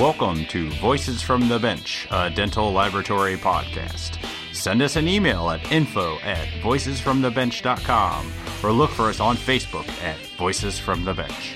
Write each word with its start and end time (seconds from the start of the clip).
Welcome 0.00 0.46
to 0.46 0.70
Voices 0.80 1.20
from 1.20 1.46
the 1.50 1.58
Bench, 1.58 2.08
a 2.10 2.30
dental 2.30 2.72
laboratory 2.72 3.36
podcast. 3.36 4.16
Send 4.54 4.80
us 4.80 4.96
an 4.96 5.06
email 5.06 5.50
at 5.50 5.70
info 5.70 6.16
at 6.20 6.48
voicesfromthebench.com 6.62 8.32
or 8.62 8.72
look 8.72 8.88
for 8.92 9.10
us 9.10 9.20
on 9.20 9.36
Facebook 9.36 9.86
at 10.02 10.16
Voices 10.38 10.78
from 10.78 11.04
the 11.04 11.12
Bench. 11.12 11.54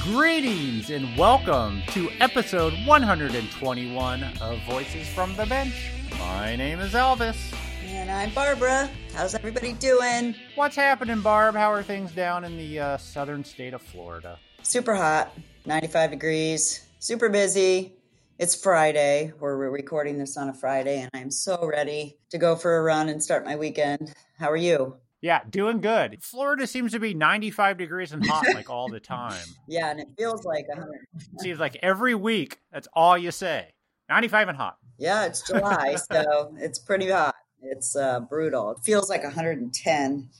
Greetings 0.00 0.90
and 0.90 1.18
welcome 1.18 1.82
to 1.88 2.08
episode 2.20 2.74
121 2.86 4.22
of 4.40 4.62
Voices 4.62 5.08
from 5.08 5.34
the 5.34 5.46
Bench. 5.46 5.90
My 6.20 6.54
name 6.54 6.78
is 6.78 6.92
Elvis. 6.92 7.52
And 7.82 8.08
I'm 8.12 8.30
Barbara. 8.30 8.88
How's 9.12 9.34
everybody 9.34 9.72
doing? 9.72 10.36
What's 10.54 10.76
happening, 10.76 11.20
Barb? 11.20 11.56
How 11.56 11.72
are 11.72 11.82
things 11.82 12.12
down 12.12 12.44
in 12.44 12.56
the 12.56 12.78
uh, 12.78 12.96
southern 12.98 13.42
state 13.42 13.74
of 13.74 13.82
Florida? 13.82 14.38
Super 14.64 14.94
hot, 14.94 15.30
95 15.66 16.10
degrees, 16.10 16.86
super 16.98 17.28
busy. 17.28 17.96
It's 18.38 18.54
Friday. 18.54 19.30
We're 19.38 19.56
recording 19.68 20.16
this 20.16 20.38
on 20.38 20.48
a 20.48 20.54
Friday, 20.54 21.02
and 21.02 21.10
I'm 21.12 21.30
so 21.30 21.66
ready 21.66 22.16
to 22.30 22.38
go 22.38 22.56
for 22.56 22.78
a 22.78 22.82
run 22.82 23.10
and 23.10 23.22
start 23.22 23.44
my 23.44 23.56
weekend. 23.56 24.14
How 24.38 24.50
are 24.50 24.56
you? 24.56 24.96
Yeah, 25.20 25.42
doing 25.50 25.82
good. 25.82 26.22
Florida 26.22 26.66
seems 26.66 26.92
to 26.92 26.98
be 26.98 27.12
95 27.12 27.76
degrees 27.76 28.12
and 28.12 28.26
hot 28.26 28.46
like 28.54 28.70
all 28.70 28.88
the 28.88 29.00
time. 29.00 29.44
yeah, 29.68 29.90
and 29.90 30.00
it 30.00 30.08
feels 30.16 30.46
like 30.46 30.66
100. 30.68 30.90
seems 31.40 31.60
like 31.60 31.76
every 31.82 32.14
week, 32.14 32.58
that's 32.72 32.88
all 32.94 33.18
you 33.18 33.32
say 33.32 33.68
95 34.08 34.48
and 34.48 34.56
hot. 34.56 34.78
Yeah, 34.98 35.26
it's 35.26 35.46
July, 35.46 35.96
so 36.10 36.54
it's 36.56 36.78
pretty 36.78 37.10
hot. 37.10 37.34
It's 37.60 37.94
uh, 37.94 38.20
brutal. 38.20 38.70
It 38.70 38.78
feels 38.82 39.10
like 39.10 39.24
110. 39.24 40.30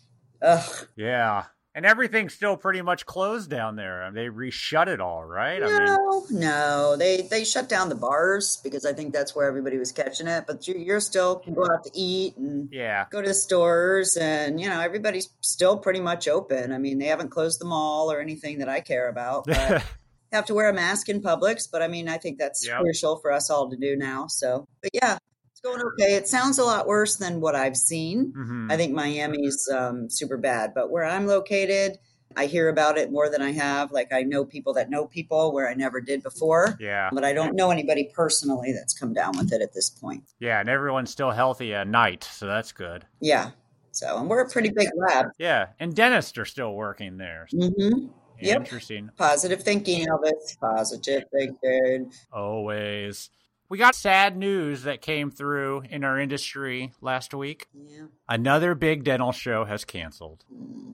Ugh. 0.40 0.88
Yeah 0.96 1.44
and 1.74 1.84
everything's 1.84 2.32
still 2.32 2.56
pretty 2.56 2.82
much 2.82 3.04
closed 3.04 3.50
down 3.50 3.76
there. 3.76 4.10
They 4.12 4.26
reshut 4.26 4.86
it 4.86 5.00
all, 5.00 5.24
right? 5.24 5.60
No, 5.60 5.66
I 5.66 6.30
mean, 6.30 6.40
no, 6.40 6.96
they 6.96 7.22
they 7.22 7.44
shut 7.44 7.68
down 7.68 7.88
the 7.88 7.94
bars 7.94 8.58
because 8.62 8.86
I 8.86 8.92
think 8.92 9.12
that's 9.12 9.34
where 9.34 9.46
everybody 9.46 9.78
was 9.78 9.90
catching 9.90 10.28
it. 10.28 10.44
But 10.46 10.68
you, 10.68 10.74
you're 10.74 11.00
still 11.00 11.36
can 11.36 11.54
go 11.54 11.64
out 11.64 11.84
to 11.84 11.90
eat 11.92 12.36
and 12.36 12.68
yeah, 12.70 13.06
go 13.10 13.20
to 13.20 13.28
the 13.28 13.34
stores, 13.34 14.16
and 14.16 14.60
you 14.60 14.68
know 14.68 14.80
everybody's 14.80 15.28
still 15.40 15.76
pretty 15.76 16.00
much 16.00 16.28
open. 16.28 16.72
I 16.72 16.78
mean, 16.78 16.98
they 16.98 17.06
haven't 17.06 17.30
closed 17.30 17.60
the 17.60 17.66
mall 17.66 18.10
or 18.10 18.20
anything 18.20 18.58
that 18.60 18.68
I 18.68 18.80
care 18.80 19.08
about. 19.08 19.46
But 19.46 19.84
have 20.34 20.46
to 20.46 20.54
wear 20.54 20.68
a 20.68 20.74
mask 20.74 21.08
in 21.08 21.22
Publix, 21.22 21.68
but 21.70 21.82
I 21.82 21.88
mean, 21.88 22.08
I 22.08 22.18
think 22.18 22.38
that's 22.38 22.66
yep. 22.66 22.80
crucial 22.80 23.16
for 23.16 23.32
us 23.32 23.50
all 23.50 23.70
to 23.70 23.76
do 23.76 23.96
now. 23.96 24.26
So, 24.26 24.66
but 24.82 24.90
yeah, 24.92 25.18
going 25.64 25.80
okay. 25.80 26.14
It 26.14 26.28
sounds 26.28 26.58
a 26.58 26.64
lot 26.64 26.86
worse 26.86 27.16
than 27.16 27.40
what 27.40 27.56
I've 27.56 27.76
seen. 27.76 28.32
Mm-hmm. 28.36 28.70
I 28.70 28.76
think 28.76 28.94
Miami's 28.94 29.68
um, 29.74 30.08
super 30.08 30.36
bad, 30.36 30.72
but 30.74 30.90
where 30.90 31.04
I'm 31.04 31.26
located, 31.26 31.98
I 32.36 32.46
hear 32.46 32.68
about 32.68 32.98
it 32.98 33.10
more 33.10 33.30
than 33.30 33.42
I 33.42 33.52
have. 33.52 33.90
Like 33.92 34.12
I 34.12 34.22
know 34.22 34.44
people 34.44 34.74
that 34.74 34.90
know 34.90 35.06
people 35.06 35.52
where 35.52 35.68
I 35.68 35.74
never 35.74 36.00
did 36.00 36.22
before. 36.22 36.76
Yeah. 36.78 37.08
But 37.12 37.24
I 37.24 37.32
don't 37.32 37.54
know 37.56 37.70
anybody 37.70 38.10
personally 38.14 38.72
that's 38.72 38.92
come 38.92 39.12
down 39.12 39.36
with 39.38 39.52
it 39.52 39.62
at 39.62 39.72
this 39.72 39.90
point. 39.90 40.24
Yeah, 40.38 40.60
and 40.60 40.68
everyone's 40.68 41.10
still 41.10 41.30
healthy 41.30 41.74
at 41.74 41.88
night, 41.88 42.24
so 42.24 42.46
that's 42.46 42.72
good. 42.72 43.06
Yeah. 43.20 43.50
So, 43.92 44.18
and 44.18 44.28
we're 44.28 44.40
a 44.40 44.50
pretty 44.50 44.70
big 44.70 44.88
lab. 44.96 45.26
Yeah, 45.38 45.68
and 45.78 45.94
dentists 45.94 46.36
are 46.36 46.44
still 46.44 46.74
working 46.74 47.16
there. 47.16 47.46
Mm-hmm. 47.52 48.06
Yep. 48.40 48.56
Interesting. 48.56 49.10
Positive 49.16 49.62
thinking, 49.62 50.08
of 50.10 50.20
Elvis. 50.20 50.58
Positive 50.58 51.22
thinking. 51.32 52.12
Always. 52.32 53.30
We 53.68 53.78
got 53.78 53.94
sad 53.94 54.36
news 54.36 54.82
that 54.82 55.00
came 55.00 55.30
through 55.30 55.84
in 55.88 56.04
our 56.04 56.18
industry 56.18 56.92
last 57.00 57.32
week. 57.32 57.66
Yeah. 57.74 58.06
Another 58.28 58.74
big 58.74 59.04
dental 59.04 59.32
show 59.32 59.64
has 59.64 59.84
canceled. 59.84 60.44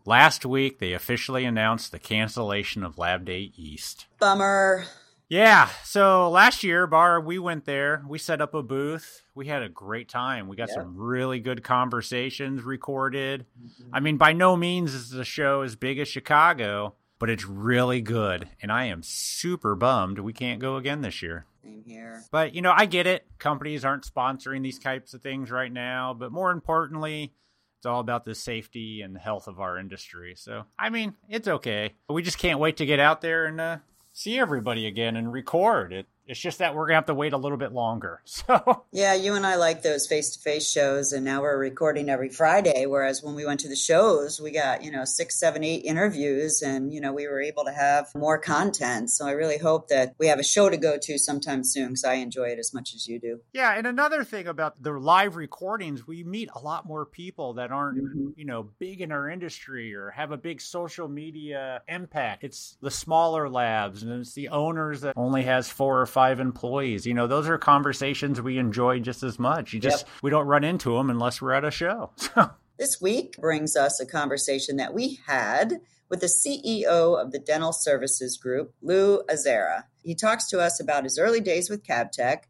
Last 0.07 0.47
week, 0.47 0.79
they 0.79 0.93
officially 0.93 1.45
announced 1.45 1.91
the 1.91 1.99
cancellation 1.99 2.85
of 2.85 2.97
Lab 2.97 3.25
Day 3.25 3.53
East. 3.57 4.07
Bummer. 4.21 4.85
Yeah. 5.29 5.69
So 5.85 6.29
last 6.29 6.65
year, 6.65 6.87
Bar, 6.87 7.21
we 7.21 7.39
went 7.39 7.65
there. 7.65 8.05
We 8.09 8.19
set 8.19 8.41
up 8.41 8.53
a 8.53 8.63
booth. 8.63 9.23
We 9.35 9.47
had 9.47 9.63
a 9.63 9.69
great 9.69 10.09
time. 10.09 10.49
We 10.49 10.57
got 10.57 10.69
yep. 10.69 10.79
some 10.79 10.97
really 10.97 11.39
good 11.39 11.63
conversations 11.63 12.63
recorded. 12.63 13.47
Mm-hmm. 13.61 13.95
I 13.95 14.01
mean, 14.01 14.17
by 14.17 14.33
no 14.33 14.57
means 14.57 14.93
is 14.93 15.11
the 15.11 15.25
show 15.25 15.63
as 15.63 15.77
big 15.77 16.01
as 16.01 16.09
Chicago, 16.09 16.95
but 17.21 17.31
it's 17.31 17.45
really 17.45 18.01
good. 18.01 18.49
And 18.61 18.73
I 18.73 18.87
am 18.87 19.03
super 19.05 19.77
bummed 19.77 20.19
we 20.19 20.33
can't 20.33 20.61
go 20.61 20.77
again 20.77 21.03
this 21.03 21.23
year. 21.23 21.47
Here. 21.63 22.23
But, 22.31 22.55
you 22.55 22.63
know, 22.63 22.73
I 22.75 22.87
get 22.87 23.07
it. 23.07 23.27
Companies 23.39 23.85
aren't 23.85 24.05
sponsoring 24.05 24.63
these 24.63 24.79
types 24.79 25.15
of 25.15 25.23
things 25.23 25.51
right 25.51 25.73
now. 25.73 26.15
But 26.15 26.33
more 26.33 26.51
importantly, 26.51 27.35
it's 27.79 27.87
all 27.87 28.01
about 28.01 28.25
the 28.25 28.35
safety 28.35 29.03
and 29.03 29.17
health 29.17 29.47
of 29.47 29.61
our 29.61 29.79
industry. 29.79 30.35
So, 30.37 30.65
I 30.79 30.91
mean, 30.91 31.15
it's 31.29 31.49
okay. 31.49 31.95
We 32.09 32.23
just 32.23 32.39
can't 32.39 32.61
wait 32.61 32.77
to 32.79 32.87
get 32.87 33.01
out 33.01 33.21
there 33.21 33.47
and 33.47 33.61
uh, 33.61 33.79
see 34.13 34.39
everybody 34.39 34.87
again 34.87 35.17
and 35.17 35.33
record 35.33 35.93
it. 35.93 36.07
It's 36.31 36.39
just 36.39 36.59
that 36.59 36.77
we're 36.77 36.87
gonna 36.87 36.95
have 36.95 37.07
to 37.07 37.15
wait 37.15 37.33
a 37.33 37.37
little 37.37 37.59
bit 37.59 37.73
longer. 37.73 38.23
So 38.41 38.85
yeah, 38.91 39.15
you 39.15 39.35
and 39.35 39.47
I 39.47 39.57
like 39.57 39.83
those 39.83 40.07
face 40.07 40.31
to 40.31 40.41
face 40.41 40.69
shows, 40.69 41.13
and 41.13 41.25
now 41.25 41.43
we're 41.43 41.59
recording 41.59 42.09
every 42.09 42.31
Friday. 42.31 42.87
Whereas 42.87 43.23
when 43.23 43.35
we 43.35 43.45
went 43.45 43.61
to 43.61 43.69
the 43.69 43.77
shows, 43.77 44.41
we 44.41 44.51
got 44.51 44.83
you 44.83 44.91
know 44.91 45.05
six, 45.05 45.39
seven, 45.39 45.63
eight 45.63 45.85
interviews, 45.85 46.63
and 46.63 46.93
you 46.93 47.01
know 47.01 47.13
we 47.13 47.29
were 47.29 47.41
able 47.41 47.65
to 47.65 47.73
have 47.73 48.09
more 48.15 48.39
content. 48.39 49.11
So 49.11 49.27
I 49.27 49.33
really 49.33 49.59
hope 49.59 49.89
that 49.89 50.15
we 50.19 50.29
have 50.29 50.39
a 50.39 50.45
show 50.45 50.71
to 50.71 50.77
go 50.77 50.97
to 51.03 51.19
sometime 51.19 51.65
soon 51.65 51.89
because 51.89 52.05
I 52.05 52.15
enjoy 52.15 52.49
it 52.49 52.59
as 52.59 52.73
much 52.73 52.95
as 52.95 53.07
you 53.07 53.21
do. 53.21 53.41
Yeah, 53.53 53.77
and 53.77 53.87
another 53.87 54.25
thing 54.25 54.47
about 54.47 54.83
the 54.83 54.93
live 54.93 55.37
recordings, 55.37 56.07
we 56.07 56.25
meet 56.25 56.49
a 56.55 56.61
lot 56.61 56.87
more 56.87 57.05
people 57.05 57.55
that 57.55 57.73
aren't 57.73 58.03
mm-hmm. 58.03 58.29
you 58.37 58.47
know 58.47 58.71
big 58.79 59.03
in 59.03 59.13
our 59.13 59.29
industry 59.29 59.95
or 59.95 60.11
have 60.11 60.33
a 60.33 60.39
big 60.39 60.61
social 60.63 61.09
media 61.09 61.83
impact. 61.89 62.45
It's 62.45 62.79
the 62.81 62.91
smaller 62.91 63.51
labs, 63.51 64.03
and 64.03 64.13
it's 64.21 64.33
the 64.33 64.49
owners 64.49 65.03
that 65.03 65.15
only 65.17 65.43
has 65.43 65.69
four 65.69 66.01
or 66.01 66.07
five 66.07 66.20
five 66.21 66.39
employees. 66.39 67.07
You 67.07 67.15
know, 67.15 67.27
those 67.27 67.49
are 67.49 67.57
conversations 67.57 68.43
we 68.43 68.59
enjoy 68.59 69.01
just 69.01 69.23
as 69.23 69.39
much. 69.39 69.73
You 69.73 69.81
just, 69.81 70.05
yep. 70.07 70.17
we 70.23 70.31
don't 70.31 70.47
run 70.47 70.65
into 70.65 70.95
them 70.95 71.09
unless 71.09 71.41
we're 71.41 71.53
at 71.53 71.65
a 71.65 71.71
show. 71.71 72.11
So. 72.21 72.51
this 72.79 73.01
week 73.01 73.37
brings 73.39 73.75
us 73.75 74.01
a 74.01 74.07
conversation 74.07 74.77
that 74.77 74.93
we 74.93 75.19
had 75.27 75.81
with 76.11 76.21
the 76.21 76.27
CEO 76.27 77.19
of 77.19 77.33
the 77.33 77.39
Dental 77.39 77.73
Services 77.73 78.37
Group, 78.37 78.75
Lou 78.83 79.23
Azzara. 79.31 79.85
He 80.03 80.15
talks 80.15 80.47
to 80.49 80.61
us 80.61 80.79
about 80.79 81.05
his 81.05 81.19
early 81.19 81.41
days 81.41 81.71
with 81.71 81.83
Captek, 81.83 82.43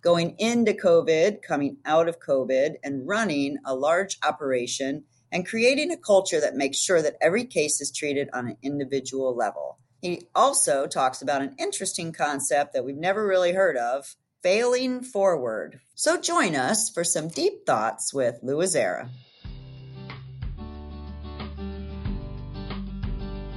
going 0.00 0.34
into 0.38 0.72
COVID, 0.72 1.42
coming 1.42 1.76
out 1.84 2.08
of 2.08 2.20
COVID, 2.20 2.76
and 2.82 3.06
running 3.06 3.58
a 3.66 3.74
large 3.74 4.16
operation 4.26 5.04
and 5.30 5.46
creating 5.46 5.92
a 5.92 5.98
culture 5.98 6.40
that 6.40 6.56
makes 6.56 6.78
sure 6.78 7.02
that 7.02 7.16
every 7.20 7.44
case 7.44 7.82
is 7.82 7.92
treated 7.92 8.30
on 8.32 8.48
an 8.48 8.56
individual 8.62 9.36
level. 9.36 9.78
He 10.00 10.28
also 10.34 10.86
talks 10.86 11.22
about 11.22 11.42
an 11.42 11.56
interesting 11.58 12.12
concept 12.12 12.72
that 12.74 12.84
we've 12.84 12.96
never 12.96 13.26
really 13.26 13.52
heard 13.52 13.76
of 13.76 14.14
failing 14.42 15.02
forward. 15.02 15.80
So 15.94 16.20
join 16.20 16.54
us 16.54 16.88
for 16.88 17.02
some 17.02 17.28
deep 17.28 17.66
thoughts 17.66 18.14
with 18.14 18.38
Lou 18.42 18.58
Azzara. 18.58 19.08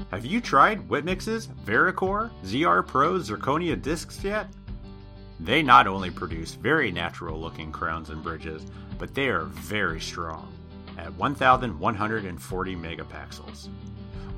Have 0.10 0.26
you 0.26 0.42
tried 0.42 0.90
Whitmix's 0.90 1.48
Vericore 1.66 2.32
ZR 2.44 2.86
Pro 2.86 3.14
Zirconia 3.14 3.82
discs 3.82 4.24
yet? 4.24 4.48
They 5.40 5.62
not 5.62 5.88
only 5.88 6.10
produce 6.10 6.56
very 6.56 6.92
natural 6.92 7.40
looking 7.40 7.72
crowns 7.72 8.10
and 8.10 8.22
bridges, 8.22 8.66
but 8.98 9.14
they 9.14 9.30
are 9.30 9.46
very 9.46 10.02
strong 10.02 10.52
at 10.98 11.14
1140 11.16 12.76
megapascals. 12.76 13.70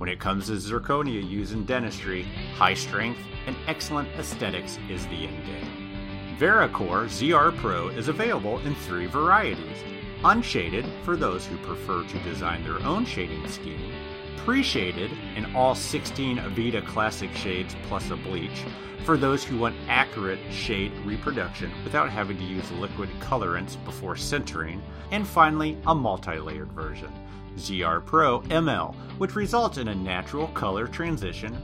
When 0.03 0.12
it 0.12 0.19
comes 0.19 0.47
to 0.47 0.58
zirconia 0.58 1.25
used 1.25 1.53
in 1.53 1.64
dentistry, 1.64 2.24
high 2.58 2.74
strength 2.74 3.22
and 3.47 3.56
excellent 3.68 4.09
aesthetics 4.19 4.77
is 4.89 5.07
the 5.07 5.27
end 5.27 5.45
game. 5.45 6.36
Vericore 6.38 7.06
ZR 7.06 7.56
Pro 7.56 7.88
is 7.88 8.10
available 8.10 8.60
in 8.66 8.75
three 8.75 9.06
varieties 9.06 9.77
unshaded 10.25 10.86
for 11.06 11.16
those 11.16 11.45
who 11.45 11.56
prefer 11.60 12.04
to 12.04 12.19
design 12.24 12.66
their 12.66 12.83
own 12.83 13.06
shading 13.06 13.48
scheme, 13.48 13.94
pre 14.36 14.62
shaded 14.62 15.10
in 15.38 15.56
all 15.56 15.74
16 15.74 16.36
Avita 16.36 16.86
classic 16.86 17.31
shades 17.31 17.74
plus 17.83 18.10
a 18.10 18.18
bleach 18.18 18.66
for 19.06 19.16
those 19.16 19.45
who 19.45 19.57
want 19.57 19.75
accurate 19.88 20.39
shade 20.51 20.92
reproduction 21.06 21.72
without 21.86 22.10
having 22.10 22.38
to 22.38 22.44
use 22.44 22.69
liquid 22.74 23.07
colorants 23.22 23.81
before 23.86 24.16
sintering, 24.16 24.81
and 25.12 25.25
finally 25.25 25.77
a 25.88 25.95
multi 25.95 26.39
layered 26.39 26.74
version. 26.74 27.12
ZR 27.57 28.05
Pro 28.05 28.41
ML, 28.41 28.95
which 29.17 29.35
results 29.35 29.77
in 29.77 29.88
a 29.88 29.95
natural 29.95 30.47
color 30.50 30.88
transition 30.88 31.57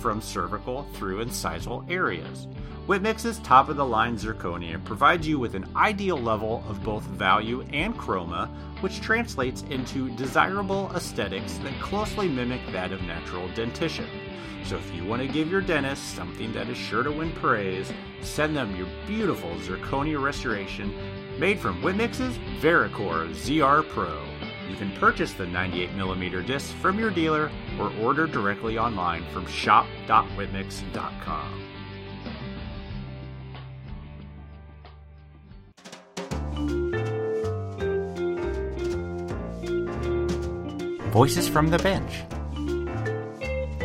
from 0.00 0.20
cervical 0.20 0.84
through 0.94 1.24
incisal 1.24 1.88
areas. 1.90 2.46
Whip 2.86 3.02
Mix's 3.02 3.40
top 3.40 3.68
of 3.68 3.76
the 3.76 3.84
line 3.84 4.16
zirconia 4.16 4.82
provides 4.84 5.26
you 5.26 5.40
with 5.40 5.56
an 5.56 5.66
ideal 5.74 6.16
level 6.16 6.62
of 6.68 6.84
both 6.84 7.02
value 7.02 7.62
and 7.72 7.96
chroma, 7.96 8.48
which 8.80 9.00
translates 9.00 9.62
into 9.70 10.10
desirable 10.10 10.92
aesthetics 10.94 11.58
that 11.58 11.80
closely 11.80 12.28
mimic 12.28 12.60
that 12.70 12.92
of 12.92 13.02
natural 13.02 13.48
dentition. 13.54 14.06
So 14.66 14.76
if 14.76 14.94
you 14.94 15.04
want 15.04 15.22
to 15.22 15.28
give 15.28 15.50
your 15.50 15.60
dentist 15.60 16.14
something 16.14 16.52
that 16.52 16.68
is 16.68 16.76
sure 16.76 17.02
to 17.02 17.10
win 17.10 17.32
praise, 17.32 17.92
send 18.20 18.56
them 18.56 18.76
your 18.76 18.88
beautiful 19.06 19.50
zirconia 19.56 20.20
restoration 20.20 20.94
made 21.38 21.58
from 21.58 21.82
Whitmix's 21.82 22.36
Vericore 22.60 23.30
ZR 23.30 23.88
Pro. 23.88 24.25
You 24.68 24.76
can 24.76 24.92
purchase 24.96 25.32
the 25.32 25.44
98mm 25.44 26.46
disc 26.46 26.74
from 26.76 26.98
your 26.98 27.10
dealer 27.10 27.50
or 27.78 27.92
order 28.00 28.26
directly 28.26 28.78
online 28.78 29.24
from 29.32 29.46
shop.whipmix.com. 29.46 31.62
Voices 41.12 41.48
from 41.48 41.70
the 41.70 41.78
Bench. 41.78 42.24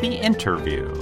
The 0.02 0.18
interview. 0.20 0.92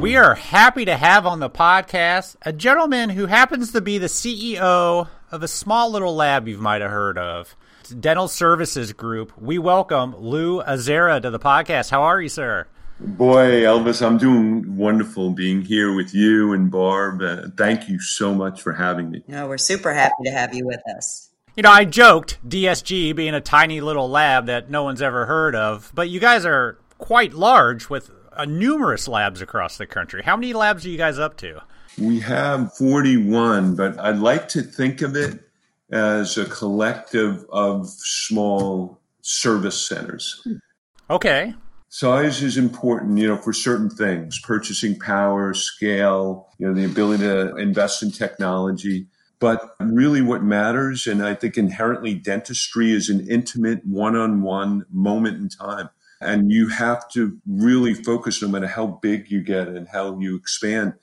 We 0.00 0.16
are 0.16 0.34
happy 0.34 0.84
to 0.84 0.96
have 0.96 1.26
on 1.26 1.40
the 1.40 1.48
podcast 1.48 2.36
a 2.42 2.52
gentleman 2.52 3.08
who 3.10 3.26
happens 3.26 3.72
to 3.72 3.80
be 3.80 3.98
the 3.98 4.06
CEO 4.06 5.08
of 5.32 5.42
a 5.42 5.48
small 5.48 5.90
little 5.90 6.14
lab 6.14 6.46
you 6.46 6.58
might 6.58 6.82
have 6.82 6.90
heard 6.90 7.16
of. 7.16 7.56
It's 7.88 7.94
Dental 7.94 8.28
Services 8.28 8.92
Group. 8.92 9.32
We 9.40 9.58
welcome 9.58 10.14
Lou 10.14 10.60
Azzara 10.60 11.22
to 11.22 11.30
the 11.30 11.38
podcast. 11.38 11.88
How 11.88 12.02
are 12.02 12.20
you, 12.20 12.28
sir? 12.28 12.66
Boy, 13.00 13.62
Elvis, 13.62 14.06
I'm 14.06 14.18
doing 14.18 14.76
wonderful 14.76 15.30
being 15.30 15.62
here 15.62 15.94
with 15.94 16.14
you 16.14 16.52
and 16.52 16.70
Barb. 16.70 17.22
Uh, 17.22 17.44
thank 17.56 17.88
you 17.88 17.98
so 17.98 18.34
much 18.34 18.60
for 18.60 18.74
having 18.74 19.10
me. 19.10 19.22
No, 19.26 19.48
we're 19.48 19.56
super 19.56 19.94
happy 19.94 20.22
to 20.26 20.30
have 20.30 20.52
you 20.52 20.66
with 20.66 20.82
us. 20.98 21.30
You 21.56 21.62
know, 21.62 21.70
I 21.70 21.86
joked 21.86 22.36
DSG 22.46 23.16
being 23.16 23.32
a 23.32 23.40
tiny 23.40 23.80
little 23.80 24.10
lab 24.10 24.44
that 24.44 24.68
no 24.68 24.84
one's 24.84 25.00
ever 25.00 25.24
heard 25.24 25.54
of, 25.54 25.90
but 25.94 26.10
you 26.10 26.20
guys 26.20 26.44
are 26.44 26.76
quite 26.98 27.32
large 27.32 27.88
with 27.88 28.10
uh, 28.34 28.44
numerous 28.44 29.08
labs 29.08 29.40
across 29.40 29.78
the 29.78 29.86
country. 29.86 30.22
How 30.22 30.36
many 30.36 30.52
labs 30.52 30.84
are 30.84 30.90
you 30.90 30.98
guys 30.98 31.18
up 31.18 31.38
to? 31.38 31.62
We 31.96 32.20
have 32.20 32.76
41, 32.76 33.76
but 33.76 33.98
I'd 33.98 34.18
like 34.18 34.46
to 34.50 34.60
think 34.60 35.00
of 35.00 35.16
it 35.16 35.47
as 35.90 36.36
a 36.36 36.44
collective 36.44 37.44
of 37.50 37.88
small 37.88 38.98
service 39.22 39.80
centers. 39.80 40.46
Okay. 41.10 41.54
Size 41.88 42.42
is 42.42 42.58
important, 42.58 43.18
you 43.18 43.26
know, 43.26 43.38
for 43.38 43.52
certain 43.52 43.88
things, 43.88 44.38
purchasing 44.40 44.98
power, 44.98 45.54
scale, 45.54 46.48
you 46.58 46.66
know, 46.66 46.74
the 46.74 46.84
ability 46.84 47.22
to 47.22 47.56
invest 47.56 48.02
in 48.02 48.10
technology. 48.10 49.06
But 49.40 49.74
really, 49.80 50.20
what 50.20 50.42
matters, 50.42 51.06
and 51.06 51.24
I 51.24 51.34
think 51.34 51.56
inherently 51.56 52.14
dentistry 52.14 52.92
is 52.92 53.08
an 53.08 53.26
intimate 53.28 53.86
one 53.86 54.16
on 54.16 54.42
one 54.42 54.84
moment 54.90 55.38
in 55.38 55.48
time. 55.48 55.88
And 56.20 56.50
you 56.50 56.68
have 56.68 57.08
to 57.12 57.38
really 57.46 57.94
focus, 57.94 58.42
no 58.42 58.48
matter 58.48 58.66
how 58.66 58.98
big 59.00 59.30
you 59.30 59.40
get 59.40 59.68
and 59.68 59.86
how 59.88 60.18
you 60.18 60.34
expand, 60.34 60.94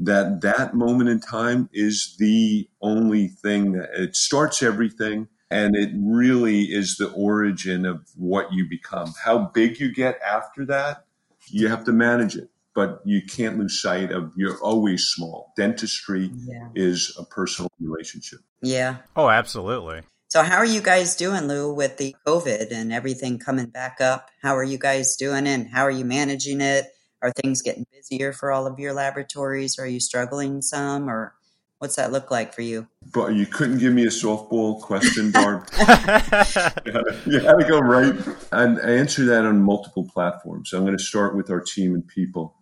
that 0.00 0.40
that 0.40 0.74
moment 0.74 1.10
in 1.10 1.20
time 1.20 1.68
is 1.72 2.16
the 2.18 2.68
only 2.80 3.28
thing 3.28 3.72
that 3.72 3.90
it 3.94 4.16
starts 4.16 4.62
everything. 4.62 5.28
And 5.52 5.74
it 5.74 5.90
really 5.96 6.62
is 6.64 6.96
the 6.96 7.10
origin 7.10 7.84
of 7.84 8.06
what 8.16 8.52
you 8.52 8.68
become. 8.68 9.12
How 9.24 9.50
big 9.52 9.80
you 9.80 9.92
get 9.92 10.20
after 10.22 10.64
that, 10.66 11.04
you 11.48 11.68
have 11.68 11.84
to 11.84 11.92
manage 11.92 12.36
it 12.36 12.50
but 12.74 13.00
you 13.04 13.20
can't 13.22 13.58
lose 13.58 13.80
sight 13.80 14.12
of 14.12 14.32
you're 14.36 14.58
always 14.60 15.04
small. 15.04 15.52
Dentistry 15.56 16.30
yeah. 16.46 16.68
is 16.74 17.16
a 17.18 17.24
personal 17.24 17.70
relationship. 17.80 18.40
Yeah. 18.62 18.98
Oh, 19.16 19.28
absolutely. 19.28 20.02
So, 20.28 20.42
how 20.42 20.58
are 20.58 20.64
you 20.64 20.80
guys 20.80 21.16
doing, 21.16 21.48
Lou, 21.48 21.74
with 21.74 21.96
the 21.96 22.14
COVID 22.26 22.70
and 22.70 22.92
everything 22.92 23.38
coming 23.38 23.66
back 23.66 24.00
up? 24.00 24.30
How 24.42 24.56
are 24.56 24.64
you 24.64 24.78
guys 24.78 25.16
doing 25.16 25.46
and 25.46 25.68
how 25.68 25.82
are 25.82 25.90
you 25.90 26.04
managing 26.04 26.60
it? 26.60 26.86
Are 27.22 27.32
things 27.32 27.62
getting 27.62 27.86
busier 27.92 28.32
for 28.32 28.50
all 28.50 28.66
of 28.66 28.78
your 28.78 28.92
laboratories? 28.92 29.78
Are 29.78 29.86
you 29.86 30.00
struggling 30.00 30.62
some 30.62 31.08
or 31.08 31.34
what's 31.78 31.96
that 31.96 32.12
look 32.12 32.30
like 32.30 32.54
for 32.54 32.62
you? 32.62 32.86
But 33.12 33.34
you 33.34 33.46
couldn't 33.46 33.78
give 33.78 33.92
me 33.92 34.04
a 34.04 34.10
softball 34.10 34.80
question, 34.80 35.30
Barb. 35.30 35.66
you, 35.78 35.84
had 35.86 36.76
to, 36.84 37.20
you 37.26 37.40
had 37.40 37.58
to 37.58 37.66
go 37.68 37.80
right 37.80 38.14
and 38.52 38.78
answer 38.80 39.24
that 39.26 39.44
on 39.44 39.60
multiple 39.62 40.08
platforms. 40.12 40.72
I'm 40.72 40.84
going 40.84 40.96
to 40.96 41.02
start 41.02 41.34
with 41.34 41.50
our 41.50 41.60
team 41.60 41.94
and 41.94 42.06
people. 42.06 42.54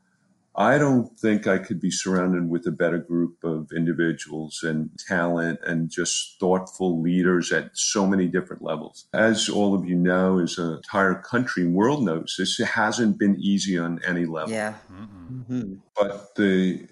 I 0.59 0.77
don't 0.77 1.17
think 1.17 1.47
I 1.47 1.59
could 1.59 1.81
be 1.81 1.93
surrounded 1.93 2.51
with 2.51 2.67
a 2.67 2.73
better 2.73 2.99
group 2.99 3.45
of 3.45 3.71
individuals 3.75 4.65
and 4.65 4.91
talent 5.07 5.61
and 5.65 5.89
just 5.89 6.41
thoughtful 6.41 7.01
leaders 7.01 7.53
at 7.53 7.71
so 7.75 8.09
many 8.09 8.27
different 8.27 8.61
levels. 8.61 9.07
As 9.15 9.49
all 9.49 9.73
of 9.73 9.87
you 9.87 9.95
know, 9.95 10.41
as 10.41 10.59
an 10.59 10.75
entire 10.75 11.15
country 11.15 11.65
world 11.65 12.05
knows, 12.05 12.35
this 12.37 12.59
hasn't 12.59 13.21
been 13.21 13.37
easy 13.39 13.79
on 13.79 14.01
any 14.05 14.27
level. 14.27 14.51
Yeah. 14.51 14.75
Mm-hmm. 14.93 15.75
But 15.95 16.35
the 16.35 16.89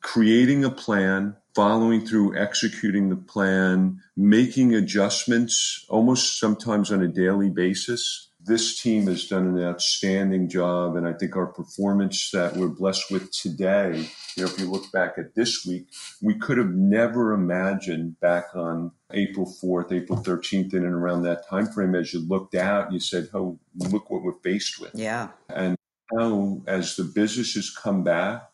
creating 0.00 0.64
a 0.64 0.70
plan, 0.70 1.36
following 1.54 2.06
through, 2.06 2.38
executing 2.38 3.10
the 3.10 3.16
plan, 3.16 4.00
making 4.16 4.74
adjustments 4.74 5.84
almost 5.90 6.40
sometimes 6.40 6.90
on 6.90 7.02
a 7.02 7.08
daily 7.08 7.50
basis 7.50 8.30
this 8.44 8.80
team 8.80 9.06
has 9.06 9.26
done 9.26 9.46
an 9.46 9.62
outstanding 9.62 10.48
job. 10.48 10.96
And 10.96 11.06
I 11.06 11.12
think 11.12 11.36
our 11.36 11.46
performance 11.46 12.30
that 12.30 12.56
we're 12.56 12.68
blessed 12.68 13.10
with 13.10 13.30
today, 13.30 14.08
you 14.36 14.44
know, 14.44 14.50
if 14.50 14.58
you 14.58 14.70
look 14.70 14.90
back 14.92 15.14
at 15.16 15.34
this 15.34 15.64
week, 15.64 15.86
we 16.20 16.34
could 16.34 16.58
have 16.58 16.70
never 16.70 17.32
imagined 17.32 18.18
back 18.20 18.46
on 18.54 18.92
April 19.12 19.46
4th, 19.46 19.92
April 19.92 20.18
13th, 20.18 20.74
in 20.74 20.84
and 20.84 20.94
around 20.94 21.22
that 21.22 21.48
time 21.48 21.66
frame, 21.66 21.94
as 21.94 22.12
you 22.12 22.20
looked 22.20 22.54
out, 22.54 22.92
you 22.92 23.00
said, 23.00 23.28
oh, 23.34 23.58
look 23.76 24.10
what 24.10 24.22
we're 24.22 24.40
faced 24.42 24.80
with. 24.80 24.92
Yeah. 24.94 25.28
And 25.48 25.76
now, 26.12 26.62
as 26.66 26.96
the 26.96 27.04
businesses 27.04 27.70
come 27.70 28.02
back, 28.02 28.48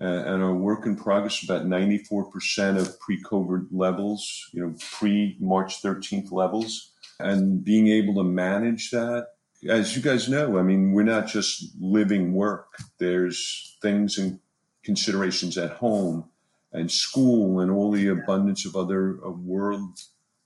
uh, 0.00 0.04
and 0.04 0.42
our 0.42 0.54
work 0.54 0.86
in 0.86 0.96
progress 0.96 1.44
about 1.44 1.66
94% 1.66 2.78
of 2.78 2.98
pre-COVID 3.00 3.66
levels, 3.70 4.48
you 4.52 4.62
know, 4.62 4.74
pre 4.90 5.36
March 5.40 5.82
13th 5.82 6.32
levels 6.32 6.89
and 7.22 7.64
being 7.64 7.88
able 7.88 8.14
to 8.14 8.24
manage 8.24 8.90
that. 8.90 9.28
As 9.68 9.94
you 9.94 10.02
guys 10.02 10.28
know, 10.28 10.58
I 10.58 10.62
mean, 10.62 10.92
we're 10.92 11.02
not 11.02 11.26
just 11.26 11.74
living 11.78 12.32
work. 12.32 12.76
There's 12.98 13.76
things 13.82 14.16
and 14.18 14.40
considerations 14.84 15.58
at 15.58 15.72
home 15.72 16.30
and 16.72 16.90
school 16.90 17.60
and 17.60 17.70
all 17.70 17.90
the 17.90 18.08
abundance 18.08 18.64
of 18.64 18.76
other 18.76 19.18
world 19.24 19.98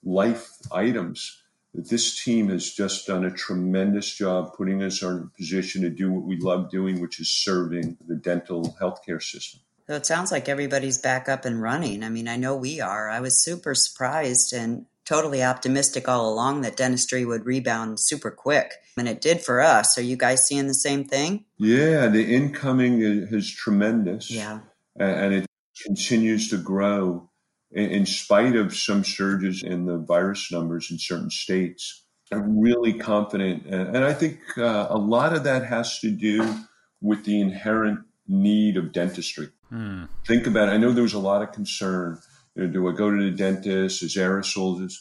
life 0.03 0.51
items. 0.73 1.43
This 1.73 2.23
team 2.23 2.51
has 2.51 2.73
just 2.73 3.07
done 3.07 3.25
a 3.25 3.31
tremendous 3.31 4.13
job 4.15 4.55
putting 4.57 4.83
us 4.83 5.03
in 5.03 5.09
a 5.09 5.37
position 5.37 5.83
to 5.83 5.91
do 5.91 6.11
what 6.11 6.25
we 6.25 6.37
love 6.37 6.71
doing, 6.71 7.01
which 7.01 7.21
is 7.21 7.29
serving 7.29 7.97
the 8.07 8.15
dental 8.15 8.77
healthcare 8.81 9.23
system. 9.23 9.61
So 9.87 9.95
it 9.95 10.07
sounds 10.07 10.33
like 10.33 10.49
everybody's 10.49 10.99
back 10.99 11.29
up 11.29 11.45
and 11.45 11.61
running. 11.61 12.03
I 12.05 12.09
mean, 12.09 12.27
I 12.27 12.37
know 12.37 12.57
we 12.57 12.81
are. 12.81 13.11
I 13.11 13.21
was 13.21 13.43
super 13.43 13.75
surprised 13.75 14.53
and 14.53 14.87
totally 15.05 15.43
optimistic 15.43 16.09
all 16.09 16.33
along 16.33 16.63
that 16.63 16.77
dentistry 16.77 17.25
would 17.25 17.45
rebound 17.45 18.01
super 18.01 18.31
quick. 18.31 18.75
And 18.97 19.09
it 19.09 19.21
did 19.21 19.41
for 19.41 19.61
us. 19.61 19.99
Are 19.99 20.03
you 20.03 20.17
guys 20.17 20.47
seeing 20.47 20.67
the 20.67 20.75
same 20.75 21.05
thing? 21.05 21.45
Yeah, 21.59 22.09
the 22.09 22.35
incoming 22.35 23.01
is 23.03 23.51
tremendous. 23.51 24.31
Yeah. 24.31 24.61
And 24.99 25.35
it 25.35 25.47
continues 25.85 26.49
to 26.51 26.57
grow 26.57 27.31
in 27.73 28.07
spite 28.07 28.55
of 28.55 28.77
some 28.77 29.03
surges 29.03 29.63
in 29.65 29.87
the 29.87 29.99
virus 29.99 30.53
numbers 30.53 30.91
in 30.91 30.99
certain 30.99 31.31
states. 31.31 32.05
I'm 32.33 32.59
really 32.59 32.95
confident. 32.95 33.67
And 33.67 34.05
I 34.05 34.13
think 34.15 34.39
uh, 34.57 34.87
a 34.89 34.97
lot 34.97 35.35
of 35.35 35.45
that 35.45 35.67
has 35.67 35.99
to 36.01 36.11
do 36.11 36.65
with 37.01 37.25
the 37.25 37.41
inherent 37.41 38.01
need 38.27 38.77
of 38.77 38.93
dentistry. 38.93 39.49
Hmm. 39.69 40.05
Think 40.27 40.47
about 40.47 40.69
it. 40.69 40.73
I 40.73 40.77
know 40.77 40.93
there 40.93 41.03
was 41.03 41.15
a 41.15 41.19
lot 41.19 41.43
of 41.43 41.53
concern 41.53 42.21
you 42.55 42.65
know, 42.65 42.73
do 42.73 42.89
I 42.89 42.93
go 42.93 43.11
to 43.11 43.31
the 43.31 43.37
dentist? 43.37 44.03
Is 44.03 44.17
aerosols? 44.17 44.95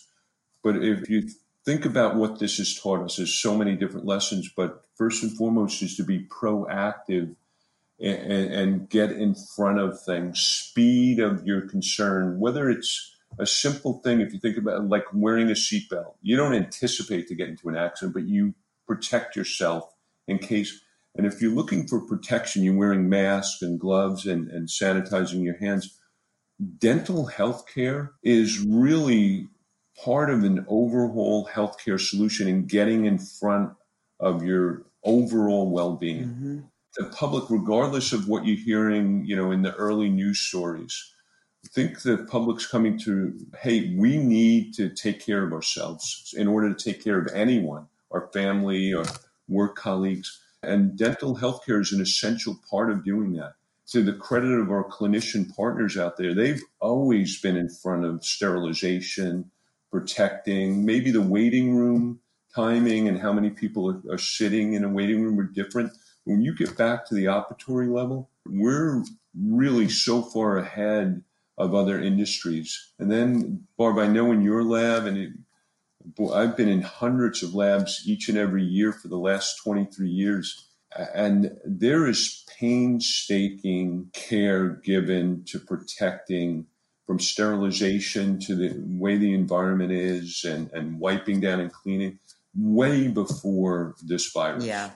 But 0.64 0.78
if 0.84 1.10
you 1.10 1.30
think 1.66 1.86
about 1.86 2.16
what 2.16 2.40
this 2.40 2.58
has 2.58 2.80
taught 2.80 3.04
us, 3.04 3.18
there's 3.18 3.34
so 3.34 3.56
many 3.56 3.76
different 3.76 4.06
lessons. 4.06 4.50
But 4.56 4.84
first 4.96 5.24
and 5.24 5.36
foremost 5.36 5.82
is 5.82 5.96
to 5.98 6.04
be 6.04 6.26
proactive 6.26 7.36
and, 8.00 8.54
and 8.54 8.90
get 8.90 9.12
in 9.12 9.36
front 9.36 9.80
of 9.80 10.02
things. 10.02 10.40
Speed 10.40 11.20
of 11.20 11.46
your 11.46 11.62
concern, 11.62 12.40
whether 12.40 12.70
it's 12.70 13.16
a 13.40 13.46
simple 13.46 14.00
thing, 14.00 14.22
if 14.22 14.34
you 14.34 14.40
think 14.40 14.58
about 14.58 14.82
it, 14.82 14.90
like 14.90 15.06
wearing 15.14 15.50
a 15.50 15.54
seatbelt, 15.54 16.14
you 16.22 16.36
don't 16.36 16.54
anticipate 16.54 17.28
to 17.28 17.36
get 17.36 17.50
into 17.50 17.70
an 17.70 17.76
accident, 17.76 18.14
but 18.14 18.24
you 18.24 18.54
protect 18.88 19.36
yourself 19.36 19.94
in 20.28 20.38
case. 20.38 20.82
And 21.16 21.26
if 21.28 21.42
you're 21.42 21.52
looking 21.52 21.88
for 21.88 22.00
protection, 22.02 22.64
you're 22.64 22.76
wearing 22.76 23.10
masks 23.10 23.62
and 23.62 23.80
gloves 23.80 24.26
and, 24.26 24.50
and 24.50 24.68
sanitizing 24.68 25.44
your 25.44 25.58
hands 25.58 25.98
dental 26.80 27.28
healthcare 27.28 28.10
is 28.24 28.60
really 28.60 29.48
part 30.04 30.30
of 30.30 30.44
an 30.44 30.66
overall 30.68 31.48
healthcare 31.52 32.00
solution 32.00 32.48
and 32.48 32.68
getting 32.68 33.06
in 33.06 33.18
front 33.18 33.74
of 34.20 34.44
your 34.44 34.86
overall 35.04 35.70
well-being. 35.70 36.26
Mm-hmm. 36.26 36.60
The 36.98 37.06
public, 37.10 37.50
regardless 37.50 38.14
of 38.14 38.28
what 38.28 38.46
you're 38.46 38.58
hearing, 38.58 39.26
you 39.26 39.36
know, 39.36 39.52
in 39.52 39.64
the 39.64 39.74
early 39.76 40.10
news 40.10 40.40
stories, 40.40 41.12
I 41.66 41.70
think 41.70 42.02
the 42.02 42.18
public's 42.30 42.68
coming 42.68 43.00
to, 43.00 43.34
hey, 43.62 43.96
we 43.98 44.18
need 44.18 44.74
to 44.76 44.90
take 44.90 45.26
care 45.26 45.46
of 45.46 45.54
ourselves 45.54 46.34
in 46.38 46.48
order 46.48 46.74
to 46.74 46.84
take 46.84 47.04
care 47.04 47.20
of 47.20 47.34
anyone, 47.34 47.88
our 48.12 48.30
family, 48.34 48.94
our 48.94 49.06
work 49.48 49.76
colleagues. 49.76 50.40
And 50.62 50.98
dental 50.98 51.38
healthcare 51.38 51.82
is 51.82 51.92
an 51.92 52.02
essential 52.02 52.60
part 52.70 52.92
of 52.92 53.04
doing 53.04 53.34
that 53.34 53.54
to 53.94 54.02
the 54.02 54.14
credit 54.14 54.60
of 54.60 54.72
our 54.72 54.84
clinician 54.90 55.56
partners 55.56 56.00
out 56.00 56.18
there, 56.18 56.34
they've 56.34 56.64
always 56.80 57.40
been 57.40 57.56
in 57.56 57.70
front 57.70 58.04
of 58.04 58.26
sterilization, 58.26 59.52
protecting, 59.92 60.84
maybe 60.84 61.12
the 61.12 61.22
waiting 61.22 61.76
room 61.76 62.20
timing 62.56 63.08
and 63.08 63.20
how 63.20 63.32
many 63.32 63.52
people 63.52 63.88
are, 63.88 64.14
are 64.16 64.18
sitting 64.18 64.74
in 64.74 64.84
a 64.84 64.90
waiting 64.90 65.22
room 65.22 65.40
are 65.40 65.44
different. 65.44 65.92
When 66.24 66.42
you 66.42 66.56
get 66.56 66.76
back 66.76 67.06
to 67.08 67.14
the 67.14 67.26
operatory 67.26 67.88
level, 67.88 68.32
we're 68.48 69.04
really 69.40 69.90
so 69.90 70.24
far 70.24 70.58
ahead 70.58 71.22
of 71.60 71.76
other 71.76 72.02
industries. 72.02 72.94
And 72.98 73.12
then, 73.12 73.68
Barb, 73.78 74.00
I 74.00 74.08
know 74.08 74.32
in 74.32 74.42
your 74.42 74.64
lab, 74.64 75.06
and 75.06 75.18
it, 75.20 75.34
I've 76.34 76.58
been 76.58 76.68
in 76.68 76.82
hundreds 76.82 77.44
of 77.44 77.54
labs 77.54 78.02
each 78.08 78.28
and 78.28 78.40
every 78.40 78.64
year 78.64 78.92
for 78.92 79.08
the 79.08 79.20
last 79.20 79.62
23 79.64 80.10
years, 80.10 80.68
and 81.14 81.58
there 81.64 82.08
is 82.08 82.44
painstaking 82.64 84.10
care 84.14 84.70
given 84.70 85.44
to 85.44 85.60
protecting 85.60 86.66
from 87.06 87.20
sterilization 87.20 88.40
to 88.40 88.56
the 88.56 88.82
way 88.88 89.18
the 89.18 89.34
environment 89.34 89.92
is 89.92 90.46
and, 90.46 90.72
and 90.72 90.98
wiping 90.98 91.42
down 91.42 91.60
and 91.60 91.74
cleaning 91.74 92.18
way 92.56 93.10
before 93.10 93.96
this 94.02 94.32
virus. 94.32 94.64
Yeah, 94.66 94.92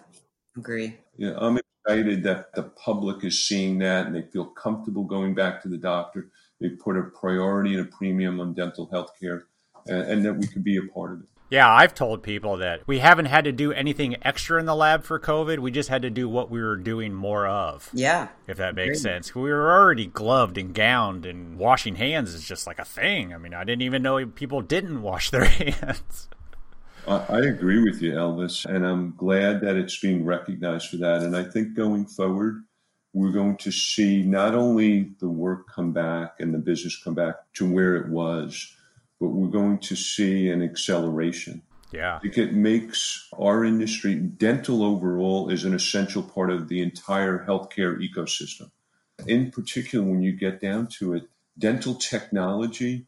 agree. 0.55 0.95
I'm 1.19 1.59
excited 1.85 2.23
that 2.23 2.53
the 2.55 2.63
public 2.63 3.25
is 3.25 3.45
seeing 3.45 3.79
that 3.79 4.07
and 4.07 4.15
they 4.15 4.21
feel 4.21 4.45
comfortable 4.45 5.03
going 5.03 5.35
back 5.35 5.61
to 5.63 5.67
the 5.67 5.77
doctor. 5.77 6.29
They 6.61 6.69
put 6.69 6.97
a 6.97 7.03
priority 7.03 7.75
and 7.75 7.85
a 7.85 7.91
premium 7.91 8.39
on 8.39 8.53
dental 8.53 8.87
health 8.89 9.11
care 9.19 9.47
and, 9.87 10.03
and 10.03 10.25
that 10.25 10.35
we 10.35 10.47
can 10.47 10.61
be 10.61 10.77
a 10.77 10.83
part 10.93 11.11
of 11.11 11.19
it. 11.19 11.27
Yeah, 11.49 11.73
I've 11.73 11.93
told 11.93 12.23
people 12.23 12.57
that 12.57 12.81
we 12.87 12.99
haven't 12.99 13.25
had 13.27 13.45
to 13.45 13.53
do 13.53 13.71
anything 13.71 14.17
extra 14.21 14.59
in 14.59 14.65
the 14.65 14.75
lab 14.75 15.03
for 15.05 15.17
COVID. 15.17 15.59
We 15.59 15.71
just 15.71 15.87
had 15.87 16.01
to 16.01 16.09
do 16.09 16.27
what 16.27 16.49
we 16.49 16.61
were 16.61 16.75
doing 16.75 17.13
more 17.13 17.47
of. 17.47 17.89
Yeah. 17.93 18.27
If 18.47 18.57
that 18.57 18.75
makes 18.75 18.99
Agreed. 18.99 19.13
sense. 19.13 19.33
We 19.33 19.49
were 19.49 19.71
already 19.71 20.07
gloved 20.07 20.57
and 20.57 20.73
gowned, 20.73 21.25
and 21.25 21.57
washing 21.57 21.95
hands 21.95 22.33
is 22.33 22.43
just 22.43 22.67
like 22.67 22.79
a 22.79 22.85
thing. 22.85 23.33
I 23.33 23.37
mean, 23.37 23.53
I 23.53 23.63
didn't 23.63 23.83
even 23.83 24.01
know 24.01 24.25
people 24.25 24.61
didn't 24.61 25.01
wash 25.01 25.29
their 25.31 25.45
hands. 25.45 26.27
I 27.07 27.39
agree 27.39 27.81
with 27.81 28.01
you, 28.01 28.11
Elvis, 28.11 28.65
and 28.65 28.85
I'm 28.85 29.15
glad 29.15 29.61
that 29.61 29.77
it's 29.77 29.97
being 29.97 30.25
recognized 30.25 30.89
for 30.89 30.97
that. 30.97 31.23
And 31.23 31.37
I 31.37 31.43
think 31.45 31.73
going 31.73 32.05
forward, 32.05 32.65
we're 33.13 33.31
going 33.31 33.55
to 33.57 33.71
see 33.71 34.23
not 34.23 34.53
only 34.53 35.11
the 35.19 35.29
work 35.29 35.71
come 35.73 35.93
back 35.93 36.35
and 36.39 36.53
the 36.53 36.57
business 36.57 37.01
come 37.01 37.13
back 37.13 37.35
to 37.53 37.71
where 37.71 37.95
it 37.95 38.09
was, 38.09 38.73
but 39.19 39.29
we're 39.29 39.47
going 39.47 39.79
to 39.79 39.95
see 39.95 40.49
an 40.49 40.61
acceleration. 40.61 41.61
Yeah. 41.91 42.19
It 42.23 42.53
makes 42.53 43.29
our 43.37 43.63
industry, 43.63 44.15
dental 44.15 44.83
overall, 44.83 45.49
is 45.49 45.63
an 45.63 45.73
essential 45.73 46.21
part 46.21 46.51
of 46.51 46.67
the 46.67 46.81
entire 46.81 47.45
healthcare 47.45 47.97
ecosystem. 47.97 48.71
In 49.25 49.51
particular, 49.51 50.05
when 50.05 50.21
you 50.21 50.33
get 50.33 50.61
down 50.61 50.87
to 50.99 51.13
it, 51.13 51.23
dental 51.57 51.95
technology, 51.95 53.07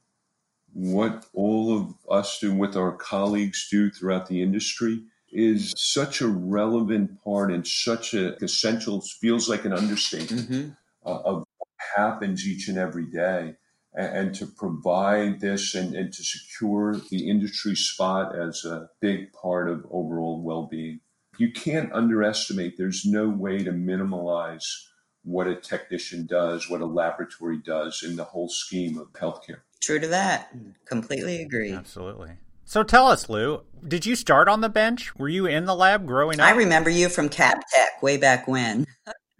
what 0.73 1.25
all 1.33 1.75
of 1.75 1.93
us 2.09 2.39
do, 2.39 2.53
with 2.53 2.75
our 2.75 2.93
colleagues 2.93 3.67
do 3.69 3.91
throughout 3.91 4.27
the 4.27 4.41
industry, 4.41 5.03
is 5.31 5.73
such 5.77 6.21
a 6.21 6.27
relevant 6.27 7.23
part 7.23 7.51
and 7.51 7.67
such 7.67 8.13
a 8.13 8.35
essential, 8.43 9.01
feels 9.01 9.47
like 9.47 9.65
an 9.65 9.73
understatement 9.73 10.49
mm-hmm. 10.49 10.69
uh, 11.05 11.19
of 11.19 11.43
what 11.57 11.69
happens 11.95 12.47
each 12.47 12.67
and 12.67 12.77
every 12.77 13.05
day 13.05 13.55
and, 13.93 14.33
to 14.35 14.45
provide 14.45 15.39
this 15.39 15.75
and, 15.75 15.95
and 15.95 16.13
to 16.13 16.23
secure 16.23 16.95
the 17.09 17.29
industry 17.29 17.75
spot 17.75 18.37
as 18.37 18.63
a 18.65 18.89
big 19.01 19.33
part 19.33 19.69
of 19.69 19.85
overall 19.89 20.41
well-being. 20.43 20.99
You 21.37 21.51
can't 21.51 21.91
underestimate, 21.93 22.77
there's 22.77 23.05
no 23.05 23.29
way 23.29 23.63
to 23.63 23.71
minimize 23.71 24.87
what 25.23 25.47
a 25.47 25.55
technician 25.55 26.25
does, 26.25 26.69
what 26.69 26.81
a 26.81 26.85
laboratory 26.85 27.59
does 27.65 28.03
in 28.03 28.15
the 28.15 28.25
whole 28.25 28.49
scheme 28.49 28.97
of 28.97 29.11
healthcare. 29.13 29.61
True 29.81 29.99
to 29.99 30.07
that. 30.07 30.49
Hmm. 30.51 30.71
Completely 30.85 31.41
agree. 31.41 31.71
Absolutely. 31.71 32.31
So 32.65 32.83
tell 32.83 33.07
us, 33.07 33.29
Lou, 33.29 33.63
did 33.87 34.05
you 34.05 34.15
start 34.15 34.47
on 34.47 34.61
the 34.61 34.69
bench? 34.69 35.15
Were 35.15 35.29
you 35.29 35.47
in 35.47 35.65
the 35.65 35.73
lab 35.73 36.05
growing 36.05 36.39
up? 36.39 36.45
I 36.45 36.51
remember 36.51 36.89
you 36.89 37.09
from 37.09 37.27
Cap 37.27 37.63
Tech 37.73 38.03
way 38.03 38.17
back 38.17 38.47
when. 38.47 38.85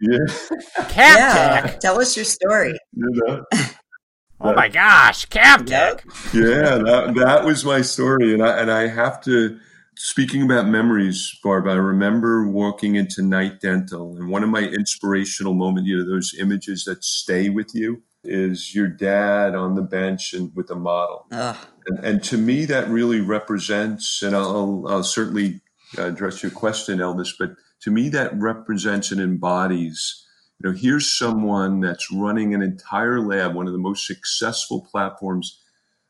Yeah. 0.00 0.18
Cap 0.88 1.18
yeah. 1.18 1.60
Tech. 1.60 1.80
Tell 1.80 2.00
us 2.00 2.16
your 2.16 2.24
story. 2.24 2.76
You 2.92 3.22
know, 3.26 3.44
Oh 4.40 4.54
my 4.54 4.68
gosh, 4.68 5.26
Captek. 5.28 6.02
Yeah, 6.32 6.78
that, 6.78 7.14
that 7.16 7.44
was 7.44 7.64
my 7.64 7.82
story. 7.82 8.32
And 8.32 8.42
I, 8.42 8.58
and 8.58 8.70
I 8.70 8.88
have 8.88 9.22
to, 9.24 9.58
speaking 9.96 10.42
about 10.42 10.66
memories, 10.66 11.38
Barb, 11.44 11.66
I 11.66 11.74
remember 11.74 12.48
walking 12.48 12.96
into 12.96 13.22
Knight 13.22 13.60
Dental 13.60 14.16
and 14.16 14.30
one 14.30 14.42
of 14.42 14.48
my 14.48 14.62
inspirational 14.62 15.54
moments, 15.54 15.88
you 15.88 15.98
know, 15.98 16.08
those 16.08 16.34
images 16.38 16.84
that 16.84 17.04
stay 17.04 17.50
with 17.50 17.74
you 17.74 18.02
is 18.24 18.74
your 18.74 18.88
dad 18.88 19.54
on 19.54 19.74
the 19.74 19.82
bench 19.82 20.32
and 20.32 20.54
with 20.54 20.68
the 20.68 20.74
model. 20.74 21.26
And, 21.86 21.98
and, 22.04 22.24
to 22.24 22.36
me, 22.38 22.64
that 22.66 22.88
really 22.88 23.20
represents, 23.20 24.22
and 24.22 24.36
I'll, 24.36 24.84
I'll 24.88 25.04
certainly 25.04 25.60
address 25.96 26.42
your 26.42 26.52
question, 26.52 26.98
Elvis, 26.98 27.30
but 27.38 27.52
to 27.82 27.90
me, 27.90 28.08
that 28.10 28.34
represents 28.34 29.10
and 29.10 29.20
embodies 29.20 30.26
you 30.62 30.70
know, 30.70 30.76
here's 30.76 31.10
someone 31.10 31.80
that's 31.80 32.12
running 32.12 32.54
an 32.54 32.62
entire 32.62 33.20
lab, 33.20 33.54
one 33.54 33.66
of 33.66 33.72
the 33.72 33.78
most 33.78 34.06
successful 34.06 34.86
platforms 34.90 35.58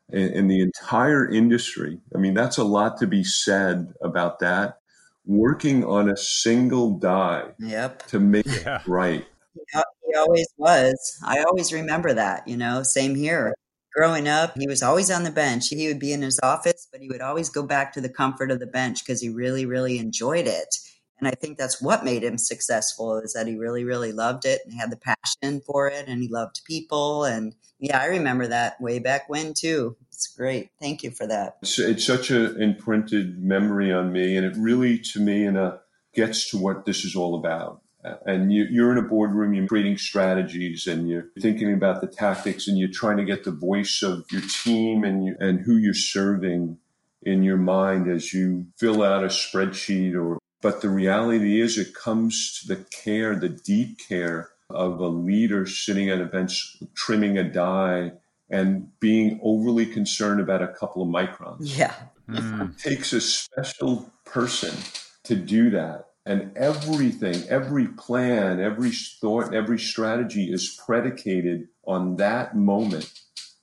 in, 0.09 0.29
in 0.33 0.47
the 0.47 0.61
entire 0.61 1.29
industry. 1.29 1.99
I 2.13 2.17
mean, 2.17 2.33
that's 2.33 2.57
a 2.57 2.63
lot 2.65 2.97
to 2.97 3.07
be 3.07 3.23
said 3.23 3.93
about 4.01 4.39
that. 4.39 4.79
Working 5.25 5.85
on 5.85 6.09
a 6.09 6.17
single 6.17 6.97
die 6.97 7.51
yep. 7.59 8.05
to 8.07 8.19
make 8.19 8.45
yeah. 8.45 8.81
it 8.81 8.87
right. 8.87 9.25
He 9.53 10.17
always 10.17 10.47
was. 10.57 11.19
I 11.23 11.43
always 11.43 11.71
remember 11.71 12.13
that, 12.13 12.47
you 12.47 12.57
know, 12.57 12.83
same 12.83 13.15
here. 13.15 13.53
Growing 13.95 14.27
up, 14.27 14.57
he 14.57 14.67
was 14.67 14.83
always 14.83 15.11
on 15.11 15.23
the 15.23 15.31
bench. 15.31 15.69
He 15.69 15.87
would 15.87 15.99
be 15.99 16.11
in 16.11 16.21
his 16.21 16.39
office, 16.43 16.87
but 16.91 17.01
he 17.01 17.07
would 17.07 17.21
always 17.21 17.49
go 17.49 17.63
back 17.63 17.93
to 17.93 18.01
the 18.01 18.09
comfort 18.09 18.51
of 18.51 18.59
the 18.59 18.67
bench 18.67 19.05
because 19.05 19.21
he 19.21 19.29
really, 19.29 19.65
really 19.65 19.99
enjoyed 19.99 20.47
it. 20.47 20.75
And 21.21 21.27
I 21.27 21.35
think 21.35 21.57
that's 21.57 21.79
what 21.81 22.03
made 22.03 22.23
him 22.23 22.39
successful 22.39 23.19
is 23.19 23.33
that 23.33 23.45
he 23.45 23.55
really, 23.55 23.83
really 23.83 24.11
loved 24.11 24.43
it 24.43 24.61
and 24.65 24.73
had 24.73 24.89
the 24.89 24.97
passion 24.97 25.61
for 25.61 25.87
it 25.87 26.05
and 26.07 26.21
he 26.21 26.27
loved 26.27 26.61
people. 26.65 27.25
And 27.25 27.53
yeah, 27.79 27.99
I 27.99 28.07
remember 28.07 28.47
that 28.47 28.81
way 28.81 28.97
back 28.97 29.29
when 29.29 29.53
too. 29.53 29.95
It's 30.11 30.27
great. 30.35 30.71
Thank 30.79 31.03
you 31.03 31.11
for 31.11 31.27
that. 31.27 31.57
It's, 31.61 31.77
it's 31.77 32.05
such 32.05 32.31
an 32.31 32.59
imprinted 32.59 33.41
memory 33.41 33.93
on 33.93 34.11
me. 34.11 34.35
And 34.35 34.45
it 34.45 34.55
really, 34.57 34.97
to 35.13 35.19
me, 35.19 35.45
in 35.45 35.55
a, 35.55 35.79
gets 36.15 36.49
to 36.49 36.57
what 36.57 36.85
this 36.85 37.05
is 37.05 37.15
all 37.15 37.35
about. 37.35 37.81
And 38.25 38.51
you, 38.51 38.83
are 38.83 38.91
in 38.91 38.97
a 38.97 39.07
boardroom, 39.07 39.53
you're 39.53 39.67
creating 39.67 39.97
strategies 39.97 40.87
and 40.87 41.07
you're 41.07 41.27
thinking 41.39 41.71
about 41.71 42.01
the 42.01 42.07
tactics 42.07 42.67
and 42.67 42.79
you're 42.79 42.89
trying 42.89 43.17
to 43.17 43.25
get 43.25 43.43
the 43.43 43.51
voice 43.51 44.01
of 44.01 44.25
your 44.31 44.41
team 44.41 45.03
and, 45.03 45.23
you, 45.23 45.35
and 45.39 45.61
who 45.61 45.77
you're 45.77 45.93
serving 45.93 46.79
in 47.21 47.43
your 47.43 47.57
mind 47.57 48.09
as 48.09 48.33
you 48.33 48.65
fill 48.79 49.03
out 49.03 49.23
a 49.23 49.27
spreadsheet 49.27 50.15
or, 50.15 50.40
but 50.61 50.81
the 50.81 50.89
reality 50.89 51.59
is, 51.59 51.77
it 51.77 51.93
comes 51.93 52.59
to 52.59 52.67
the 52.67 52.85
care, 52.85 53.35
the 53.35 53.49
deep 53.49 53.99
care 54.07 54.49
of 54.69 54.99
a 54.99 55.07
leader 55.07 55.65
sitting 55.65 56.09
at 56.09 56.21
a 56.21 56.25
bench, 56.25 56.77
trimming 56.95 57.37
a 57.37 57.43
die, 57.43 58.13
and 58.49 58.87
being 58.99 59.39
overly 59.43 59.85
concerned 59.85 60.39
about 60.39 60.61
a 60.61 60.67
couple 60.67 61.01
of 61.01 61.09
microns. 61.09 61.57
Yeah. 61.61 61.93
Mm. 62.29 62.71
It 62.71 62.77
takes 62.77 63.13
a 63.13 63.21
special 63.21 64.11
person 64.25 64.75
to 65.23 65.35
do 65.35 65.69
that. 65.71 66.07
And 66.25 66.55
everything, 66.55 67.43
every 67.49 67.87
plan, 67.87 68.59
every 68.59 68.91
thought, 68.91 69.55
every 69.55 69.79
strategy 69.79 70.51
is 70.51 70.79
predicated 70.85 71.69
on 71.85 72.17
that 72.17 72.55
moment 72.55 73.11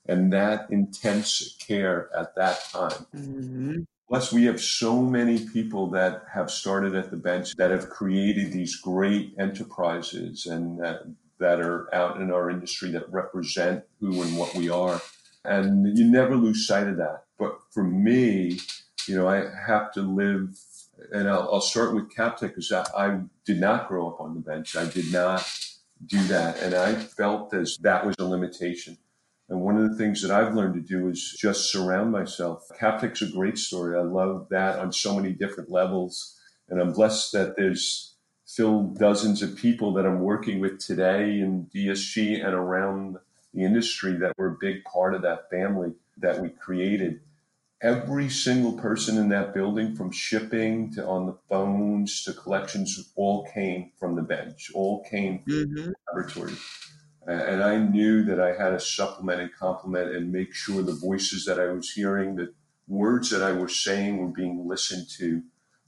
and 0.05 0.33
that 0.33 0.69
intense 0.69 1.55
care 1.65 2.09
at 2.17 2.35
that 2.35 2.61
time. 2.71 3.05
Mm-hmm. 3.15 3.81
Plus, 4.09 4.33
we 4.33 4.45
have 4.45 4.59
so 4.59 5.03
many 5.03 5.45
people 5.45 5.91
that 5.91 6.23
have 6.33 6.49
started 6.49 6.95
at 6.95 7.11
the 7.11 7.17
bench 7.17 7.55
that 7.57 7.69
have 7.69 7.91
created 7.91 8.51
these 8.51 8.75
great 8.75 9.35
enterprises 9.37 10.47
and 10.47 10.79
that, 10.79 11.03
that 11.37 11.61
are 11.61 11.93
out 11.93 12.19
in 12.19 12.31
our 12.31 12.49
industry 12.49 12.89
that 12.89 13.07
represent 13.11 13.83
who 13.99 14.23
and 14.23 14.35
what 14.35 14.55
we 14.55 14.67
are. 14.67 14.99
And 15.45 15.95
you 15.95 16.09
never 16.09 16.35
lose 16.35 16.65
sight 16.65 16.87
of 16.87 16.97
that. 16.97 17.25
But 17.37 17.59
for 17.69 17.83
me, 17.83 18.59
you 19.07 19.15
know, 19.15 19.27
I 19.27 19.43
have 19.67 19.91
to 19.93 20.01
live, 20.01 20.57
and 21.13 21.29
I'll, 21.29 21.47
I'll 21.53 21.61
start 21.61 21.93
with 21.93 22.11
Captek 22.11 22.55
because 22.55 22.71
I 22.71 23.19
did 23.45 23.59
not 23.59 23.87
grow 23.87 24.09
up 24.09 24.19
on 24.19 24.33
the 24.33 24.41
bench. 24.41 24.75
I 24.75 24.85
did 24.85 25.13
not 25.13 25.47
do 26.03 26.21
that. 26.29 26.63
And 26.63 26.73
I 26.73 26.95
felt 26.95 27.53
as 27.53 27.77
that 27.81 28.07
was 28.07 28.15
a 28.17 28.25
limitation. 28.25 28.97
And 29.49 29.61
one 29.61 29.77
of 29.77 29.89
the 29.89 29.97
things 29.97 30.21
that 30.21 30.31
I've 30.31 30.53
learned 30.53 30.75
to 30.75 30.81
do 30.81 31.07
is 31.07 31.35
just 31.39 31.71
surround 31.71 32.11
myself. 32.11 32.69
Captek's 32.79 33.23
a 33.23 33.27
great 33.27 33.57
story. 33.57 33.97
I 33.97 34.03
love 34.03 34.47
that 34.51 34.77
on 34.77 34.93
so 34.93 35.15
many 35.15 35.33
different 35.33 35.71
levels. 35.71 36.37
And 36.69 36.79
I'm 36.79 36.93
blessed 36.93 37.31
that 37.31 37.55
there's 37.57 38.13
still 38.45 38.83
dozens 38.83 39.41
of 39.41 39.55
people 39.55 39.93
that 39.93 40.05
I'm 40.05 40.19
working 40.19 40.59
with 40.59 40.79
today 40.79 41.39
in 41.39 41.67
DSG 41.73 42.45
and 42.45 42.53
around 42.53 43.17
the 43.53 43.63
industry 43.63 44.13
that 44.17 44.37
were 44.37 44.47
a 44.47 44.57
big 44.59 44.83
part 44.83 45.15
of 45.15 45.23
that 45.23 45.49
family 45.49 45.93
that 46.17 46.39
we 46.39 46.49
created. 46.49 47.21
Every 47.81 48.29
single 48.29 48.73
person 48.73 49.17
in 49.17 49.29
that 49.29 49.53
building, 49.53 49.95
from 49.95 50.11
shipping 50.11 50.91
to 50.93 51.07
on 51.07 51.25
the 51.25 51.37
phones 51.47 52.23
to 52.23 52.33
collections, 52.33 53.11
all 53.15 53.47
came 53.53 53.91
from 53.99 54.15
the 54.15 54.21
bench, 54.21 54.69
all 54.75 55.03
came 55.09 55.39
from 55.39 55.53
mm-hmm. 55.53 55.75
the 55.75 55.93
laboratory. 56.07 56.53
And 57.29 57.63
I 57.63 57.77
knew 57.77 58.23
that 58.23 58.39
I 58.39 58.55
had 58.55 58.71
to 58.71 58.79
supplement 58.79 59.39
and 59.39 59.53
complement 59.53 60.15
and 60.15 60.31
make 60.31 60.51
sure 60.51 60.81
the 60.81 60.93
voices 60.93 61.45
that 61.45 61.59
I 61.59 61.67
was 61.67 61.91
hearing, 61.91 62.35
the 62.35 62.53
words 62.87 63.29
that 63.29 63.43
I 63.43 63.51
was 63.51 63.75
saying 63.75 64.17
were 64.17 64.33
being 64.33 64.67
listened 64.67 65.07
to 65.19 65.43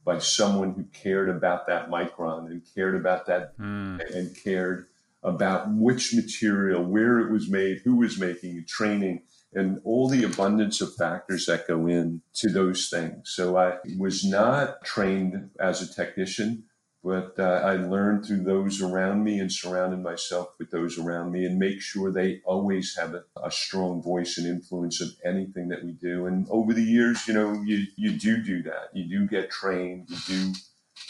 by 0.05 0.19
someone 0.19 0.73
who 0.73 0.83
cared 0.83 1.29
about 1.29 1.65
that 1.65 1.89
micron 1.89 2.45
and 2.45 2.61
cared 2.75 2.95
about 2.95 3.25
that 3.25 3.57
mm. 3.57 3.99
and 4.15 4.37
cared 4.43 4.85
about 5.23 5.71
which 5.71 6.13
material, 6.13 6.83
where 6.83 7.19
it 7.19 7.31
was 7.31 7.49
made, 7.49 7.81
who 7.83 7.95
was 7.95 8.19
making 8.19 8.57
it, 8.57 8.67
training, 8.67 9.23
and 9.53 9.79
all 9.83 10.07
the 10.07 10.23
abundance 10.23 10.79
of 10.79 10.93
factors 10.95 11.47
that 11.47 11.67
go 11.67 11.87
in 11.87 12.21
to 12.35 12.49
those 12.49 12.87
things. 12.87 13.31
So 13.33 13.57
I 13.57 13.77
was 13.97 14.23
not 14.23 14.83
trained 14.83 15.49
as 15.59 15.81
a 15.81 15.91
technician 15.91 16.65
but 17.03 17.33
uh, 17.39 17.61
I 17.63 17.77
learned 17.77 18.25
through 18.25 18.43
those 18.43 18.81
around 18.81 19.23
me 19.23 19.39
and 19.39 19.51
surrounded 19.51 20.01
myself 20.01 20.49
with 20.59 20.69
those 20.69 20.99
around 20.99 21.31
me 21.31 21.45
and 21.45 21.57
make 21.57 21.81
sure 21.81 22.11
they 22.11 22.41
always 22.45 22.95
have 22.95 23.15
a, 23.15 23.23
a, 23.43 23.49
strong 23.49 24.03
voice 24.03 24.37
and 24.37 24.45
influence 24.45 25.01
of 25.01 25.09
anything 25.25 25.69
that 25.69 25.83
we 25.83 25.93
do. 25.93 26.27
And 26.27 26.47
over 26.49 26.73
the 26.73 26.83
years, 26.83 27.27
you 27.27 27.33
know, 27.33 27.53
you, 27.63 27.85
you 27.95 28.11
do 28.11 28.37
do 28.37 28.61
that. 28.63 28.89
You 28.93 29.05
do 29.05 29.27
get 29.27 29.49
trained, 29.49 30.09
you 30.09 30.17
do 30.27 30.53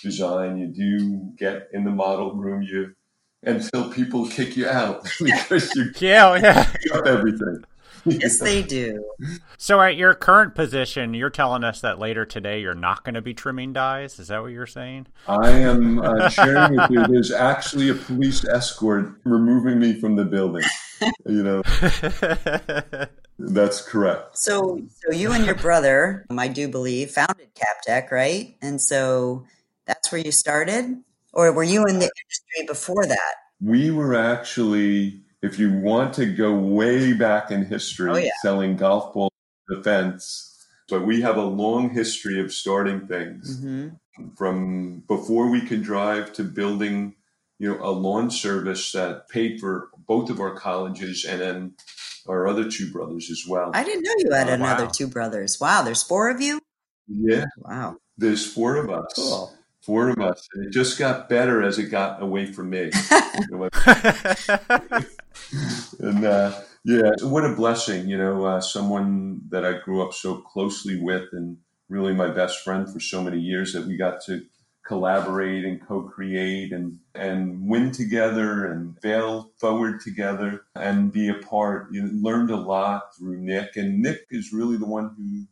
design, 0.01 0.57
you 0.57 0.67
do 0.67 1.33
get 1.37 1.67
in 1.73 1.83
the 1.83 1.91
model 1.91 2.35
room, 2.35 2.61
you 2.61 2.95
until 3.43 3.91
people 3.91 4.27
kick 4.27 4.55
you 4.55 4.67
out 4.67 5.03
because 5.19 5.75
you 5.75 5.91
yeah, 5.99 6.35
yeah. 6.35 6.71
up 6.93 7.05
everything. 7.05 7.63
yes, 8.05 8.39
they 8.39 8.63
do. 8.63 9.03
So, 9.57 9.81
at 9.81 9.95
your 9.95 10.13
current 10.13 10.55
position, 10.55 11.13
you're 11.13 11.29
telling 11.29 11.63
us 11.63 11.81
that 11.81 11.99
later 11.99 12.25
today 12.25 12.61
you're 12.61 12.73
not 12.73 13.03
going 13.03 13.15
to 13.15 13.21
be 13.21 13.33
trimming 13.33 13.73
dies. 13.73 14.19
Is 14.19 14.29
that 14.29 14.41
what 14.41 14.51
you're 14.51 14.65
saying? 14.65 15.07
I 15.27 15.49
am 15.51 15.99
uh, 15.99 16.29
sharing 16.29 16.77
with 16.77 16.89
you. 16.89 17.05
There's 17.07 17.31
actually 17.31 17.89
a 17.89 17.95
police 17.95 18.45
escort 18.45 19.13
removing 19.23 19.79
me 19.79 19.93
from 19.93 20.15
the 20.15 20.25
building. 20.25 20.63
You 21.25 21.43
know. 21.43 23.07
That's 23.39 23.81
correct. 23.81 24.37
So, 24.37 24.81
so 24.89 25.15
you 25.15 25.31
and 25.31 25.45
your 25.45 25.55
brother, 25.55 26.25
I 26.29 26.47
do 26.47 26.67
believe, 26.67 27.11
founded 27.11 27.49
Captek, 27.55 28.11
right? 28.11 28.55
And 28.61 28.79
so 28.79 29.45
that's 29.85 30.11
where 30.11 30.21
you 30.21 30.31
started, 30.31 31.01
or 31.33 31.51
were 31.51 31.63
you 31.63 31.85
in 31.85 31.99
the 31.99 32.11
industry 32.11 32.67
before 32.67 33.05
that? 33.05 33.35
We 33.59 33.91
were 33.91 34.15
actually 34.15 35.21
if 35.41 35.57
you 35.57 35.73
want 35.73 36.13
to 36.15 36.25
go 36.25 36.53
way 36.53 37.13
back 37.13 37.51
in 37.51 37.65
history, 37.65 38.11
oh, 38.11 38.17
yeah. 38.17 38.31
selling 38.41 38.75
golf 38.77 39.13
balls 39.13 39.31
defense. 39.69 40.47
But 40.89 41.05
we 41.05 41.21
have 41.21 41.37
a 41.37 41.43
long 41.43 41.89
history 41.89 42.39
of 42.41 42.51
starting 42.51 43.07
things 43.07 43.57
mm-hmm. 43.57 44.29
from 44.35 45.03
before 45.07 45.49
we 45.49 45.61
could 45.61 45.83
drive 45.83 46.33
to 46.33 46.43
building, 46.43 47.15
you 47.59 47.69
know, 47.69 47.83
a 47.83 47.91
lawn 47.91 48.29
service 48.29 48.91
that 48.91 49.29
paid 49.29 49.59
for 49.59 49.89
both 50.05 50.29
of 50.29 50.39
our 50.39 50.53
colleges 50.53 51.25
and 51.25 51.39
then 51.41 51.73
our 52.27 52.47
other 52.47 52.69
two 52.69 52.91
brothers 52.91 53.31
as 53.31 53.45
well. 53.47 53.71
I 53.73 53.83
didn't 53.83 54.03
know 54.03 54.13
you 54.17 54.31
had 54.31 54.49
oh, 54.49 54.53
another 54.53 54.85
wow. 54.85 54.91
two 54.91 55.07
brothers. 55.07 55.57
Wow, 55.59 55.81
there's 55.81 56.03
four 56.03 56.29
of 56.29 56.41
you? 56.41 56.59
Yeah. 57.07 57.45
Wow. 57.57 57.97
There's 58.17 58.45
four 58.45 58.75
of 58.75 58.89
us. 58.89 59.13
Cool. 59.15 59.53
Four 59.81 60.09
of 60.09 60.19
us. 60.19 60.47
And 60.53 60.67
it 60.67 60.71
just 60.71 60.99
got 60.99 61.29
better 61.29 61.63
as 61.63 61.79
it 61.79 61.85
got 61.85 62.21
away 62.21 62.51
from 62.51 62.69
me. 62.69 62.91
and 65.99 66.25
uh, 66.25 66.59
yeah, 66.83 67.11
what 67.21 67.45
a 67.45 67.55
blessing, 67.55 68.07
you 68.07 68.17
know, 68.17 68.45
uh, 68.45 68.61
someone 68.61 69.41
that 69.49 69.65
I 69.65 69.79
grew 69.79 70.05
up 70.05 70.13
so 70.13 70.37
closely 70.37 70.99
with 70.99 71.25
and 71.31 71.57
really 71.89 72.13
my 72.13 72.29
best 72.29 72.59
friend 72.63 72.91
for 72.91 72.99
so 72.99 73.21
many 73.21 73.39
years 73.39 73.73
that 73.73 73.85
we 73.85 73.97
got 73.97 74.21
to 74.25 74.41
collaborate 74.85 75.63
and 75.63 75.85
co-create 75.87 76.71
and 76.71 76.97
and 77.13 77.67
win 77.67 77.91
together 77.91 78.65
and 78.65 78.99
fail 79.01 79.51
forward 79.59 80.01
together 80.01 80.63
and 80.75 81.11
be 81.11 81.29
a 81.29 81.35
part. 81.35 81.87
You 81.91 82.09
learned 82.11 82.49
a 82.49 82.57
lot 82.57 83.15
through 83.17 83.37
Nick, 83.41 83.75
and 83.75 84.01
Nick 84.01 84.21
is 84.31 84.51
really 84.51 84.77
the 84.77 84.87
one 84.87 85.13
who 85.15 85.45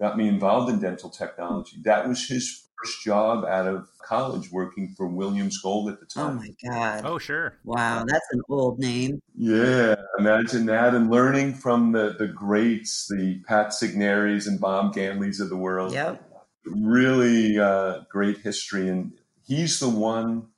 got 0.00 0.16
me 0.16 0.26
involved 0.26 0.72
in 0.72 0.80
dental 0.80 1.10
technology. 1.10 1.76
That 1.84 2.08
was 2.08 2.26
his 2.26 2.68
first 2.82 3.02
job 3.02 3.44
out 3.44 3.66
of 3.66 3.88
college 4.04 4.50
working 4.50 4.94
for 4.96 5.06
Williams 5.06 5.60
Gold 5.62 5.90
at 5.90 6.00
the 6.00 6.06
oh 6.16 6.20
time. 6.20 6.38
Oh 6.38 6.40
my 6.40 6.70
God. 6.70 7.02
Oh, 7.04 7.18
sure. 7.18 7.58
Wow. 7.64 8.04
That's 8.06 8.26
an 8.32 8.42
old 8.48 8.78
name. 8.78 9.20
Yeah. 9.36 9.94
Imagine 10.18 10.66
that. 10.66 10.94
And 10.94 11.10
learning 11.10 11.54
from 11.54 11.92
the, 11.92 12.14
the 12.18 12.28
greats, 12.28 13.06
the 13.08 13.40
Pat 13.46 13.68
Signaris 13.68 14.46
and 14.46 14.60
Bob 14.60 14.94
Ganleys 14.94 15.40
of 15.40 15.48
the 15.48 15.56
world. 15.56 15.92
Yep. 15.92 16.22
Really 16.66 17.58
uh, 17.58 18.00
great 18.10 18.38
history. 18.38 18.88
And 18.88 19.12
he's 19.46 19.80
the 19.80 19.88
one 19.88 20.48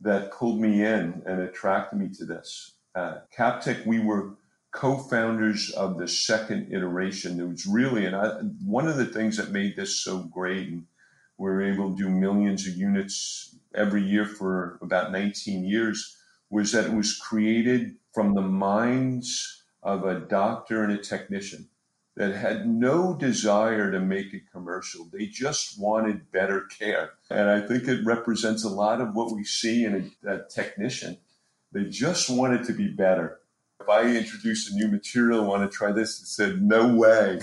that 0.00 0.32
pulled 0.32 0.60
me 0.60 0.84
in 0.84 1.22
and 1.26 1.40
attracted 1.40 1.98
me 1.98 2.08
to 2.18 2.24
this. 2.24 2.72
Uh, 2.94 3.18
Captek, 3.36 3.86
we 3.86 4.00
were 4.00 4.34
co-founders 4.72 5.70
of 5.70 5.98
the 5.98 6.06
second 6.06 6.72
iteration. 6.72 7.40
It 7.40 7.48
was 7.48 7.66
really, 7.66 8.04
and 8.04 8.14
I, 8.14 8.28
one 8.64 8.86
of 8.86 8.96
the 8.96 9.06
things 9.06 9.36
that 9.36 9.50
made 9.50 9.76
this 9.76 10.00
so 10.00 10.18
great, 10.18 10.68
and 10.68 10.84
we 11.38 11.48
were 11.48 11.62
able 11.62 11.90
to 11.90 11.96
do 11.96 12.10
millions 12.10 12.66
of 12.66 12.74
units 12.74 13.56
every 13.74 14.02
year 14.02 14.26
for 14.26 14.78
about 14.82 15.12
19 15.12 15.64
years, 15.64 16.16
was 16.50 16.72
that 16.72 16.86
it 16.86 16.92
was 16.92 17.16
created 17.16 17.94
from 18.12 18.34
the 18.34 18.42
minds 18.42 19.62
of 19.82 20.04
a 20.04 20.18
doctor 20.18 20.82
and 20.82 20.92
a 20.92 20.98
technician 20.98 21.68
that 22.16 22.34
had 22.34 22.66
no 22.66 23.14
desire 23.14 23.92
to 23.92 24.00
make 24.00 24.34
it 24.34 24.50
commercial. 24.50 25.08
They 25.12 25.26
just 25.26 25.80
wanted 25.80 26.32
better 26.32 26.62
care. 26.62 27.12
And 27.30 27.48
I 27.48 27.60
think 27.60 27.86
it 27.86 28.04
represents 28.04 28.64
a 28.64 28.68
lot 28.68 29.00
of 29.00 29.14
what 29.14 29.32
we 29.32 29.44
see 29.44 29.84
in 29.84 30.12
a, 30.24 30.34
a 30.34 30.42
technician. 30.48 31.18
They 31.70 31.84
just 31.84 32.28
wanted 32.28 32.64
to 32.64 32.72
be 32.72 32.88
better. 32.88 33.38
If 33.80 33.88
I 33.88 34.02
introduce 34.16 34.68
a 34.68 34.74
new 34.74 34.88
material, 34.88 35.44
want 35.44 35.70
to 35.70 35.76
try 35.76 35.92
this, 35.92 36.20
it 36.20 36.26
said, 36.26 36.60
no 36.60 36.92
way 36.92 37.38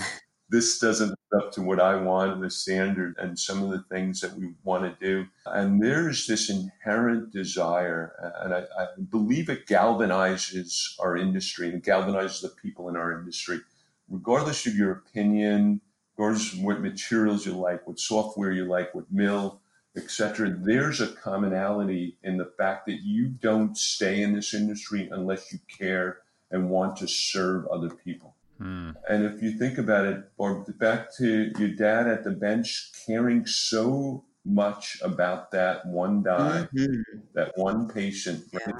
this 0.48 0.78
doesn't 0.78 1.15
up 1.34 1.52
to 1.52 1.62
what 1.62 1.80
I 1.80 1.96
want, 1.96 2.40
the 2.40 2.50
standard, 2.50 3.16
and 3.18 3.38
some 3.38 3.62
of 3.62 3.70
the 3.70 3.84
things 3.94 4.20
that 4.20 4.34
we 4.34 4.54
want 4.64 4.84
to 4.84 5.04
do. 5.04 5.26
And 5.46 5.82
there's 5.82 6.26
this 6.26 6.50
inherent 6.50 7.32
desire, 7.32 8.12
and 8.42 8.54
I, 8.54 8.64
I 8.78 8.86
believe 9.10 9.48
it 9.48 9.66
galvanizes 9.66 10.94
our 11.00 11.16
industry 11.16 11.68
and 11.68 11.82
galvanizes 11.82 12.42
the 12.42 12.52
people 12.62 12.88
in 12.88 12.96
our 12.96 13.18
industry, 13.18 13.60
regardless 14.08 14.66
of 14.66 14.76
your 14.76 14.92
opinion, 14.92 15.80
regardless 16.16 16.52
of 16.52 16.62
what 16.62 16.80
materials 16.80 17.44
you 17.44 17.52
like, 17.52 17.86
what 17.86 17.98
software 17.98 18.52
you 18.52 18.64
like, 18.64 18.94
what 18.94 19.10
mill, 19.10 19.60
etc. 19.96 20.50
There's 20.50 21.00
a 21.00 21.08
commonality 21.08 22.18
in 22.22 22.36
the 22.36 22.52
fact 22.58 22.86
that 22.86 23.00
you 23.02 23.28
don't 23.28 23.76
stay 23.76 24.22
in 24.22 24.34
this 24.34 24.54
industry 24.54 25.08
unless 25.10 25.52
you 25.52 25.58
care 25.78 26.18
and 26.50 26.70
want 26.70 26.96
to 26.98 27.08
serve 27.08 27.66
other 27.66 27.90
people. 27.90 28.35
Hmm. 28.58 28.90
And 29.08 29.24
if 29.24 29.42
you 29.42 29.58
think 29.58 29.78
about 29.78 30.06
it, 30.06 30.24
or 30.38 30.64
back 30.78 31.14
to 31.16 31.52
your 31.58 31.68
dad 31.70 32.06
at 32.06 32.24
the 32.24 32.30
bench 32.30 32.90
caring 33.06 33.46
so 33.46 34.24
much 34.44 34.98
about 35.02 35.50
that 35.50 35.86
one 35.86 36.22
die, 36.22 36.68
mm-hmm. 36.74 37.18
that 37.34 37.52
one 37.56 37.88
patient, 37.88 38.44
right? 38.52 38.74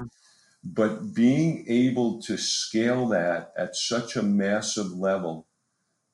but 0.63 1.13
being 1.13 1.65
able 1.67 2.21
to 2.21 2.37
scale 2.37 3.07
that 3.07 3.53
at 3.57 3.75
such 3.75 4.15
a 4.15 4.23
massive 4.23 4.91
level 4.91 5.47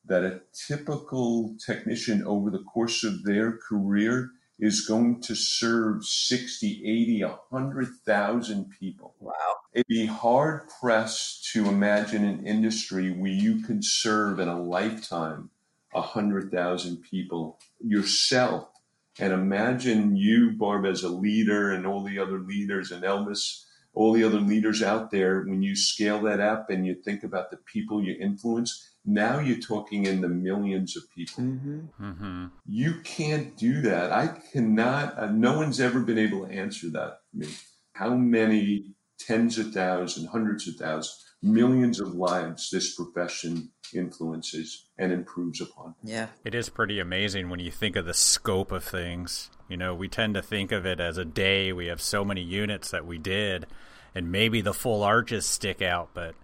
that 0.04 0.22
a 0.22 0.40
typical 0.68 1.56
technician 1.64 2.24
over 2.26 2.50
the 2.50 2.62
course 2.62 3.04
of 3.04 3.24
their 3.24 3.56
career 3.56 4.30
is 4.58 4.86
going 4.86 5.20
to 5.20 5.34
serve 5.34 6.04
60, 6.04 6.82
80, 6.84 7.22
100,000 7.24 8.70
people. 8.78 9.14
Wow. 9.20 9.32
It'd 9.72 9.86
be 9.88 10.06
hard 10.06 10.68
pressed 10.80 11.50
to 11.52 11.66
imagine 11.66 12.24
an 12.24 12.46
industry 12.46 13.10
where 13.10 13.32
you 13.32 13.62
could 13.62 13.84
serve 13.84 14.38
in 14.38 14.48
a 14.48 14.60
lifetime 14.60 15.50
100,000 15.92 17.02
people 17.02 17.58
yourself. 17.80 18.68
And 19.18 19.32
imagine 19.32 20.16
you, 20.16 20.52
Barb, 20.52 20.86
as 20.86 21.02
a 21.02 21.08
leader 21.08 21.70
and 21.70 21.86
all 21.86 22.02
the 22.02 22.18
other 22.18 22.38
leaders 22.38 22.90
and 22.90 23.02
Elvis, 23.02 23.64
all 23.92 24.12
the 24.12 24.24
other 24.24 24.40
leaders 24.40 24.82
out 24.82 25.10
there, 25.10 25.42
when 25.42 25.62
you 25.62 25.76
scale 25.76 26.20
that 26.22 26.40
up 26.40 26.68
and 26.68 26.84
you 26.84 26.94
think 26.94 27.22
about 27.22 27.50
the 27.50 27.58
people 27.58 28.02
you 28.02 28.16
influence, 28.20 28.90
now 29.04 29.38
you're 29.38 29.60
talking 29.60 30.06
in 30.06 30.20
the 30.20 30.28
millions 30.28 30.96
of 30.96 31.02
people. 31.14 31.44
Mm-hmm. 31.44 32.04
Mm-hmm. 32.04 32.46
You 32.66 33.00
can't 33.02 33.56
do 33.56 33.82
that. 33.82 34.12
I 34.12 34.28
cannot, 34.52 35.18
uh, 35.18 35.30
no 35.30 35.56
one's 35.56 35.80
ever 35.80 36.00
been 36.00 36.18
able 36.18 36.46
to 36.46 36.52
answer 36.52 36.88
that 36.90 37.18
for 37.30 37.36
me. 37.36 37.48
How 37.92 38.14
many 38.14 38.94
tens 39.18 39.58
of 39.58 39.72
thousands, 39.72 40.28
hundreds 40.28 40.66
of 40.68 40.76
thousands, 40.76 41.24
millions 41.42 42.00
of 42.00 42.14
lives 42.14 42.70
this 42.70 42.94
profession 42.94 43.70
influences 43.92 44.86
and 44.98 45.12
improves 45.12 45.60
upon. 45.60 45.94
Yeah. 46.02 46.28
It 46.44 46.54
is 46.54 46.68
pretty 46.68 46.98
amazing 46.98 47.50
when 47.50 47.60
you 47.60 47.70
think 47.70 47.96
of 47.96 48.06
the 48.06 48.14
scope 48.14 48.72
of 48.72 48.82
things. 48.82 49.50
You 49.68 49.76
know, 49.76 49.94
we 49.94 50.08
tend 50.08 50.34
to 50.34 50.42
think 50.42 50.72
of 50.72 50.86
it 50.86 51.00
as 51.00 51.18
a 51.18 51.24
day. 51.24 51.72
We 51.72 51.86
have 51.86 52.00
so 52.00 52.24
many 52.24 52.42
units 52.42 52.90
that 52.90 53.06
we 53.06 53.18
did, 53.18 53.66
and 54.14 54.32
maybe 54.32 54.60
the 54.60 54.74
full 54.74 55.02
arches 55.02 55.46
stick 55.46 55.82
out, 55.82 56.10
but 56.14 56.34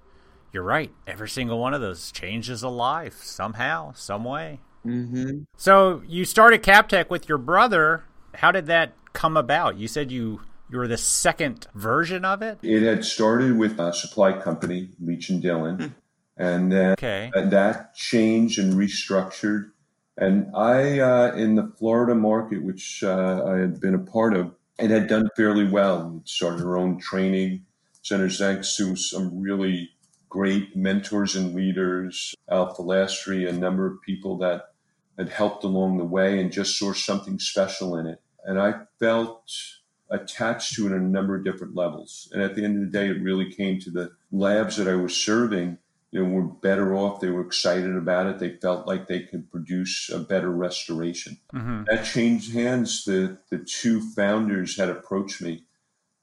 you're 0.52 0.62
right. 0.62 0.92
Every 1.06 1.28
single 1.28 1.58
one 1.58 1.74
of 1.74 1.80
those 1.80 2.10
changes 2.12 2.62
a 2.62 2.68
life 2.68 3.22
somehow, 3.22 3.92
some 3.94 4.24
way. 4.24 4.60
Mm-hmm. 4.86 5.42
So 5.56 6.02
you 6.06 6.24
started 6.24 6.62
Captek 6.62 7.10
with 7.10 7.28
your 7.28 7.38
brother. 7.38 8.04
How 8.34 8.50
did 8.50 8.66
that 8.66 8.92
come 9.12 9.36
about? 9.36 9.76
You 9.76 9.88
said 9.88 10.10
you 10.10 10.40
you 10.70 10.78
were 10.78 10.88
the 10.88 10.98
second 10.98 11.66
version 11.74 12.24
of 12.24 12.42
it. 12.42 12.58
It 12.62 12.82
had 12.82 13.04
started 13.04 13.58
with 13.58 13.78
a 13.80 13.92
supply 13.92 14.40
company, 14.40 14.90
Leach 15.00 15.28
and 15.28 15.42
Dillon, 15.42 15.76
hmm. 15.76 15.86
and 16.36 16.70
then 16.70 16.92
okay. 16.92 17.30
that 17.34 17.94
changed 17.94 18.58
and 18.58 18.74
restructured, 18.74 19.70
And 20.16 20.54
I, 20.54 21.00
uh, 21.00 21.34
in 21.34 21.56
the 21.56 21.72
Florida 21.76 22.14
market, 22.14 22.62
which 22.62 23.02
uh, 23.02 23.44
I 23.44 23.58
had 23.58 23.80
been 23.80 23.96
a 23.96 23.98
part 23.98 24.34
of, 24.34 24.54
it 24.78 24.90
had 24.90 25.08
done 25.08 25.28
fairly 25.36 25.66
well. 25.68 26.08
We 26.08 26.20
started 26.24 26.64
our 26.64 26.76
own 26.76 26.98
training 27.00 27.66
centers 28.02 28.38
thanks 28.38 28.76
to 28.76 28.94
some 28.94 29.40
really 29.40 29.90
great 30.30 30.74
mentors 30.74 31.36
and 31.36 31.54
leaders, 31.54 32.34
Al 32.48 32.74
Fillastre, 32.74 33.46
a 33.46 33.52
number 33.52 33.86
of 33.86 34.00
people 34.00 34.38
that 34.38 34.70
had 35.18 35.28
helped 35.28 35.64
along 35.64 35.98
the 35.98 36.04
way 36.04 36.40
and 36.40 36.50
just 36.50 36.78
saw 36.78 36.94
something 36.94 37.38
special 37.38 37.98
in 37.98 38.06
it. 38.06 38.22
And 38.44 38.58
I 38.58 38.86
felt 38.98 39.52
attached 40.08 40.74
to 40.76 40.86
it 40.86 40.92
on 40.92 40.98
a 40.98 41.02
number 41.02 41.36
of 41.36 41.44
different 41.44 41.76
levels. 41.76 42.30
And 42.32 42.42
at 42.42 42.54
the 42.54 42.64
end 42.64 42.76
of 42.76 42.80
the 42.80 42.98
day, 42.98 43.08
it 43.08 43.22
really 43.22 43.52
came 43.52 43.78
to 43.80 43.90
the 43.90 44.12
labs 44.32 44.76
that 44.76 44.88
I 44.88 44.94
was 44.94 45.14
serving. 45.14 45.76
Know, 46.12 46.24
were 46.24 46.42
better 46.42 46.96
off. 46.96 47.20
They 47.20 47.30
were 47.30 47.46
excited 47.46 47.94
about 47.94 48.26
it. 48.26 48.40
They 48.40 48.56
felt 48.56 48.84
like 48.84 49.06
they 49.06 49.20
could 49.20 49.48
produce 49.48 50.10
a 50.10 50.18
better 50.18 50.50
restoration. 50.50 51.38
Mm-hmm. 51.54 51.84
That 51.86 52.04
changed 52.04 52.52
hands. 52.52 53.04
The 53.04 53.38
the 53.48 53.58
two 53.58 54.00
founders 54.00 54.76
had 54.76 54.88
approached 54.88 55.40
me. 55.40 55.66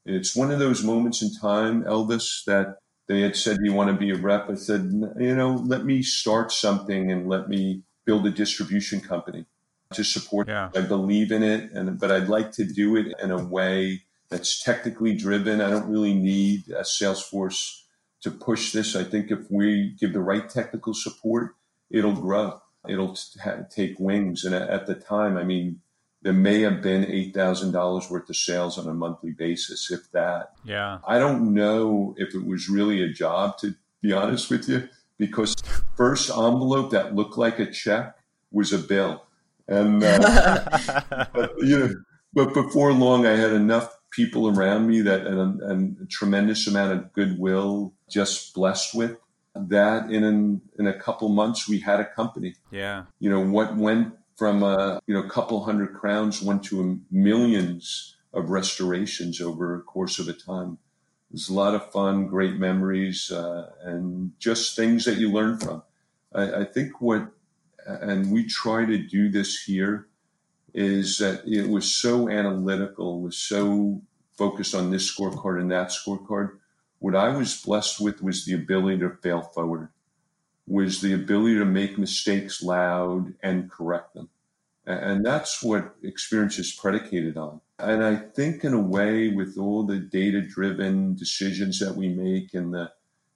It's 0.06 0.36
one 0.36 0.52
of 0.52 0.60
those 0.60 0.84
moments 0.84 1.22
in 1.22 1.34
time, 1.34 1.84
Elvis, 1.84 2.44
that 2.44 2.80
they 3.08 3.22
had 3.22 3.36
said, 3.36 3.58
"Do 3.58 3.66
you 3.66 3.74
want 3.74 3.90
to 3.90 3.98
be 3.98 4.12
a 4.12 4.16
rep?" 4.16 4.50
I 4.50 4.56
said, 4.56 4.92
"You 5.20 5.36
know, 5.36 5.56
let 5.66 5.86
me 5.86 6.02
start 6.02 6.52
something 6.52 7.12
and 7.12 7.28
let 7.28 7.50
me 7.50 7.84
build 8.06 8.26
a 8.26 8.32
distribution 8.32 9.02
company 9.02 9.46
to 9.94 10.04
support. 10.04 10.48
Yeah. 10.48 10.70
I 10.76 10.82
believe 10.82 11.32
in 11.32 11.44
it, 11.44 11.72
and 11.72 12.00
but 12.00 12.12
I'd 12.12 12.30
like 12.30 12.52
to 12.54 12.66
do 12.66 12.96
it 12.96 13.14
in 13.22 13.32
a 13.32 13.44
way 13.44 14.04
that's 14.30 14.62
technically 14.64 15.16
driven. 15.16 15.62
I 15.62 15.70
don't 15.70 15.90
really 15.90 16.14
need 16.14 16.70
a 16.70 16.84
sales 16.84 17.22
force 17.22 17.86
to 18.22 18.32
push 18.32 18.72
this. 18.72 18.96
I 18.96 19.04
think 19.04 19.32
if 19.32 19.50
we 19.50 19.96
give 20.00 20.14
the 20.14 20.20
right 20.20 20.50
technical 20.50 20.94
support, 20.94 21.56
it'll 21.90 22.14
grow. 22.14 22.62
It'll 22.88 23.16
t- 23.16 23.40
take 23.70 24.00
wings. 24.00 24.44
And 24.44 24.56
at, 24.56 24.88
the 24.88 24.96
time, 24.96 25.38
I 25.38 25.44
mean, 25.44 25.82
there 26.28 26.34
may 26.34 26.60
have 26.62 26.82
been 26.82 27.06
eight 27.06 27.34
thousand 27.34 27.72
dollars 27.72 28.10
worth 28.10 28.30
of 28.30 28.36
sales 28.36 28.78
on 28.78 28.86
a 28.90 28.94
monthly 28.94 29.32
basis, 29.32 29.90
if 29.90 30.12
that. 30.12 30.52
Yeah. 30.66 31.00
I 31.08 31.20
don't 31.20 31.54
know 31.54 32.16
if 32.18 32.36
it 32.36 32.46
was 32.46 32.68
really 32.68 33.02
a 33.02 33.08
job, 33.08 33.58
to 33.60 33.76
be 34.02 34.12
honest 34.12 34.50
with 34.50 34.68
you, 34.68 34.90
because 35.18 35.56
first 35.96 36.30
envelope 36.30 36.92
that 36.92 37.16
looked 37.16 37.38
like 37.38 37.60
a 37.60 37.72
check 37.72 38.18
was 38.52 38.74
a 38.74 38.78
bill 38.78 39.24
and 39.68 40.04
uh, 40.04 41.28
but, 41.34 41.54
you 41.60 41.80
know, 41.80 41.96
but 42.34 42.54
before 42.54 42.94
long, 42.94 43.26
I 43.26 43.36
had 43.36 43.52
enough 43.52 43.98
people 44.12 44.48
around 44.48 44.88
me 44.88 45.02
that 45.02 45.28
and, 45.28 45.62
and 45.62 45.98
a 46.02 46.06
tremendous 46.06 46.68
amount 46.68 46.94
of 46.94 47.14
goodwill, 47.14 47.94
just 48.10 48.54
blessed 48.54 48.96
with 48.96 49.18
that. 49.56 50.12
In 50.12 50.24
an, 50.24 50.62
in 50.78 50.88
a 50.88 50.98
couple 50.98 51.30
months, 51.30 51.68
we 51.68 51.80
had 51.80 52.00
a 52.00 52.06
company. 52.06 52.56
Yeah, 52.72 53.06
you 53.20 53.30
know 53.30 53.42
what 53.42 53.76
went 53.76 54.14
from 54.38 54.64
a 54.64 55.02
you 55.08 55.14
know 55.14 55.24
couple 55.24 55.64
hundred 55.66 55.94
crowns 55.94 56.42
went 56.42 56.64
to 56.64 57.02
millions 57.12 58.16
of 58.34 58.50
restorations 58.50 59.42
over 59.42 59.76
a 59.76 59.82
course 59.82 60.20
of 60.20 60.30
a 60.30 60.34
time. 60.34 60.78
It 61.30 61.34
was 61.34 61.50
a 61.50 61.54
lot 61.54 61.76
of 61.76 61.92
fun, 61.92 62.28
great 62.28 62.56
memories, 62.56 63.32
uh, 63.32 63.72
and 63.84 64.32
just 64.40 64.78
things 64.78 65.04
that 65.04 65.18
you 65.18 65.30
learn 65.30 65.58
from. 65.58 65.84
I, 66.34 66.62
I 66.62 66.64
think 66.64 67.02
what 67.02 67.32
and 67.88 68.32
we 68.32 68.46
try 68.46 68.86
to 68.86 68.98
do 68.98 69.30
this 69.30 69.64
here, 69.64 70.08
is 70.74 71.18
that 71.18 71.44
it 71.48 71.70
was 71.70 71.96
so 71.96 72.30
analytical, 72.30 73.22
was 73.22 73.38
so 73.38 74.02
focused 74.38 74.76
on 74.76 74.92
this 74.92 75.10
scorecard 75.10 75.60
and 75.60 75.72
that 75.72 75.90
scorecard. 75.90 76.58
What 77.00 77.16
I 77.16 77.30
was 77.30 77.62
blessed 77.62 78.02
with 78.02 78.22
was 78.22 78.46
the 78.46 78.54
ability 78.54 79.00
to 79.00 79.18
fail 79.22 79.42
forward, 79.42 79.90
was 80.68 81.02
the 81.02 81.14
ability 81.14 81.56
to 81.58 81.66
make 81.66 81.98
mistakes 81.98 82.62
loud 82.62 83.34
and 83.42 83.72
correct 83.72 84.14
them. 84.14 84.30
And 84.86 85.26
that's 85.26 85.62
what 85.62 85.96
experience 86.04 86.60
is 86.60 86.72
predicated 86.72 87.38
on. 87.38 87.60
And 87.80 88.04
I 88.04 88.16
think, 88.16 88.64
in 88.64 88.74
a 88.74 88.80
way, 88.80 89.30
with 89.30 89.58
all 89.58 89.84
the 89.84 90.00
data 90.00 90.42
driven 90.42 91.16
decisions 91.16 91.80
that 91.80 91.96
we 91.96 92.10
make 92.10 92.54
and 92.54 92.74
the 92.74 92.92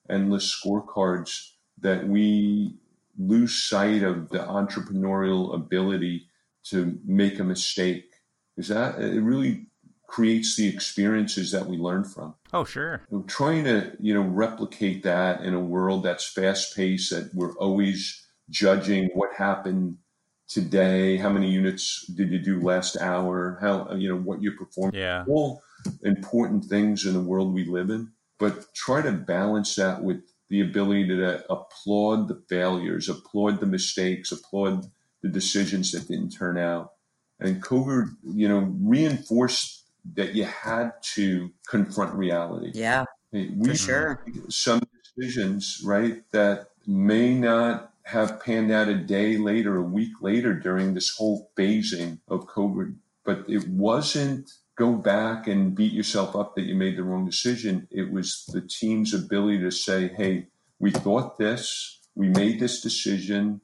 endless 0.10 0.62
scorecards, 0.64 1.52
that 1.80 2.08
we 2.08 2.76
lose 3.18 3.64
sight 3.64 4.04
of 4.04 4.30
the 4.30 4.40
entrepreneurial 4.40 5.54
ability 5.54 6.28
to 6.64 7.00
make 7.06 7.40
a 7.40 7.44
mistake 7.44 8.12
because 8.56 8.70
that 8.70 9.00
it 9.00 9.22
really 9.22 9.66
creates 10.08 10.56
the 10.56 10.68
experiences 10.68 11.52
that 11.52 11.66
we 11.66 11.78
learn 11.78 12.04
from. 12.04 12.36
Oh, 12.54 12.64
sure. 12.66 13.02
Trying 13.28 13.64
to, 13.64 13.96
you 14.00 14.14
know, 14.14 14.22
replicate 14.22 15.04
that 15.04 15.42
in 15.42 15.54
a 15.54 15.60
world 15.60 16.04
that's 16.04 16.28
fast 16.28 16.76
paced, 16.76 17.12
that 17.12 17.32
we're 17.34 17.56
always 17.58 18.26
judging 18.50 19.10
what 19.14 19.30
happened 19.38 19.98
today, 20.50 21.16
how 21.16 21.30
many 21.30 21.50
units 21.50 22.06
did 22.08 22.30
you 22.30 22.40
do 22.40 22.60
last 22.60 22.98
hour, 22.98 23.58
how, 23.62 23.94
you 23.96 24.10
know, 24.10 24.18
what 24.18 24.42
you 24.42 24.52
performed. 24.52 24.94
Yeah. 24.94 25.24
All 25.28 25.62
important 26.04 26.66
things 26.66 27.06
in 27.06 27.14
the 27.14 27.22
world 27.22 27.54
we 27.54 27.66
live 27.66 27.90
in. 27.90 28.12
But 28.38 28.74
try 28.74 29.02
to 29.02 29.12
balance 29.12 29.76
that 29.76 30.04
with 30.04 30.22
the 30.50 30.62
ability 30.62 31.08
to 31.08 31.46
applaud 31.50 32.28
the 32.28 32.44
failures, 32.50 33.08
applaud 33.08 33.62
the 33.62 33.66
mistakes, 33.66 34.32
applaud 34.32 34.86
the 35.22 35.30
decisions 35.30 35.92
that 35.92 36.08
didn't 36.08 36.32
turn 36.32 36.58
out. 36.58 36.92
And 37.40 37.64
COVID, 37.64 38.10
you 38.24 38.50
know, 38.50 38.76
reinforced 38.82 39.81
that 40.16 40.34
you 40.36 40.46
had 40.46 40.92
to 41.16 41.52
confront 41.68 42.14
reality. 42.14 42.72
Yeah, 42.74 43.06
we, 43.32 43.64
for 43.64 43.76
sure. 43.76 44.26
Some 44.50 44.82
decisions, 45.16 45.82
right, 45.86 46.24
that 46.32 46.70
may 46.88 47.34
not 47.34 47.94
have 48.04 48.42
panned 48.42 48.72
out 48.72 48.88
a 48.88 48.96
day 48.96 49.38
later, 49.38 49.78
a 49.78 49.84
week 49.84 50.14
later 50.22 50.54
during 50.54 50.94
this 50.94 51.16
whole 51.16 51.52
phasing 51.58 52.20
of 52.28 52.48
COVID, 52.48 52.96
but 53.24 53.46
it 53.48 53.68
wasn't 53.68 54.52
go 54.76 54.94
back 54.94 55.48
and 55.48 55.76
beat 55.76 55.94
yourself 55.94 56.36
up 56.36 56.56
that 56.56 56.64
you 56.64 56.74
made 56.74 56.98
the 56.98 57.04
wrong 57.04 57.26
decision. 57.26 57.88
It 57.92 58.12
was 58.12 58.46
the 58.52 58.62
team's 58.62 59.14
ability 59.14 59.60
to 59.60 59.72
say, 59.72 60.08
hey, 60.08 60.48
we 60.80 60.90
thought 60.90 61.38
this, 61.38 62.00
we 62.16 62.30
made 62.30 62.60
this 62.60 62.82
decision, 62.82 63.62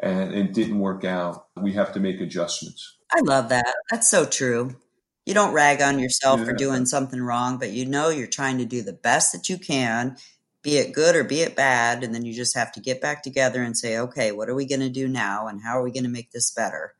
and 0.00 0.34
it 0.34 0.52
didn't 0.52 0.80
work 0.80 1.04
out. 1.04 1.46
We 1.56 1.74
have 1.74 1.92
to 1.92 2.00
make 2.00 2.20
adjustments. 2.20 2.96
I 3.12 3.20
love 3.20 3.48
that. 3.50 3.72
That's 3.90 4.08
so 4.08 4.24
true. 4.24 4.76
You 5.26 5.34
don't 5.34 5.52
rag 5.52 5.82
on 5.82 5.98
yourself 5.98 6.38
yeah. 6.40 6.46
for 6.46 6.52
doing 6.52 6.86
something 6.86 7.20
wrong, 7.20 7.58
but 7.58 7.70
you 7.70 7.84
know 7.84 8.08
you're 8.08 8.28
trying 8.28 8.58
to 8.58 8.64
do 8.64 8.80
the 8.80 8.92
best 8.92 9.32
that 9.32 9.48
you 9.48 9.58
can, 9.58 10.16
be 10.62 10.76
it 10.76 10.92
good 10.92 11.16
or 11.16 11.24
be 11.24 11.40
it 11.40 11.56
bad. 11.56 12.04
And 12.04 12.14
then 12.14 12.24
you 12.24 12.32
just 12.32 12.56
have 12.56 12.70
to 12.72 12.80
get 12.80 13.00
back 13.00 13.24
together 13.24 13.60
and 13.62 13.76
say, 13.76 13.98
okay, 13.98 14.30
what 14.30 14.48
are 14.48 14.54
we 14.54 14.66
going 14.66 14.80
to 14.80 14.88
do 14.88 15.08
now? 15.08 15.48
And 15.48 15.62
how 15.62 15.78
are 15.78 15.82
we 15.82 15.90
going 15.90 16.04
to 16.04 16.10
make 16.10 16.30
this 16.30 16.52
better? 16.52 16.94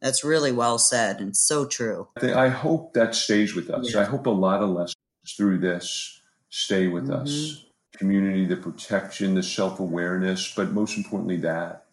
That's 0.00 0.24
really 0.24 0.52
well 0.52 0.78
said 0.78 1.20
and 1.20 1.36
so 1.36 1.66
true. 1.66 2.08
I 2.22 2.48
hope 2.48 2.94
that 2.94 3.14
stays 3.14 3.54
with 3.54 3.68
us. 3.68 3.92
Yeah. 3.92 4.00
I 4.00 4.04
hope 4.04 4.26
a 4.26 4.30
lot 4.30 4.62
of 4.62 4.70
lessons 4.70 4.96
through 5.36 5.58
this 5.58 6.20
stay 6.48 6.86
with 6.86 7.08
mm-hmm. 7.08 7.22
us. 7.22 7.64
Community, 7.96 8.46
the 8.46 8.56
protection, 8.56 9.34
the 9.34 9.42
self 9.42 9.80
awareness, 9.80 10.54
but 10.54 10.70
most 10.70 10.96
importantly, 10.96 11.38
that 11.38 11.87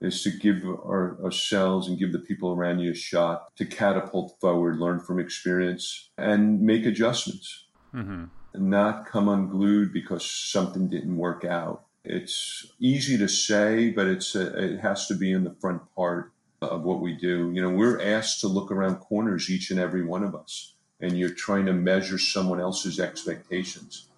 is 0.00 0.22
to 0.22 0.30
give 0.30 0.64
our, 0.64 1.18
ourselves 1.22 1.88
and 1.88 1.98
give 1.98 2.12
the 2.12 2.18
people 2.18 2.52
around 2.52 2.78
you 2.78 2.92
a 2.92 2.94
shot 2.94 3.54
to 3.56 3.64
catapult 3.64 4.36
forward, 4.40 4.78
learn 4.78 5.00
from 5.00 5.18
experience, 5.18 6.10
and 6.16 6.60
make 6.62 6.86
adjustments. 6.86 7.64
Mm-hmm. 7.94 8.24
Not 8.54 9.06
come 9.06 9.28
unglued 9.28 9.92
because 9.92 10.28
something 10.28 10.88
didn't 10.88 11.16
work 11.16 11.44
out. 11.44 11.84
It's 12.04 12.66
easy 12.80 13.18
to 13.18 13.28
say, 13.28 13.90
but 13.90 14.06
it's 14.06 14.34
a, 14.34 14.72
it 14.72 14.80
has 14.80 15.06
to 15.08 15.14
be 15.14 15.32
in 15.32 15.44
the 15.44 15.54
front 15.60 15.82
part 15.94 16.32
of 16.62 16.82
what 16.82 17.00
we 17.00 17.14
do. 17.14 17.50
You 17.54 17.62
know, 17.62 17.70
we're 17.70 18.00
asked 18.00 18.40
to 18.40 18.48
look 18.48 18.70
around 18.70 18.96
corners, 18.96 19.50
each 19.50 19.70
and 19.70 19.78
every 19.78 20.04
one 20.04 20.24
of 20.24 20.34
us, 20.34 20.74
and 21.00 21.18
you're 21.18 21.30
trying 21.30 21.66
to 21.66 21.72
measure 21.72 22.18
someone 22.18 22.60
else's 22.60 22.98
expectations. 22.98 24.08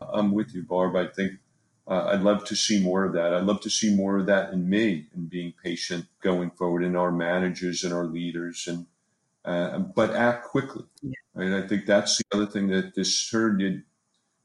I'm 0.00 0.32
with 0.32 0.54
you, 0.54 0.62
Barb. 0.62 0.96
I 0.96 1.06
think 1.06 1.34
uh, 1.88 2.10
I'd 2.12 2.20
love 2.20 2.44
to 2.44 2.56
see 2.56 2.82
more 2.82 3.04
of 3.04 3.14
that. 3.14 3.32
I'd 3.32 3.44
love 3.44 3.62
to 3.62 3.70
see 3.70 3.94
more 3.94 4.18
of 4.18 4.26
that 4.26 4.52
in 4.52 4.68
me 4.68 5.06
and 5.14 5.30
being 5.30 5.54
patient 5.64 6.06
going 6.20 6.50
forward 6.50 6.84
in 6.84 6.94
our 6.94 7.10
managers 7.10 7.82
and 7.82 7.94
our 7.94 8.04
leaders 8.04 8.68
and 8.68 8.86
uh, 9.44 9.78
but 9.78 10.14
act 10.14 10.44
quickly. 10.44 10.84
Yeah. 11.02 11.12
Right? 11.34 11.64
I 11.64 11.66
think 11.66 11.86
that's 11.86 12.18
the 12.18 12.24
other 12.32 12.46
thing 12.46 12.68
that 12.68 12.94
this 12.94 13.30
herd 13.30 13.60
did. 13.60 13.84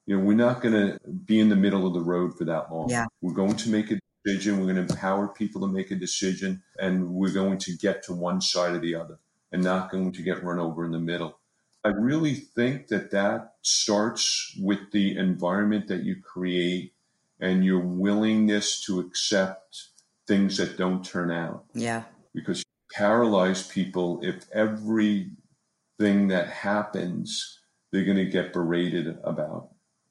You 0.05 0.17
know, 0.17 0.23
we're 0.23 0.33
not 0.33 0.61
going 0.61 0.73
to 0.73 0.99
be 1.09 1.39
in 1.39 1.49
the 1.49 1.55
middle 1.55 1.85
of 1.85 1.93
the 1.93 2.01
road 2.01 2.37
for 2.37 2.45
that 2.45 2.71
long. 2.71 2.89
Yeah. 2.89 3.05
We're 3.21 3.33
going 3.33 3.55
to 3.57 3.69
make 3.69 3.91
a 3.91 3.99
decision. 4.23 4.59
We're 4.59 4.73
going 4.73 4.87
to 4.87 4.93
empower 4.93 5.27
people 5.27 5.61
to 5.61 5.67
make 5.67 5.91
a 5.91 5.95
decision, 5.95 6.63
and 6.77 7.09
we're 7.09 7.33
going 7.33 7.57
to 7.59 7.75
get 7.75 8.03
to 8.03 8.13
one 8.13 8.41
side 8.41 8.75
or 8.75 8.79
the 8.79 8.95
other, 8.95 9.19
and 9.51 9.63
not 9.63 9.91
going 9.91 10.11
to 10.13 10.21
get 10.21 10.43
run 10.43 10.59
over 10.59 10.85
in 10.85 10.91
the 10.91 10.99
middle. 10.99 11.39
I 11.85 11.89
really 11.89 12.35
think 12.35 12.87
that 12.87 13.11
that 13.11 13.55
starts 13.61 14.57
with 14.59 14.91
the 14.91 15.17
environment 15.17 15.87
that 15.87 16.03
you 16.03 16.21
create 16.21 16.93
and 17.43 17.65
your 17.65 17.79
willingness 17.79 18.81
to 18.85 19.01
accept 19.01 19.89
things 20.27 20.55
that 20.57 20.77
don't 20.77 21.03
turn 21.03 21.29
out. 21.29 21.65
Yeah. 21.73 22.03
Because 22.33 22.59
you 22.59 22.97
paralyze 22.97 23.67
people 23.67 24.21
if 24.23 24.45
everything 24.53 25.27
that 26.29 26.47
happens 26.47 27.59
they're 27.91 28.05
going 28.05 28.17
to 28.17 28.25
get 28.25 28.53
berated 28.53 29.19
about. 29.23 29.69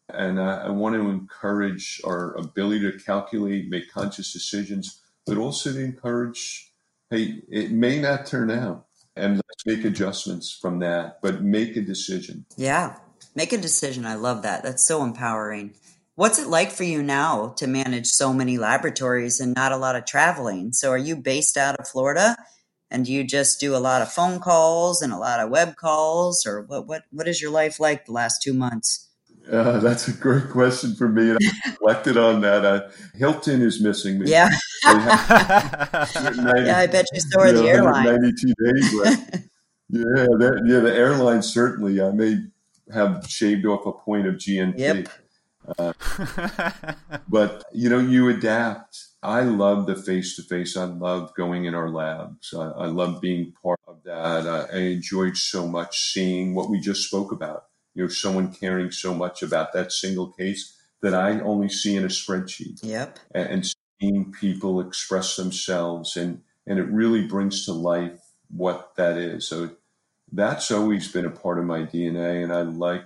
And 0.09 0.41
I, 0.41 0.67
I, 0.67 0.71
want 0.71 0.95
to 0.95 1.11
encourage 1.11 2.01
our 2.05 2.35
ability 2.37 2.93
to 2.93 2.99
calculate, 2.99 3.69
make 3.69 3.91
conscious 3.91 4.33
decisions, 4.33 5.01
but 5.27 5.37
also 5.37 5.73
to 5.73 5.81
encourage 5.81 6.71
hey, 7.11 7.43
it 7.51 7.73
may 7.73 8.01
not 8.01 8.25
turn 8.25 8.51
out. 8.51 8.87
And 9.17 9.37
let's 9.37 9.67
make 9.67 9.85
adjustments 9.85 10.51
from 10.51 10.79
that, 10.79 11.19
but 11.23 11.43
make 11.43 11.77
a 11.77 11.83
decision. 11.83 12.47
Yeah, 12.57 12.97
make 13.35 13.53
a 13.53 13.59
decision. 13.59 14.07
I 14.07 14.15
love 14.15 14.43
that. 14.43 14.63
That's 14.63 14.87
so 14.87 15.03
empowering. 15.03 15.75
What's 16.23 16.39
it 16.39 16.47
like 16.47 16.71
for 16.71 16.85
you 16.85 17.03
now 17.03 17.49
to 17.57 17.67
manage 17.67 18.07
so 18.07 18.33
many 18.33 18.57
laboratories 18.57 19.41
and 19.41 19.57
not 19.57 19.73
a 19.73 19.77
lot 19.77 19.97
of 19.97 20.05
traveling? 20.05 20.73
So, 20.73 20.93
are 20.93 20.97
you 20.97 21.17
based 21.17 21.57
out 21.57 21.75
of 21.81 21.89
Florida? 21.89 22.37
And 22.93 23.05
do 23.05 23.13
you 23.13 23.25
just 23.25 23.59
do 23.59 23.75
a 23.75 23.83
lot 23.83 24.03
of 24.03 24.13
phone 24.13 24.39
calls 24.39 25.03
and 25.03 25.13
a 25.13 25.19
lot 25.19 25.41
of 25.41 25.51
web 25.51 25.75
calls, 25.75 26.47
or 26.47 26.63
what? 26.63 26.87
What 26.87 27.03
What 27.11 27.27
is 27.27 27.43
your 27.43 27.51
life 27.51 27.81
like 27.81 28.07
the 28.07 28.13
last 28.13 28.41
two 28.41 28.55
months? 28.55 29.11
Uh, 29.51 29.81
that's 29.81 30.07
a 30.07 30.13
great 30.13 30.49
question 30.49 30.95
for 30.95 31.09
me, 31.09 31.31
and 31.31 31.39
I 31.67 31.71
reflected 31.71 32.17
on 32.17 32.41
that. 32.43 32.65
Uh, 32.65 32.89
Hilton 33.17 33.61
is 33.61 33.83
missing 33.83 34.21
me. 34.21 34.31
Yeah, 34.31 34.51
yeah. 34.85 36.07
I 36.07 36.87
bet 36.87 37.07
you 37.13 37.21
so 37.21 37.41
are 37.41 37.51
the 37.53 37.63
know, 37.63 37.67
airline. 37.67 38.05
192 38.05 38.55
days 38.65 38.95
left. 38.95 39.35
yeah, 39.89 40.27
that, 40.39 40.63
yeah, 40.67 40.79
the 40.79 40.95
airline 40.95 41.43
certainly. 41.43 42.01
I 42.01 42.13
may 42.13 42.37
have 42.95 43.27
shaved 43.29 43.67
off 43.67 43.87
a 43.87 43.93
point 43.93 44.29
of 44.29 44.37
GNP. 44.37 44.79
Yep. 44.79 45.09
Uh, 45.79 45.93
but 47.29 47.65
you 47.73 47.89
know, 47.89 47.99
you 47.99 48.29
adapt. 48.29 48.99
I 49.23 49.43
love 49.43 49.87
the 49.87 49.95
face 49.95 50.35
to 50.37 50.43
face. 50.43 50.77
I 50.77 50.85
love 50.85 51.33
going 51.35 51.65
in 51.65 51.75
our 51.75 51.89
labs. 51.89 52.53
I, 52.55 52.65
I 52.71 52.87
love 52.87 53.21
being 53.21 53.53
part 53.63 53.81
of 53.87 54.03
that. 54.05 54.47
I, 54.47 54.77
I 54.77 54.81
enjoyed 54.81 55.37
so 55.37 55.69
much 55.69 55.99
seeing 56.13 56.55
what 56.55 56.69
we 56.71 56.81
just 56.81 57.07
spoke 57.07 57.31
about. 57.31 57.67
You 57.95 58.05
know, 58.05 58.09
someone 58.09 58.53
caring 58.53 58.91
so 58.91 59.15
much 59.15 59.43
about 59.43 59.73
that 59.75 59.93
single 59.93 60.29
case 60.33 60.77
that 61.03 61.15
I 61.15 61.41
only 61.41 61.69
see 61.69 61.95
in 61.97 62.05
a 62.05 62.09
spreadsheet, 62.09 62.81
Yep. 62.83 63.19
and, 63.35 63.49
and 63.49 63.75
seeing 64.01 64.33
people 64.33 64.81
express 64.81 65.37
themselves, 65.37 66.17
and 66.17 66.43
and 66.67 66.79
it 66.79 66.89
really 66.89 67.27
brings 67.27 67.65
to 67.67 67.73
life 67.73 68.21
what 68.49 68.95
that 68.97 69.17
is. 69.19 69.49
So 69.49 69.71
that's 70.31 70.71
always 70.71 71.11
been 71.13 71.27
a 71.27 71.31
part 71.31 71.59
of 71.59 71.65
my 71.65 71.81
DNA, 71.83 72.43
and 72.43 72.53
I 72.53 72.63
like 72.63 73.05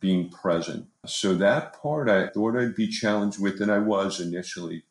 being 0.00 0.30
present. 0.30 0.86
So 1.06 1.34
that 1.34 1.80
part 1.80 2.08
I 2.08 2.28
thought 2.28 2.56
I'd 2.56 2.74
be 2.74 2.88
challenged 2.88 3.40
with, 3.40 3.60
and 3.60 3.70
I 3.70 3.78
was 3.78 4.20
initially. 4.20 4.84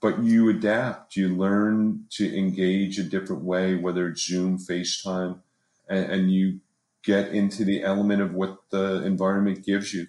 But 0.00 0.22
you 0.22 0.48
adapt, 0.48 1.16
you 1.16 1.28
learn 1.28 2.06
to 2.12 2.36
engage 2.36 2.98
a 2.98 3.02
different 3.02 3.42
way, 3.42 3.74
whether 3.74 4.08
it's 4.08 4.26
Zoom, 4.26 4.58
FaceTime, 4.58 5.40
and, 5.88 6.10
and 6.10 6.32
you 6.32 6.60
get 7.04 7.28
into 7.28 7.64
the 7.64 7.82
element 7.82 8.22
of 8.22 8.32
what 8.32 8.58
the 8.70 9.02
environment 9.04 9.64
gives 9.64 9.92
you. 9.92 10.06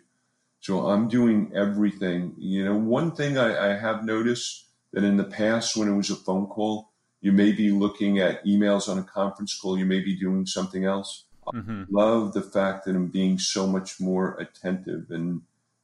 So 0.61 0.87
I'm 0.87 1.07
doing 1.07 1.51
everything. 1.55 2.35
You 2.37 2.65
know, 2.65 2.75
one 2.75 3.11
thing 3.11 3.37
I, 3.37 3.71
I 3.71 3.77
have 3.77 4.05
noticed 4.05 4.67
that 4.93 5.03
in 5.03 5.17
the 5.17 5.23
past, 5.23 5.75
when 5.75 5.89
it 5.89 5.95
was 5.95 6.09
a 6.09 6.15
phone 6.15 6.47
call, 6.47 6.89
you 7.19 7.31
may 7.31 7.51
be 7.51 7.71
looking 7.71 8.19
at 8.19 8.45
emails 8.45 8.87
on 8.87 8.97
a 8.97 9.03
conference 9.03 9.57
call, 9.59 9.77
you 9.77 9.85
may 9.85 9.99
be 9.99 10.15
doing 10.15 10.45
something 10.45 10.85
else 10.85 11.25
hmm 11.49 11.83
love 11.89 12.33
the 12.33 12.41
fact 12.41 12.85
that 12.85 12.95
I'm 12.95 13.07
being 13.07 13.37
so 13.39 13.67
much 13.67 13.99
more 13.99 14.37
attentive 14.39 15.09
and 15.09 15.41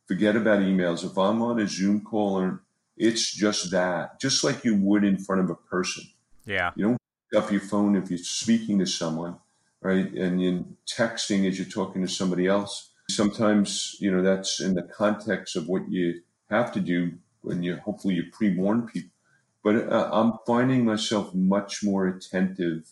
forget 0.08 0.36
about 0.36 0.60
emails. 0.60 1.04
If 1.04 1.18
I'm 1.18 1.42
on 1.42 1.60
a 1.60 1.68
Zoom 1.68 2.02
call 2.02 2.40
or 2.40 2.62
it's 2.96 3.32
just 3.32 3.72
that, 3.72 4.20
just 4.20 4.44
like 4.44 4.64
you 4.64 4.76
would 4.76 5.04
in 5.04 5.18
front 5.18 5.42
of 5.42 5.50
a 5.50 5.56
person. 5.56 6.06
Yeah. 6.46 6.72
You 6.76 6.86
don't 6.86 7.02
pick 7.32 7.44
up 7.44 7.52
your 7.52 7.62
phone 7.62 7.96
if 7.96 8.10
you're 8.10 8.18
speaking 8.18 8.80
to 8.80 8.86
someone, 8.86 9.38
right? 9.82 10.12
And 10.14 10.42
you're 10.42 10.64
texting 10.88 11.48
as 11.48 11.60
you're 11.60 11.68
talking 11.68 12.02
to 12.02 12.08
somebody 12.08 12.48
else. 12.48 12.90
Sometimes, 13.10 13.96
you 14.00 14.12
know, 14.12 14.22
that's 14.22 14.60
in 14.60 14.74
the 14.74 14.84
context 14.84 15.56
of 15.56 15.68
what 15.68 15.90
you 15.90 16.22
have 16.50 16.72
to 16.74 16.80
do 16.80 17.14
when 17.42 17.64
you 17.64 17.78
hopefully 17.78 18.16
you 18.16 18.24
pre-warn 18.32 18.88
people. 18.88 19.12
But 19.64 19.92
uh, 19.92 20.10
I'm 20.12 20.34
finding 20.46 20.86
myself 20.86 21.34
much 21.34 21.84
more 21.84 22.08
attentive 22.08 22.90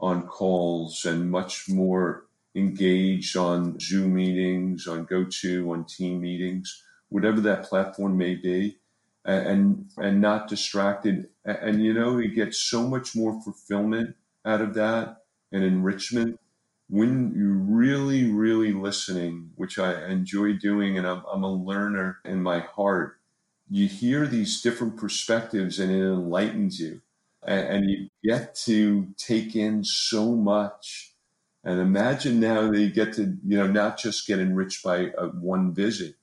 on 0.00 0.26
calls 0.26 1.04
and 1.04 1.30
much 1.30 1.68
more 1.68 2.26
engaged 2.54 3.36
on 3.36 3.78
Zoom 3.80 4.14
meetings, 4.14 4.86
on 4.86 5.04
GoTo, 5.04 5.72
on 5.72 5.84
team 5.84 6.20
meetings, 6.20 6.82
whatever 7.08 7.40
that 7.40 7.64
platform 7.64 8.16
may 8.16 8.34
be, 8.34 8.78
and 9.24 9.90
and 9.96 10.20
not 10.20 10.48
distracted. 10.48 11.28
And, 11.44 11.82
you 11.82 11.92
know, 11.92 12.18
you 12.18 12.34
get 12.34 12.54
so 12.54 12.86
much 12.86 13.14
more 13.16 13.40
fulfillment 13.42 14.16
out 14.44 14.60
of 14.60 14.74
that 14.74 15.24
and 15.52 15.64
enrichment 15.64 16.40
when 16.88 17.32
you're 17.34 17.48
really, 17.48 18.30
really 18.30 18.72
listening, 18.72 19.50
which 19.56 19.78
I 19.78 20.06
enjoy 20.06 20.52
doing, 20.54 20.98
and 20.98 21.06
I'm, 21.06 21.22
I'm 21.32 21.42
a 21.42 21.52
learner 21.52 22.18
in 22.24 22.42
my 22.42 22.60
heart. 22.60 23.18
You 23.70 23.88
hear 23.88 24.26
these 24.26 24.60
different 24.60 24.96
perspectives, 24.96 25.78
and 25.78 25.90
it 25.90 26.02
enlightens 26.02 26.78
you 26.78 27.00
and, 27.46 27.68
and 27.68 27.90
you 27.90 28.08
get 28.22 28.54
to 28.66 29.08
take 29.16 29.56
in 29.56 29.84
so 29.84 30.34
much. 30.34 31.12
And 31.62 31.80
imagine 31.80 32.40
now 32.40 32.70
that 32.70 32.78
you 32.78 32.90
get 32.90 33.14
to, 33.14 33.36
you 33.46 33.56
know, 33.56 33.66
not 33.66 33.98
just 33.98 34.26
get 34.26 34.38
enriched 34.38 34.82
by 34.84 35.06
uh, 35.10 35.28
one 35.28 35.72
visit. 35.72 36.16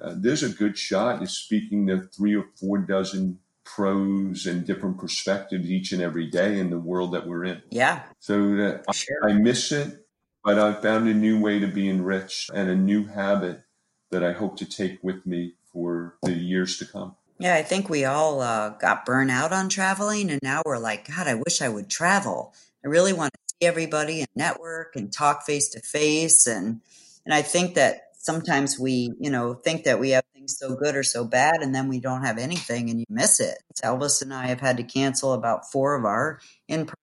Uh, 0.00 0.14
there's 0.16 0.44
a 0.44 0.48
good 0.48 0.78
shot 0.78 1.20
you're 1.20 1.26
speaking 1.26 1.88
to 1.88 2.02
three 2.16 2.36
or 2.36 2.46
four 2.54 2.78
dozen 2.78 3.40
pros 3.64 4.46
and 4.46 4.64
different 4.64 4.98
perspectives 4.98 5.70
each 5.70 5.92
and 5.92 6.00
every 6.00 6.26
day 6.26 6.58
in 6.58 6.70
the 6.70 6.78
world 6.78 7.12
that 7.12 7.26
we're 7.26 7.44
in. 7.44 7.62
Yeah. 7.70 8.02
So 8.18 8.56
that 8.56 8.94
Sure. 8.94 9.28
I 9.28 9.32
miss 9.34 9.72
it, 9.72 10.06
but 10.44 10.58
I've 10.58 10.80
found 10.80 11.08
a 11.08 11.14
new 11.14 11.40
way 11.40 11.58
to 11.58 11.66
be 11.66 11.88
enriched 11.88 12.50
and 12.54 12.70
a 12.70 12.76
new 12.76 13.06
habit 13.06 13.62
that 14.10 14.24
I 14.24 14.32
hope 14.32 14.56
to 14.58 14.64
take 14.64 15.02
with 15.02 15.26
me 15.26 15.54
for 15.72 16.16
the 16.22 16.32
years 16.32 16.78
to 16.78 16.86
come. 16.86 17.16
Yeah, 17.40 17.54
I 17.54 17.62
think 17.62 17.88
we 17.88 18.04
all 18.04 18.40
uh, 18.40 18.70
got 18.70 19.06
burnt 19.06 19.30
out 19.30 19.52
on 19.52 19.68
traveling, 19.68 20.30
and 20.30 20.40
now 20.42 20.62
we're 20.66 20.78
like, 20.78 21.06
God, 21.08 21.28
I 21.28 21.34
wish 21.34 21.62
I 21.62 21.68
would 21.68 21.88
travel. 21.88 22.52
I 22.84 22.88
really 22.88 23.12
want 23.12 23.32
to 23.32 23.38
see 23.54 23.66
everybody 23.66 24.20
and 24.20 24.28
network 24.34 24.96
and 24.96 25.12
talk 25.12 25.44
face 25.46 25.68
to 25.70 25.80
face, 25.80 26.46
and 26.48 26.80
and 27.24 27.32
I 27.34 27.42
think 27.42 27.74
that 27.76 28.08
sometimes 28.18 28.78
we, 28.78 29.12
you 29.20 29.30
know, 29.30 29.54
think 29.54 29.84
that 29.84 30.00
we 30.00 30.10
have 30.10 30.24
things 30.34 30.58
so 30.58 30.74
good 30.74 30.96
or 30.96 31.04
so 31.04 31.24
bad, 31.24 31.62
and 31.62 31.72
then 31.72 31.88
we 31.88 32.00
don't 32.00 32.24
have 32.24 32.38
anything, 32.38 32.90
and 32.90 32.98
you 32.98 33.06
miss 33.08 33.38
it. 33.38 33.58
Elvis 33.84 34.20
and 34.20 34.34
I 34.34 34.46
have 34.48 34.60
had 34.60 34.78
to 34.78 34.82
cancel 34.82 35.32
about 35.32 35.70
four 35.70 35.94
of 35.94 36.04
our 36.04 36.40
in-person 36.66 36.96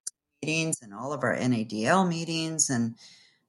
meetings 0.44 0.82
and 0.82 0.94
all 0.94 1.14
of 1.14 1.24
our 1.24 1.36
NADL 1.38 2.10
meetings, 2.10 2.70
and 2.70 2.96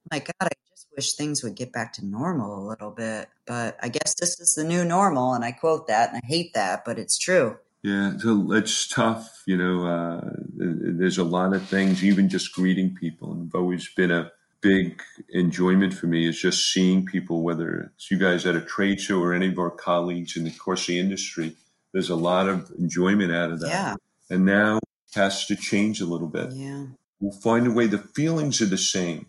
my 0.09 0.19
God, 0.19 0.33
I 0.41 0.49
wish 0.97 1.13
things 1.13 1.43
would 1.43 1.55
get 1.55 1.71
back 1.71 1.93
to 1.93 2.05
normal 2.05 2.59
a 2.59 2.67
little 2.67 2.91
bit. 2.91 3.29
But 3.45 3.77
I 3.81 3.87
guess 3.89 4.15
this 4.15 4.39
is 4.39 4.55
the 4.55 4.63
new 4.63 4.83
normal, 4.83 5.33
and 5.33 5.45
I 5.45 5.51
quote 5.53 5.87
that, 5.87 6.09
and 6.13 6.21
I 6.23 6.27
hate 6.27 6.53
that, 6.55 6.83
but 6.83 6.99
it's 6.99 7.17
true. 7.17 7.57
Yeah, 7.83 8.17
so 8.17 8.51
it's 8.51 8.87
tough. 8.87 9.43
You 9.45 9.55
know, 9.57 9.85
uh, 9.87 10.29
there's 10.57 11.19
a 11.19 11.23
lot 11.23 11.53
of 11.53 11.63
things, 11.63 12.03
even 12.03 12.27
just 12.27 12.53
greeting 12.53 12.95
people. 12.95 13.31
And 13.31 13.47
I've 13.49 13.55
always 13.55 13.87
been 13.95 14.11
a 14.11 14.31
big 14.59 15.01
enjoyment 15.29 15.93
for 15.93 16.07
me 16.07 16.27
is 16.27 16.41
just 16.41 16.73
seeing 16.73 17.05
people, 17.05 17.43
whether 17.43 17.91
it's 17.95 18.09
you 18.09 18.17
guys 18.17 18.45
at 18.47 18.55
a 18.55 18.61
trade 18.61 18.99
show 18.99 19.21
or 19.21 19.33
any 19.33 19.47
of 19.49 19.59
our 19.59 19.69
colleagues 19.69 20.35
in 20.35 20.43
the 20.43 20.51
Corsi 20.51 20.99
industry. 20.99 21.55
There's 21.93 22.09
a 22.09 22.15
lot 22.15 22.49
of 22.49 22.71
enjoyment 22.77 23.31
out 23.31 23.51
of 23.51 23.59
that. 23.61 23.69
Yeah, 23.69 23.95
And 24.29 24.45
now 24.45 24.77
it 24.77 25.15
has 25.15 25.45
to 25.45 25.55
change 25.55 26.01
a 26.01 26.05
little 26.05 26.27
bit. 26.27 26.51
yeah, 26.53 26.87
We'll 27.19 27.39
find 27.39 27.67
a 27.67 27.71
way. 27.71 27.85
The 27.87 27.99
feelings 27.99 28.59
are 28.61 28.65
the 28.65 28.77
same, 28.77 29.27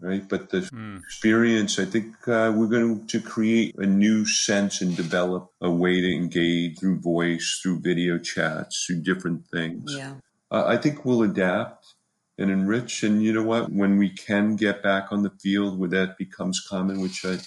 right? 0.00 0.26
But 0.28 0.50
the 0.50 0.68
Mm. 0.72 0.98
experience, 0.98 1.78
I 1.78 1.84
think 1.84 2.16
uh, 2.28 2.52
we're 2.54 2.66
going 2.68 3.06
to 3.08 3.20
create 3.20 3.74
a 3.78 3.86
new 3.86 4.24
sense 4.26 4.80
and 4.80 4.96
develop 4.96 5.52
a 5.60 5.70
way 5.70 6.00
to 6.00 6.14
engage 6.14 6.78
through 6.78 7.00
voice, 7.00 7.60
through 7.62 7.80
video 7.80 8.18
chats, 8.18 8.84
through 8.86 9.02
different 9.02 9.46
things. 9.48 9.96
yeah, 9.96 10.14
Uh, 10.50 10.64
I 10.66 10.76
think 10.76 11.04
we'll 11.04 11.22
adapt 11.22 11.94
and 12.38 12.50
enrich. 12.50 13.02
And 13.02 13.22
you 13.22 13.32
know 13.32 13.42
what? 13.42 13.70
When 13.70 13.98
we 13.98 14.10
can 14.10 14.56
get 14.56 14.82
back 14.82 15.12
on 15.12 15.22
the 15.22 15.30
field, 15.42 15.78
where 15.78 15.88
that 15.90 16.16
becomes 16.18 16.60
common, 16.60 17.00
which 17.00 17.24
I 17.24 17.38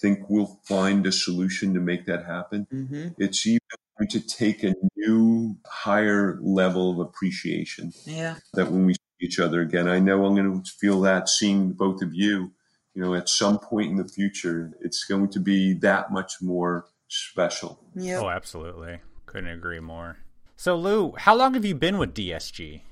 think 0.00 0.28
we'll 0.28 0.60
find 0.64 1.06
a 1.06 1.12
solution 1.12 1.74
to 1.74 1.80
make 1.80 2.06
that 2.06 2.24
happen, 2.26 2.66
hmm 2.70 3.08
it's 3.18 3.46
even 3.46 3.60
going 3.98 4.08
to 4.08 4.20
take 4.20 4.64
a 4.64 4.74
new, 4.96 5.56
higher 5.66 6.38
level 6.42 6.90
of 6.90 6.98
appreciation 6.98 7.92
yeah, 8.06 8.36
that 8.54 8.70
when 8.70 8.86
we 8.86 8.94
see 8.94 9.00
each 9.24 9.40
other 9.40 9.60
again, 9.60 9.88
I 9.88 9.98
know 9.98 10.24
I'm 10.24 10.34
going 10.34 10.62
to 10.62 10.70
feel 10.70 11.00
that 11.02 11.28
seeing 11.28 11.72
both 11.72 12.02
of 12.02 12.14
you, 12.14 12.52
you 12.94 13.02
know, 13.02 13.14
at 13.14 13.28
some 13.28 13.58
point 13.58 13.90
in 13.90 13.96
the 13.96 14.06
future, 14.06 14.72
it's 14.80 15.04
going 15.04 15.28
to 15.30 15.40
be 15.40 15.72
that 15.74 16.12
much 16.12 16.34
more 16.40 16.86
special. 17.08 17.80
yeah. 17.94 18.18
Oh, 18.18 18.28
absolutely. 18.28 19.00
Couldn't 19.26 19.50
agree 19.50 19.80
more. 19.80 20.18
So, 20.56 20.76
Lou, 20.76 21.12
how 21.18 21.34
long 21.34 21.54
have 21.54 21.64
you 21.64 21.74
been 21.74 21.98
with 21.98 22.14
DSG? 22.14 22.82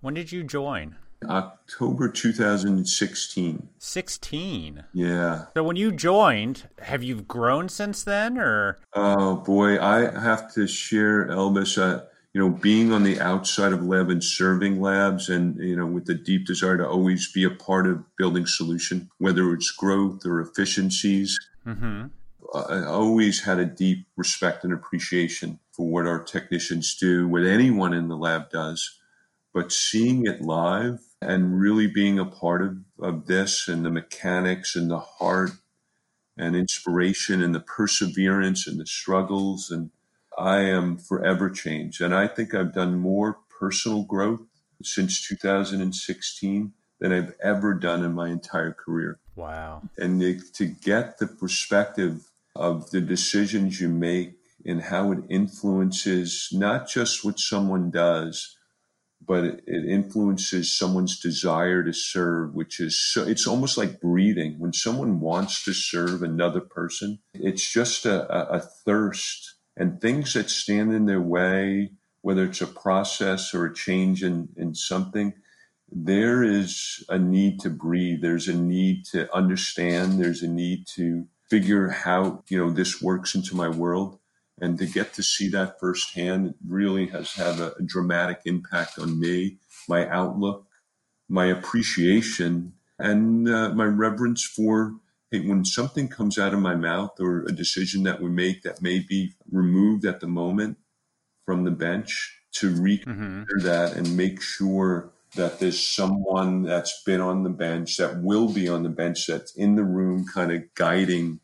When 0.00 0.14
did 0.14 0.30
you 0.32 0.44
join? 0.44 0.96
October 1.26 2.08
2016. 2.10 3.68
16. 3.78 4.84
Yeah. 4.92 5.46
So, 5.54 5.62
when 5.64 5.76
you 5.76 5.90
joined, 5.92 6.68
have 6.80 7.02
you 7.02 7.22
grown 7.22 7.68
since 7.68 8.04
then, 8.04 8.36
or? 8.38 8.78
Oh 8.92 9.36
boy, 9.36 9.80
I 9.80 10.10
have 10.20 10.52
to 10.54 10.66
share 10.66 11.26
Elvis. 11.28 11.78
Uh, 11.78 12.04
you 12.36 12.42
know, 12.42 12.50
being 12.50 12.92
on 12.92 13.02
the 13.02 13.18
outside 13.18 13.72
of 13.72 13.82
lab 13.82 14.10
and 14.10 14.22
serving 14.22 14.78
labs, 14.78 15.30
and 15.30 15.56
you 15.56 15.74
know, 15.74 15.86
with 15.86 16.04
the 16.04 16.12
deep 16.12 16.46
desire 16.46 16.76
to 16.76 16.86
always 16.86 17.32
be 17.32 17.44
a 17.44 17.50
part 17.50 17.86
of 17.86 18.04
building 18.18 18.44
solution, 18.44 19.08
whether 19.16 19.54
it's 19.54 19.70
growth 19.70 20.26
or 20.26 20.42
efficiencies. 20.42 21.34
Mm-hmm. 21.66 22.08
I 22.54 22.84
always 22.84 23.44
had 23.44 23.58
a 23.58 23.64
deep 23.64 24.06
respect 24.18 24.64
and 24.64 24.72
appreciation 24.74 25.60
for 25.72 25.86
what 25.86 26.06
our 26.06 26.22
technicians 26.22 26.94
do, 26.94 27.26
what 27.26 27.46
anyone 27.46 27.94
in 27.94 28.08
the 28.08 28.18
lab 28.18 28.50
does. 28.50 28.98
but 29.54 29.72
seeing 29.72 30.26
it 30.26 30.42
live 30.42 30.98
and 31.22 31.58
really 31.58 31.86
being 31.86 32.18
a 32.18 32.26
part 32.26 32.60
of, 32.60 32.76
of 33.00 33.26
this 33.26 33.66
and 33.66 33.86
the 33.86 33.90
mechanics 33.90 34.76
and 34.76 34.90
the 34.90 34.98
heart 34.98 35.52
and 36.36 36.54
inspiration 36.54 37.42
and 37.42 37.54
the 37.54 37.60
perseverance 37.60 38.66
and 38.66 38.78
the 38.78 38.84
struggles 38.84 39.70
and 39.70 39.88
I 40.38 40.60
am 40.60 40.98
forever 40.98 41.50
changed. 41.50 42.00
And 42.00 42.14
I 42.14 42.26
think 42.26 42.54
I've 42.54 42.74
done 42.74 42.98
more 42.98 43.38
personal 43.58 44.02
growth 44.02 44.42
since 44.82 45.26
2016 45.26 46.72
than 47.00 47.12
I've 47.12 47.34
ever 47.42 47.74
done 47.74 48.04
in 48.04 48.12
my 48.12 48.28
entire 48.28 48.72
career. 48.72 49.18
Wow. 49.34 49.82
And 49.98 50.20
to 50.54 50.66
get 50.66 51.18
the 51.18 51.26
perspective 51.26 52.30
of 52.54 52.90
the 52.90 53.00
decisions 53.00 53.80
you 53.80 53.88
make 53.88 54.34
and 54.64 54.82
how 54.82 55.12
it 55.12 55.18
influences 55.28 56.48
not 56.52 56.88
just 56.88 57.24
what 57.24 57.38
someone 57.38 57.90
does, 57.90 58.56
but 59.26 59.44
it, 59.44 59.62
influences 59.66 60.76
someone's 60.76 61.20
desire 61.20 61.82
to 61.82 61.92
serve, 61.92 62.54
which 62.54 62.80
is 62.80 62.98
so, 62.98 63.22
it's 63.22 63.46
almost 63.46 63.76
like 63.76 64.00
breathing. 64.00 64.58
When 64.58 64.72
someone 64.72 65.20
wants 65.20 65.64
to 65.64 65.72
serve 65.72 66.22
another 66.22 66.60
person, 66.60 67.18
it's 67.34 67.70
just 67.70 68.06
a, 68.06 68.32
a, 68.32 68.56
a 68.56 68.60
thirst 68.60 69.55
and 69.76 70.00
things 70.00 70.32
that 70.34 70.50
stand 70.50 70.92
in 70.92 71.06
their 71.06 71.20
way, 71.20 71.90
whether 72.22 72.44
it's 72.44 72.60
a 72.60 72.66
process 72.66 73.54
or 73.54 73.66
a 73.66 73.74
change 73.74 74.22
in, 74.22 74.48
in 74.56 74.74
something, 74.74 75.34
there 75.90 76.42
is 76.42 77.04
a 77.08 77.18
need 77.18 77.60
to 77.60 77.70
breathe. 77.70 78.20
There's 78.22 78.48
a 78.48 78.56
need 78.56 79.04
to 79.06 79.32
understand. 79.34 80.18
There's 80.18 80.42
a 80.42 80.48
need 80.48 80.86
to 80.94 81.26
figure 81.48 81.88
how, 81.90 82.42
you 82.48 82.58
know, 82.58 82.70
this 82.70 83.00
works 83.00 83.34
into 83.34 83.54
my 83.54 83.68
world. 83.68 84.18
And 84.60 84.78
to 84.78 84.86
get 84.86 85.12
to 85.14 85.22
see 85.22 85.48
that 85.50 85.78
firsthand 85.78 86.54
really 86.66 87.08
has 87.08 87.34
had 87.34 87.60
a, 87.60 87.76
a 87.76 87.82
dramatic 87.82 88.40
impact 88.46 88.98
on 88.98 89.20
me, 89.20 89.58
my 89.88 90.08
outlook, 90.08 90.66
my 91.28 91.46
appreciation, 91.46 92.72
and 92.98 93.48
uh, 93.48 93.68
my 93.74 93.84
reverence 93.84 94.42
for 94.42 94.94
when 95.30 95.64
something 95.64 96.08
comes 96.08 96.38
out 96.38 96.54
of 96.54 96.60
my 96.60 96.74
mouth 96.74 97.18
or 97.20 97.40
a 97.40 97.52
decision 97.52 98.04
that 98.04 98.20
we 98.20 98.28
make 98.28 98.62
that 98.62 98.82
may 98.82 99.00
be 99.00 99.34
removed 99.50 100.04
at 100.04 100.20
the 100.20 100.26
moment 100.26 100.78
from 101.44 101.64
the 101.64 101.70
bench 101.70 102.40
to 102.52 102.70
reconsider 102.70 103.46
mm-hmm. 103.58 103.66
that 103.66 103.96
and 103.96 104.16
make 104.16 104.40
sure 104.40 105.12
that 105.34 105.58
there's 105.58 105.86
someone 105.86 106.62
that's 106.62 107.02
been 107.04 107.20
on 107.20 107.42
the 107.42 107.50
bench 107.50 107.96
that 107.96 108.22
will 108.22 108.52
be 108.52 108.68
on 108.68 108.82
the 108.82 108.88
bench 108.88 109.26
that's 109.26 109.54
in 109.54 109.74
the 109.74 109.84
room 109.84 110.24
kind 110.32 110.52
of 110.52 110.62
guiding 110.74 111.40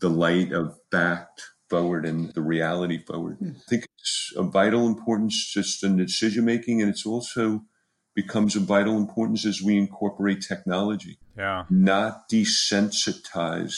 the 0.00 0.08
light 0.08 0.52
of 0.52 0.78
fact 0.90 1.42
forward 1.68 2.04
and 2.04 2.32
the 2.34 2.40
reality 2.40 2.98
forward. 2.98 3.38
Mm. 3.38 3.56
I 3.56 3.60
think 3.68 3.84
it's 3.98 4.32
of 4.36 4.52
vital 4.52 4.86
importance 4.86 5.52
just 5.52 5.84
in 5.84 5.96
decision 5.96 6.44
making 6.44 6.80
and 6.80 6.90
it's 6.90 7.06
also 7.06 7.62
becomes 8.18 8.56
of 8.56 8.64
vital 8.64 8.96
importance 8.96 9.46
as 9.46 9.62
we 9.62 9.78
incorporate 9.78 10.40
technology. 10.40 11.18
Yeah. 11.36 11.66
Not 11.70 12.28
desensitize 12.28 13.76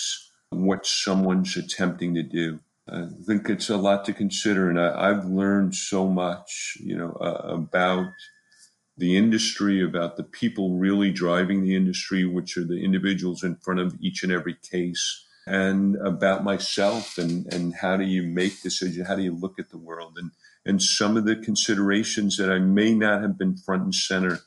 what 0.48 0.86
someone's 0.86 1.58
attempting 1.58 2.14
to 2.14 2.22
do. 2.22 2.60
I 2.88 3.08
think 3.26 3.50
it's 3.50 3.68
a 3.68 3.76
lot 3.76 4.06
to 4.06 4.14
consider, 4.14 4.70
and 4.70 4.80
I, 4.80 5.08
have 5.08 5.26
learned 5.26 5.74
so 5.74 6.08
much, 6.08 6.78
you 6.80 6.96
know, 6.96 7.12
uh, 7.20 7.52
about 7.52 8.08
the 8.96 9.18
industry, 9.18 9.84
about 9.84 10.16
the 10.16 10.24
people 10.24 10.78
really 10.78 11.10
driving 11.10 11.62
the 11.62 11.76
industry, 11.76 12.24
which 12.24 12.56
are 12.56 12.64
the 12.64 12.82
individuals 12.82 13.44
in 13.44 13.56
front 13.56 13.80
of 13.80 13.94
each 14.00 14.22
and 14.22 14.32
every 14.32 14.56
case, 14.72 15.26
and 15.46 15.96
about 15.96 16.44
myself 16.44 17.18
and, 17.18 17.52
and 17.52 17.74
how 17.74 17.98
do 17.98 18.04
you 18.04 18.22
make 18.22 18.62
decisions, 18.62 19.06
how 19.06 19.16
do 19.16 19.22
you 19.22 19.36
look 19.36 19.58
at 19.58 19.68
the 19.68 19.78
world, 19.78 20.16
and 20.16 20.30
and 20.64 20.82
some 20.82 21.16
of 21.16 21.24
the 21.24 21.36
considerations 21.36 22.36
that 22.36 22.50
I 22.50 22.58
may 22.58 22.94
not 22.94 23.22
have 23.22 23.38
been 23.38 23.56
front 23.56 23.82
and 23.82 23.94
center 23.94 24.40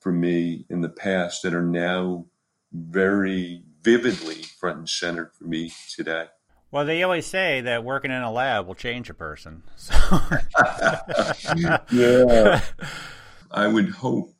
for 0.00 0.12
me 0.12 0.66
in 0.68 0.80
the 0.80 0.88
past 0.88 1.42
that 1.42 1.54
are 1.54 1.62
now 1.62 2.26
very 2.72 3.62
vividly 3.82 4.42
front 4.60 4.78
and 4.78 4.88
center 4.88 5.32
for 5.38 5.44
me 5.44 5.72
today. 5.94 6.26
Well, 6.70 6.86
they 6.86 7.02
always 7.02 7.26
say 7.26 7.60
that 7.60 7.84
working 7.84 8.10
in 8.10 8.22
a 8.22 8.32
lab 8.32 8.66
will 8.66 8.74
change 8.74 9.10
a 9.10 9.14
person. 9.14 9.62
So. 9.76 9.92
yeah. 11.92 12.62
I 13.50 13.66
would 13.66 13.90
hope 13.90 14.32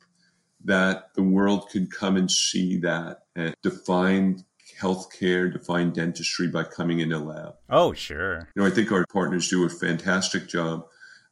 that 0.65 1.13
the 1.15 1.21
world 1.21 1.69
could 1.69 1.91
come 1.91 2.17
and 2.17 2.29
see 2.31 2.77
that 2.77 3.19
and 3.35 3.53
define 3.61 4.43
healthcare, 4.79 5.51
define 5.51 5.91
dentistry 5.91 6.47
by 6.47 6.63
coming 6.63 6.99
in 6.99 7.11
a 7.11 7.19
lab. 7.19 7.55
Oh, 7.69 7.93
sure. 7.93 8.49
You 8.55 8.61
know, 8.61 8.67
I 8.67 8.71
think 8.71 8.91
our 8.91 9.05
partners 9.11 9.49
do 9.49 9.65
a 9.65 9.69
fantastic 9.69 10.47
job 10.47 10.85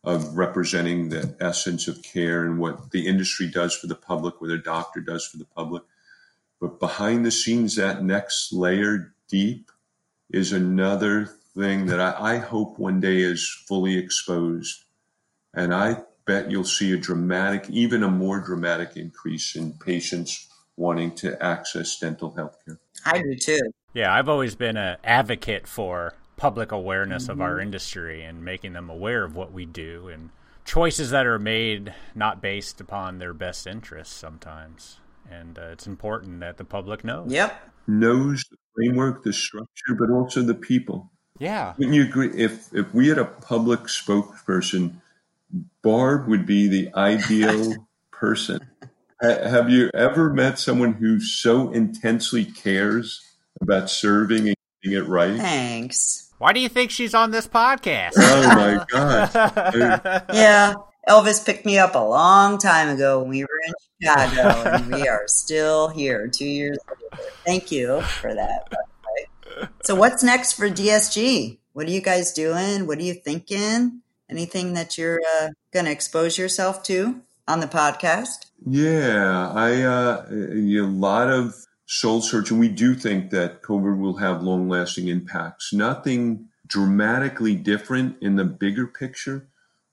of 0.03 0.35
representing 0.35 1.09
the 1.09 1.35
essence 1.39 1.87
of 1.87 2.01
care 2.01 2.43
and 2.43 2.57
what 2.57 2.91
the 2.91 3.07
industry 3.07 3.47
does 3.47 3.75
for 3.75 3.87
the 3.87 3.95
public, 3.95 4.41
what 4.41 4.49
a 4.49 4.57
doctor 4.57 4.99
does 4.99 5.25
for 5.25 5.37
the 5.37 5.45
public. 5.45 5.83
But 6.59 6.79
behind 6.79 7.25
the 7.25 7.31
scenes, 7.31 7.75
that 7.75 8.03
next 8.03 8.51
layer 8.51 9.13
deep 9.27 9.71
is 10.31 10.53
another 10.53 11.25
thing 11.55 11.87
that 11.87 11.99
I, 11.99 12.35
I 12.35 12.37
hope 12.37 12.79
one 12.79 12.99
day 12.99 13.21
is 13.21 13.47
fully 13.67 13.97
exposed. 13.97 14.83
And 15.53 15.73
I 15.73 15.97
bet 16.25 16.49
you'll 16.49 16.63
see 16.63 16.93
a 16.93 16.97
dramatic, 16.97 17.69
even 17.69 18.03
a 18.03 18.09
more 18.09 18.39
dramatic 18.39 18.95
increase 18.95 19.55
in 19.55 19.73
patients 19.73 20.47
wanting 20.77 21.13
to 21.15 21.41
access 21.43 21.99
dental 21.99 22.33
health 22.33 22.57
care. 22.65 22.79
I 23.05 23.21
do 23.21 23.35
too. 23.35 23.71
Yeah, 23.93 24.13
I've 24.13 24.29
always 24.29 24.55
been 24.55 24.77
an 24.77 24.97
advocate 25.03 25.67
for 25.67 26.13
public 26.41 26.71
awareness 26.71 27.23
mm-hmm. 27.23 27.33
of 27.33 27.41
our 27.41 27.51
mm-hmm. 27.51 27.61
industry 27.61 28.23
and 28.23 28.43
making 28.43 28.73
them 28.73 28.89
aware 28.89 29.23
of 29.23 29.35
what 29.35 29.51
we 29.53 29.63
do 29.63 30.07
and 30.07 30.31
choices 30.65 31.11
that 31.11 31.27
are 31.27 31.37
made 31.37 31.93
not 32.15 32.41
based 32.41 32.81
upon 32.81 33.19
their 33.19 33.33
best 33.33 33.67
interests 33.67 34.15
sometimes 34.15 34.97
and 35.29 35.59
uh, 35.59 35.67
it's 35.67 35.87
important 35.87 36.39
that 36.39 36.57
the 36.57 36.65
public 36.65 37.03
knows. 37.03 37.31
Yep. 37.31 37.69
Knows 37.87 38.43
the 38.49 38.57
framework, 38.75 39.23
the 39.23 39.33
structure, 39.33 39.95
but 39.97 40.09
also 40.09 40.41
the 40.41 40.53
people. 40.53 41.11
Yeah. 41.39 41.73
Wouldn't 41.77 41.95
you 41.95 42.03
agree? 42.03 42.31
If 42.35 42.73
if 42.73 42.93
we 42.93 43.07
had 43.07 43.17
a 43.17 43.25
public 43.25 43.81
spokesperson, 43.81 44.95
Barb 45.81 46.27
would 46.27 46.45
be 46.45 46.67
the 46.67 46.89
ideal 46.95 47.75
person. 48.11 48.59
have 49.21 49.69
you 49.69 49.89
ever 49.93 50.33
met 50.33 50.59
someone 50.59 50.93
who 50.93 51.19
so 51.19 51.71
intensely 51.71 52.45
cares 52.45 53.21
about 53.61 53.89
serving 53.89 54.47
and 54.47 54.55
getting 54.81 54.97
it 54.97 55.07
right? 55.07 55.37
Thanks. 55.37 56.30
Why 56.41 56.53
do 56.53 56.59
you 56.59 56.69
think 56.69 56.89
she's 56.89 57.13
on 57.13 57.29
this 57.29 57.47
podcast? 57.47 58.13
Oh 58.17 58.47
my 58.47 58.83
god! 58.89 60.25
yeah, 60.33 60.73
Elvis 61.07 61.45
picked 61.45 61.67
me 61.67 61.77
up 61.77 61.93
a 61.93 61.99
long 61.99 62.57
time 62.57 62.89
ago 62.89 63.19
when 63.19 63.29
we 63.29 63.43
were 63.43 63.61
in 63.67 63.73
Chicago, 64.01 64.71
and 64.71 64.91
we 64.91 65.07
are 65.07 65.27
still 65.27 65.89
here 65.89 66.27
two 66.27 66.47
years 66.47 66.79
later. 66.89 67.23
Thank 67.45 67.71
you 67.71 68.01
for 68.01 68.33
that. 68.33 68.73
So, 69.83 69.93
what's 69.93 70.23
next 70.23 70.53
for 70.53 70.67
DSG? 70.67 71.59
What 71.73 71.85
are 71.85 71.91
you 71.91 72.01
guys 72.01 72.33
doing? 72.33 72.87
What 72.87 72.97
are 72.97 73.03
you 73.03 73.13
thinking? 73.13 74.01
Anything 74.27 74.73
that 74.73 74.97
you're 74.97 75.21
uh, 75.39 75.49
going 75.71 75.85
to 75.85 75.91
expose 75.91 76.39
yourself 76.39 76.81
to 76.85 77.21
on 77.47 77.59
the 77.59 77.67
podcast? 77.67 78.47
Yeah, 78.65 79.51
I 79.53 79.83
uh, 79.83 80.25
a 80.31 80.81
lot 80.81 81.29
of 81.29 81.53
soul 81.91 82.21
searching. 82.21 82.57
We 82.57 82.69
do 82.69 82.95
think 82.95 83.31
that 83.31 83.61
COVID 83.63 83.99
will 83.99 84.15
have 84.15 84.41
long 84.41 84.69
lasting 84.69 85.09
impacts. 85.09 85.73
Nothing 85.73 86.47
dramatically 86.65 87.53
different 87.53 88.15
in 88.21 88.37
the 88.37 88.45
bigger 88.45 88.87
picture, 88.87 89.49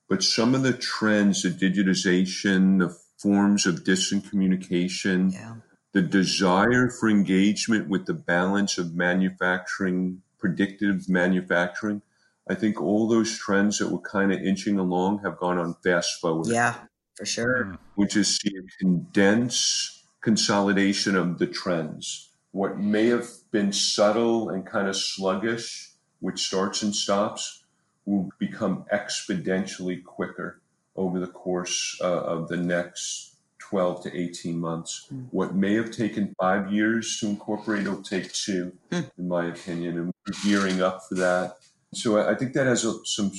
but 0.08 0.22
some 0.22 0.54
of 0.54 0.62
the 0.62 0.72
trends, 0.72 1.42
the 1.42 1.50
digitization, 1.50 2.78
the 2.78 2.96
forms 3.18 3.66
of 3.66 3.82
distant 3.82 4.30
communication, 4.30 5.30
yeah. 5.30 5.56
the 5.92 6.02
desire 6.02 6.88
for 6.88 7.08
engagement 7.08 7.88
with 7.88 8.06
the 8.06 8.14
balance 8.14 8.78
of 8.78 8.94
manufacturing, 8.94 10.22
predictive 10.38 11.08
manufacturing. 11.08 12.00
I 12.48 12.54
think 12.54 12.80
all 12.80 13.08
those 13.08 13.36
trends 13.36 13.78
that 13.78 13.90
were 13.90 13.98
kind 13.98 14.32
of 14.32 14.40
inching 14.40 14.78
along 14.78 15.22
have 15.24 15.36
gone 15.36 15.58
on 15.58 15.74
fast 15.82 16.20
forward. 16.20 16.46
Yeah, 16.46 16.76
for 17.16 17.26
sure. 17.26 17.64
Hmm. 17.64 17.74
Which 17.96 18.16
is 18.16 18.36
see 18.36 18.52
a 18.56 18.62
condensed 18.78 19.97
consolidation 20.20 21.16
of 21.16 21.38
the 21.38 21.46
trends. 21.46 22.30
What 22.52 22.78
may 22.78 23.06
have 23.06 23.28
been 23.50 23.72
subtle 23.72 24.48
and 24.48 24.66
kind 24.66 24.88
of 24.88 24.96
sluggish, 24.96 25.92
which 26.20 26.40
starts 26.40 26.82
and 26.82 26.94
stops, 26.94 27.62
will 28.04 28.30
become 28.38 28.84
exponentially 28.92 30.02
quicker 30.02 30.60
over 30.96 31.20
the 31.20 31.26
course 31.26 31.98
uh, 32.00 32.22
of 32.22 32.48
the 32.48 32.56
next 32.56 33.36
12 33.60 34.04
to 34.04 34.18
18 34.18 34.58
months. 34.58 35.06
Mm. 35.12 35.26
What 35.30 35.54
may 35.54 35.74
have 35.74 35.90
taken 35.90 36.34
five 36.40 36.72
years 36.72 37.20
to 37.20 37.28
incorporate 37.28 37.86
will 37.86 38.02
take 38.02 38.32
two, 38.32 38.72
mm. 38.90 39.10
in 39.18 39.28
my 39.28 39.46
opinion, 39.46 39.98
and 39.98 40.06
we're 40.06 40.42
gearing 40.42 40.80
up 40.80 41.02
for 41.08 41.16
that. 41.16 41.58
So 41.92 42.18
I 42.28 42.34
think 42.34 42.54
that 42.54 42.66
has 42.66 42.84
a, 42.84 42.94
some 43.04 43.30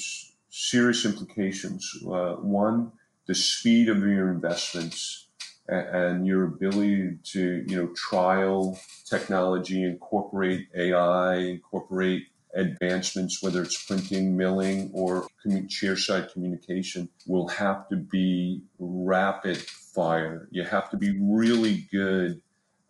serious 0.49 1.05
implications. 1.05 1.91
Uh, 2.07 2.35
one, 2.35 2.91
the 3.27 3.35
speed 3.35 3.89
of 3.89 3.99
your 3.99 4.29
investments 4.29 5.28
and, 5.69 6.25
your 6.25 6.43
ability 6.45 7.17
to, 7.23 7.63
you 7.67 7.77
know, 7.77 7.87
trial 7.95 8.79
technology, 9.09 9.83
incorporate 9.83 10.67
AI, 10.75 11.35
incorporate 11.35 12.23
advancements, 12.55 13.43
whether 13.43 13.61
it's 13.61 13.83
printing, 13.83 14.35
milling, 14.35 14.89
or 14.93 15.27
chairside 15.45 16.31
communication, 16.31 17.09
will 17.27 17.47
have 17.47 17.87
to 17.89 17.95
be 17.95 18.61
rapid 18.79 19.57
fire. 19.57 20.47
You 20.51 20.63
have 20.63 20.89
to 20.91 20.97
be 20.97 21.17
really 21.21 21.87
good 21.91 22.41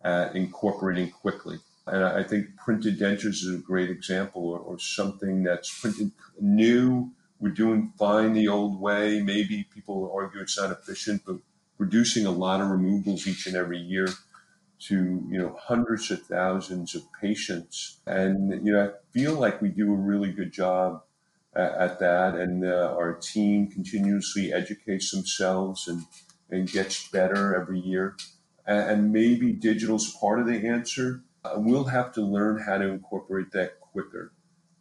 at 0.02 0.34
incorporating 0.34 1.10
quickly. 1.10 1.58
And 1.86 2.04
I 2.04 2.22
think 2.22 2.56
printed 2.56 2.98
dentures 2.98 3.42
is 3.42 3.54
a 3.54 3.58
great 3.58 3.90
example, 3.90 4.48
or, 4.48 4.58
or 4.58 4.78
something 4.78 5.42
that's 5.42 5.80
printed 5.80 6.12
new. 6.40 7.10
We're 7.38 7.50
doing 7.50 7.92
fine 7.98 8.32
the 8.32 8.48
old 8.48 8.80
way. 8.80 9.20
Maybe 9.22 9.66
people 9.74 10.12
argue 10.14 10.40
it's 10.40 10.58
not 10.58 10.70
efficient, 10.70 11.22
but 11.26 11.36
reducing 11.80 12.26
a 12.26 12.30
lot 12.30 12.60
of 12.60 12.68
removals 12.68 13.26
each 13.26 13.46
and 13.46 13.56
every 13.56 13.78
year 13.78 14.06
to 14.78 15.26
you 15.28 15.38
know 15.38 15.56
hundreds 15.58 16.10
of 16.10 16.22
thousands 16.22 16.94
of 16.94 17.02
patients, 17.20 18.00
and 18.06 18.64
you 18.64 18.72
know 18.72 18.84
I 18.84 18.90
feel 19.12 19.34
like 19.34 19.60
we 19.60 19.70
do 19.70 19.92
a 19.92 19.96
really 19.96 20.30
good 20.30 20.52
job 20.52 21.02
at, 21.56 21.72
at 21.72 22.00
that, 22.00 22.34
and 22.34 22.64
uh, 22.64 22.94
our 22.96 23.14
team 23.14 23.66
continuously 23.66 24.52
educates 24.52 25.10
themselves 25.10 25.88
and 25.88 26.04
and 26.50 26.70
gets 26.70 27.08
better 27.08 27.54
every 27.54 27.80
year. 27.80 28.16
And, 28.66 28.90
and 28.90 29.12
maybe 29.12 29.52
digital's 29.52 30.14
part 30.14 30.40
of 30.40 30.46
the 30.46 30.66
answer. 30.66 31.22
Uh, 31.44 31.54
we'll 31.56 31.84
have 31.84 32.12
to 32.14 32.20
learn 32.20 32.62
how 32.62 32.76
to 32.76 32.88
incorporate 32.88 33.52
that 33.52 33.80
quicker 33.80 34.32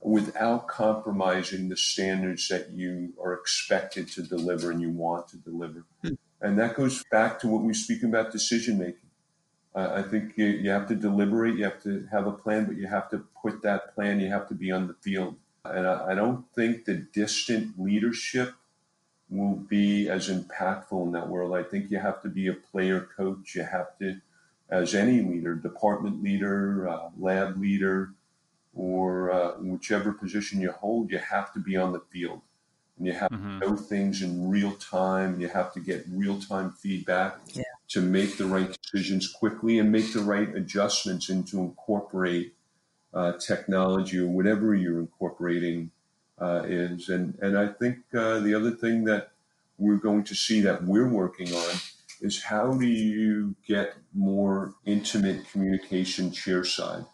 without 0.01 0.67
compromising 0.67 1.69
the 1.69 1.77
standards 1.77 2.47
that 2.49 2.71
you 2.71 3.13
are 3.21 3.33
expected 3.33 4.09
to 4.09 4.23
deliver 4.23 4.71
and 4.71 4.81
you 4.81 4.89
want 4.89 5.27
to 5.29 5.37
deliver. 5.37 5.85
Hmm. 6.03 6.13
And 6.41 6.57
that 6.59 6.75
goes 6.75 7.03
back 7.11 7.39
to 7.41 7.47
what 7.47 7.63
we 7.63 7.73
speak 7.73 8.03
about 8.03 8.31
decision 8.31 8.77
making 8.77 9.09
uh, 9.75 9.93
I 9.95 10.01
think 10.01 10.33
you, 10.35 10.45
you 10.45 10.69
have 10.71 10.87
to 10.87 10.95
deliberate, 10.95 11.55
you 11.55 11.63
have 11.63 11.81
to 11.83 12.07
have 12.11 12.27
a 12.27 12.31
plan, 12.31 12.65
but 12.65 12.77
you 12.77 12.87
have 12.87 13.09
to 13.11 13.23
put 13.41 13.61
that 13.61 13.93
plan, 13.93 14.19
you 14.19 14.29
have 14.29 14.47
to 14.49 14.55
be 14.55 14.71
on 14.71 14.87
the 14.87 14.95
field. 14.95 15.35
And 15.63 15.87
I, 15.87 16.11
I 16.11 16.15
don't 16.15 16.45
think 16.55 16.85
the 16.85 16.95
distant 16.95 17.79
leadership 17.79 18.53
will 19.29 19.55
be 19.55 20.09
as 20.09 20.29
impactful 20.29 21.05
in 21.05 21.11
that 21.11 21.29
world. 21.29 21.55
I 21.55 21.63
think 21.63 21.91
you 21.91 21.99
have 21.99 22.21
to 22.23 22.29
be 22.29 22.47
a 22.47 22.53
player 22.53 23.07
coach. 23.15 23.53
You 23.53 23.63
have 23.63 23.97
to, 23.99 24.19
as 24.69 24.95
any 24.95 25.21
leader, 25.21 25.53
department 25.53 26.23
leader, 26.23 26.89
uh, 26.89 27.09
lab 27.17 27.61
leader, 27.61 28.13
or 28.73 29.31
uh, 29.31 29.51
whichever 29.59 30.13
position 30.13 30.61
you 30.61 30.71
hold, 30.71 31.11
you 31.11 31.19
have 31.19 31.53
to 31.53 31.59
be 31.59 31.77
on 31.77 31.93
the 31.93 32.01
field. 32.11 32.41
And 32.99 33.07
you 33.07 33.13
have 33.13 33.31
mm-hmm. 33.31 33.59
to 33.59 33.69
know 33.69 33.75
things 33.75 34.21
in 34.21 34.49
real 34.49 34.73
time. 34.73 35.41
You 35.41 35.47
have 35.47 35.73
to 35.73 35.79
get 35.79 36.05
real 36.11 36.39
time 36.39 36.71
feedback. 36.71 37.39
Yeah 37.53 37.63
to 37.89 38.01
make 38.01 38.37
the 38.37 38.45
right 38.45 38.77
decisions 38.81 39.27
quickly 39.27 39.79
and 39.79 39.91
make 39.91 40.13
the 40.13 40.21
right 40.21 40.55
adjustments 40.55 41.29
and 41.29 41.47
to 41.47 41.59
incorporate 41.59 42.53
uh, 43.13 43.33
technology 43.33 44.19
or 44.19 44.27
whatever 44.27 44.75
you're 44.75 44.99
incorporating 44.99 45.89
uh, 46.39 46.61
is. 46.65 47.09
And, 47.09 47.37
and 47.41 47.57
I 47.57 47.67
think 47.67 47.97
uh, 48.13 48.39
the 48.39 48.53
other 48.53 48.71
thing 48.71 49.05
that 49.05 49.31
we're 49.79 49.97
going 49.97 50.23
to 50.25 50.35
see 50.35 50.61
that 50.61 50.83
we're 50.83 51.09
working 51.09 51.53
on 51.53 51.75
is 52.21 52.43
how 52.43 52.73
do 52.73 52.85
you 52.85 53.55
get 53.67 53.95
more 54.13 54.75
intimate 54.85 55.49
communication 55.51 56.31
chair 56.31 56.63
side 56.63 57.05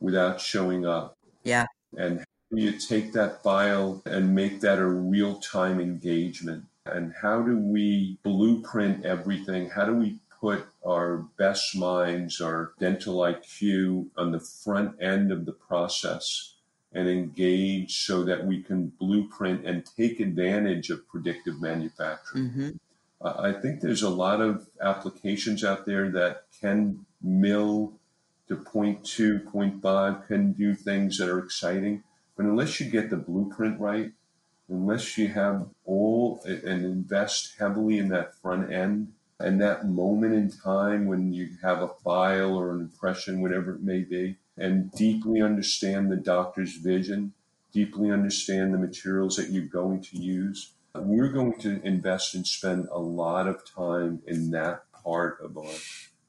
without 0.00 0.40
showing 0.40 0.84
up? 0.84 1.16
Yeah. 1.44 1.66
And 1.96 2.18
how 2.18 2.24
do 2.24 2.33
you 2.56 2.72
take 2.72 3.12
that 3.12 3.42
file 3.42 4.02
and 4.06 4.34
make 4.34 4.60
that 4.60 4.78
a 4.78 4.86
real 4.86 5.36
time 5.36 5.80
engagement? 5.80 6.64
And 6.86 7.14
how 7.22 7.42
do 7.42 7.58
we 7.58 8.18
blueprint 8.22 9.04
everything? 9.04 9.70
How 9.70 9.86
do 9.86 9.94
we 9.94 10.18
put 10.40 10.66
our 10.86 11.16
best 11.38 11.74
minds, 11.74 12.40
our 12.40 12.72
dental 12.78 13.16
IQ 13.16 14.08
on 14.18 14.32
the 14.32 14.40
front 14.40 15.00
end 15.02 15.32
of 15.32 15.46
the 15.46 15.52
process 15.52 16.54
and 16.92 17.08
engage 17.08 18.04
so 18.04 18.22
that 18.24 18.46
we 18.46 18.62
can 18.62 18.92
blueprint 19.00 19.66
and 19.66 19.84
take 19.96 20.20
advantage 20.20 20.90
of 20.90 21.08
predictive 21.08 21.60
manufacturing. 21.60 22.44
Mm-hmm. 22.44 22.68
Uh, 23.20 23.34
I 23.38 23.52
think 23.52 23.80
there's 23.80 24.02
a 24.02 24.10
lot 24.10 24.40
of 24.40 24.68
applications 24.80 25.64
out 25.64 25.86
there 25.86 26.10
that 26.10 26.44
can 26.60 27.04
mill 27.22 27.94
to 28.48 28.56
0.2, 28.56 29.50
0.5, 29.50 30.26
can 30.26 30.52
do 30.52 30.74
things 30.74 31.18
that 31.18 31.28
are 31.28 31.38
exciting. 31.38 32.04
But 32.36 32.46
unless 32.46 32.80
you 32.80 32.90
get 32.90 33.10
the 33.10 33.16
blueprint 33.16 33.80
right, 33.80 34.12
unless 34.68 35.16
you 35.18 35.28
have 35.28 35.66
all 35.84 36.40
and 36.44 36.84
invest 36.84 37.54
heavily 37.58 37.98
in 37.98 38.08
that 38.08 38.34
front 38.34 38.72
end, 38.72 39.12
and 39.38 39.60
that 39.60 39.86
moment 39.86 40.34
in 40.34 40.50
time 40.50 41.06
when 41.06 41.32
you 41.32 41.50
have 41.62 41.82
a 41.82 41.88
file 41.88 42.56
or 42.56 42.72
an 42.72 42.80
impression, 42.80 43.42
whatever 43.42 43.74
it 43.74 43.82
may 43.82 44.00
be, 44.00 44.36
and 44.56 44.90
deeply 44.92 45.42
understand 45.42 46.10
the 46.10 46.16
doctor's 46.16 46.76
vision, 46.76 47.32
deeply 47.72 48.10
understand 48.10 48.72
the 48.72 48.78
materials 48.78 49.36
that 49.36 49.50
you're 49.50 49.64
going 49.64 50.00
to 50.00 50.16
use. 50.16 50.72
We're 50.94 51.32
going 51.32 51.58
to 51.60 51.82
invest 51.82 52.34
and 52.36 52.46
spend 52.46 52.86
a 52.92 53.00
lot 53.00 53.48
of 53.48 53.64
time 53.68 54.22
in 54.26 54.52
that 54.52 54.84
part 55.02 55.40
of 55.42 55.58
our, 55.58 55.74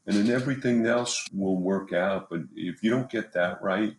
and 0.07 0.17
then 0.17 0.29
everything 0.29 0.85
else 0.87 1.27
will 1.31 1.57
work 1.57 1.93
out. 1.93 2.29
But 2.31 2.41
if 2.55 2.83
you 2.83 2.89
don't 2.89 3.09
get 3.09 3.33
that 3.33 3.61
right, 3.61 3.95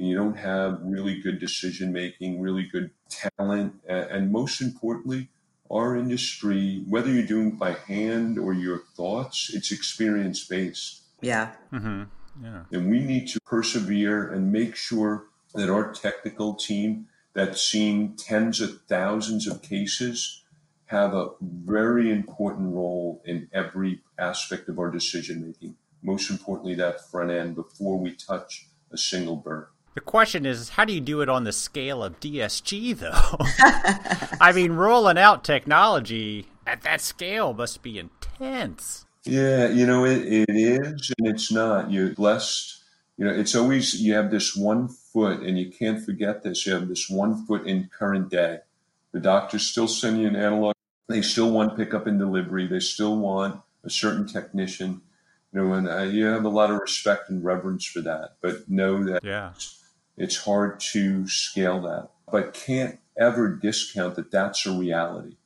you 0.00 0.16
don't 0.16 0.36
have 0.36 0.80
really 0.82 1.20
good 1.20 1.38
decision 1.38 1.92
making, 1.92 2.40
really 2.40 2.64
good 2.64 2.90
talent, 3.08 3.74
and 3.88 4.32
most 4.32 4.60
importantly, 4.60 5.28
our 5.70 5.96
industry, 5.96 6.82
whether 6.88 7.10
you're 7.10 7.26
doing 7.26 7.48
it 7.48 7.58
by 7.58 7.72
hand 7.72 8.38
or 8.38 8.52
your 8.52 8.82
thoughts, 8.96 9.50
it's 9.54 9.70
experience 9.70 10.44
based. 10.44 11.02
Yeah. 11.20 11.52
Mm-hmm. 11.72 12.04
Yeah. 12.42 12.62
And 12.72 12.90
we 12.90 13.00
need 13.00 13.28
to 13.28 13.40
persevere 13.40 14.30
and 14.32 14.50
make 14.52 14.74
sure 14.74 15.26
that 15.54 15.68
our 15.68 15.92
technical 15.92 16.54
team 16.54 17.06
that's 17.34 17.62
seen 17.62 18.16
tens 18.16 18.60
of 18.60 18.80
thousands 18.88 19.46
of 19.46 19.62
cases 19.62 20.42
have 20.86 21.14
a 21.14 21.30
very 21.40 22.10
important 22.10 22.74
role 22.74 23.22
in 23.24 23.48
every 23.52 24.00
aspect 24.18 24.68
of 24.68 24.78
our 24.78 24.90
decision 24.90 25.46
making. 25.46 25.76
Most 26.02 26.30
importantly, 26.30 26.74
that 26.74 27.08
front 27.08 27.30
end 27.30 27.54
before 27.54 27.96
we 27.96 28.14
touch 28.16 28.66
a 28.90 28.96
single 28.96 29.36
burr. 29.36 29.68
The 29.94 30.00
question 30.00 30.46
is, 30.46 30.70
how 30.70 30.84
do 30.84 30.92
you 30.92 31.00
do 31.00 31.20
it 31.20 31.28
on 31.28 31.42
the 31.42 31.52
scale 31.52 32.04
of 32.04 32.20
DSG, 32.20 32.96
though? 32.96 34.36
I 34.40 34.52
mean, 34.52 34.72
rolling 34.72 35.18
out 35.18 35.42
technology 35.42 36.46
at 36.64 36.82
that 36.82 37.00
scale 37.00 37.52
must 37.52 37.82
be 37.82 37.98
intense. 37.98 39.04
Yeah, 39.24 39.68
you 39.68 39.86
know, 39.86 40.04
it, 40.04 40.22
it 40.22 40.50
is 40.50 41.12
and 41.18 41.26
it's 41.26 41.50
not. 41.50 41.90
You're 41.90 42.14
blessed. 42.14 42.78
You 43.18 43.26
know, 43.26 43.34
it's 43.34 43.56
always, 43.56 44.00
you 44.00 44.14
have 44.14 44.30
this 44.30 44.54
one 44.54 44.88
foot, 44.88 45.40
and 45.40 45.58
you 45.58 45.70
can't 45.70 46.02
forget 46.02 46.44
this. 46.44 46.66
You 46.66 46.74
have 46.74 46.88
this 46.88 47.10
one 47.10 47.44
foot 47.44 47.66
in 47.66 47.90
current 47.92 48.30
day. 48.30 48.60
The 49.12 49.20
doctors 49.20 49.66
still 49.66 49.88
send 49.88 50.20
you 50.20 50.28
an 50.28 50.36
analog. 50.36 50.74
They 51.08 51.20
still 51.20 51.50
want 51.50 51.76
pickup 51.76 52.06
and 52.06 52.18
delivery. 52.18 52.68
They 52.68 52.78
still 52.78 53.18
want 53.18 53.60
a 53.82 53.90
certain 53.90 54.26
technician. 54.26 55.02
You 55.52 55.64
know, 55.64 55.72
and 55.72 55.88
uh, 55.88 56.02
you 56.02 56.26
have 56.26 56.44
a 56.44 56.48
lot 56.48 56.70
of 56.70 56.78
respect 56.78 57.28
and 57.28 57.44
reverence 57.44 57.84
for 57.84 58.00
that. 58.02 58.36
But 58.40 58.70
know 58.70 59.02
that 59.02 59.24
yeah 59.24 59.52
it's 60.20 60.44
hard 60.44 60.78
to 60.78 61.26
scale 61.26 61.80
that, 61.80 62.10
but 62.30 62.52
can't 62.52 62.98
ever 63.18 63.48
discount 63.48 64.16
that 64.16 64.30
that's 64.30 64.66
a 64.66 64.70
reality, 64.70 65.36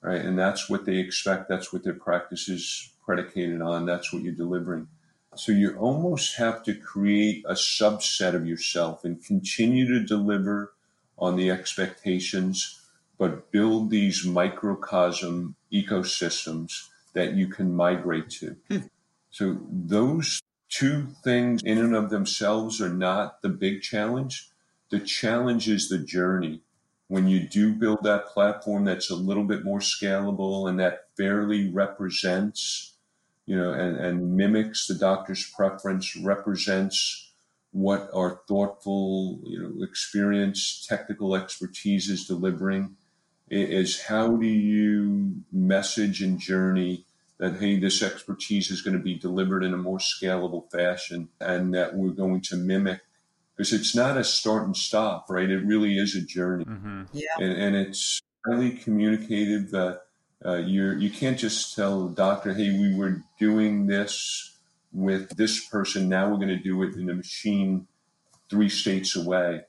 right? 0.00 0.20
And 0.20 0.38
that's 0.38 0.70
what 0.70 0.84
they 0.84 0.98
expect. 0.98 1.48
That's 1.48 1.72
what 1.72 1.82
their 1.82 1.94
practice 1.94 2.48
is 2.48 2.92
predicated 3.04 3.60
on. 3.60 3.86
That's 3.86 4.12
what 4.12 4.22
you're 4.22 4.32
delivering. 4.32 4.86
So 5.34 5.50
you 5.50 5.76
almost 5.76 6.36
have 6.36 6.62
to 6.62 6.74
create 6.74 7.44
a 7.48 7.54
subset 7.54 8.34
of 8.34 8.46
yourself 8.46 9.04
and 9.04 9.22
continue 9.24 9.88
to 9.88 10.06
deliver 10.06 10.72
on 11.18 11.34
the 11.34 11.50
expectations, 11.50 12.80
but 13.18 13.50
build 13.50 13.90
these 13.90 14.24
microcosm 14.24 15.56
ecosystems 15.72 16.88
that 17.14 17.34
you 17.34 17.48
can 17.48 17.74
migrate 17.74 18.30
to. 18.30 18.56
Hmm. 18.70 18.78
So 19.30 19.58
those 19.68 20.40
two 20.68 21.08
things 21.22 21.62
in 21.62 21.78
and 21.78 21.94
of 21.94 22.10
themselves 22.10 22.80
are 22.80 22.92
not 22.92 23.42
the 23.42 23.48
big 23.48 23.82
challenge. 23.82 24.50
The 24.90 25.00
challenge 25.00 25.68
is 25.68 25.88
the 25.88 25.98
journey. 25.98 26.60
When 27.08 27.28
you 27.28 27.48
do 27.48 27.72
build 27.72 28.02
that 28.02 28.26
platform 28.26 28.84
that's 28.84 29.10
a 29.10 29.14
little 29.16 29.44
bit 29.44 29.64
more 29.64 29.80
scalable 29.80 30.68
and 30.68 30.80
that 30.80 31.08
fairly 31.16 31.70
represents, 31.70 32.94
you 33.46 33.56
know, 33.56 33.72
and, 33.72 33.96
and 33.96 34.36
mimics 34.36 34.86
the 34.86 34.94
doctor's 34.94 35.48
preference, 35.50 36.16
represents 36.16 37.32
what 37.72 38.08
our 38.14 38.40
thoughtful, 38.48 39.40
you 39.44 39.60
know, 39.60 39.84
experience, 39.84 40.86
technical 40.88 41.34
expertise 41.34 42.08
is 42.08 42.26
delivering, 42.26 42.96
is 43.50 44.02
how 44.02 44.36
do 44.36 44.46
you 44.46 45.42
message 45.52 46.22
and 46.22 46.38
journey 46.38 47.04
that, 47.38 47.58
hey, 47.58 47.78
this 47.78 48.02
expertise 48.02 48.70
is 48.70 48.82
going 48.82 48.96
to 48.96 49.02
be 49.02 49.18
delivered 49.18 49.64
in 49.64 49.74
a 49.74 49.78
more 49.78 49.98
scalable 49.98 50.70
fashion 50.70 51.28
and 51.40 51.74
that 51.74 51.94
we're 51.94 52.10
going 52.10 52.40
to 52.42 52.56
mimic 52.56 53.00
because 53.56 53.72
it's 53.72 53.94
not 53.94 54.16
a 54.16 54.24
start 54.24 54.64
and 54.64 54.76
stop, 54.76 55.26
right? 55.28 55.50
It 55.50 55.64
really 55.64 55.98
is 55.98 56.14
a 56.16 56.22
journey. 56.22 56.64
Mm-hmm. 56.64 57.02
Yeah. 57.12 57.28
And, 57.38 57.52
and, 57.52 57.76
it's 57.76 58.20
highly 58.44 58.72
communicative. 58.72 59.72
Uh, 59.72 59.96
uh, 60.44 60.56
you're, 60.56 60.96
you 60.96 61.10
can't 61.10 61.38
just 61.38 61.74
tell 61.74 62.08
the 62.08 62.14
doctor, 62.14 62.52
hey, 62.52 62.70
we 62.70 62.96
were 62.96 63.22
doing 63.38 63.86
this 63.86 64.58
with 64.92 65.36
this 65.36 65.66
person. 65.66 66.08
Now 66.08 66.28
we're 66.28 66.36
going 66.36 66.48
to 66.48 66.56
do 66.56 66.82
it 66.82 66.94
in 66.94 67.10
a 67.10 67.14
machine 67.14 67.86
three 68.50 68.68
states 68.68 69.16
away. 69.16 69.62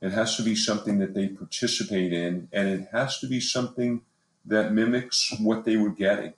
It 0.00 0.12
has 0.12 0.36
to 0.36 0.42
be 0.42 0.54
something 0.54 0.98
that 0.98 1.14
they 1.14 1.28
participate 1.28 2.12
in, 2.12 2.48
and 2.52 2.68
it 2.68 2.88
has 2.92 3.18
to 3.20 3.26
be 3.26 3.40
something 3.40 4.02
that 4.46 4.72
mimics 4.72 5.34
what 5.38 5.64
they 5.64 5.76
were 5.76 5.90
getting. 5.90 6.32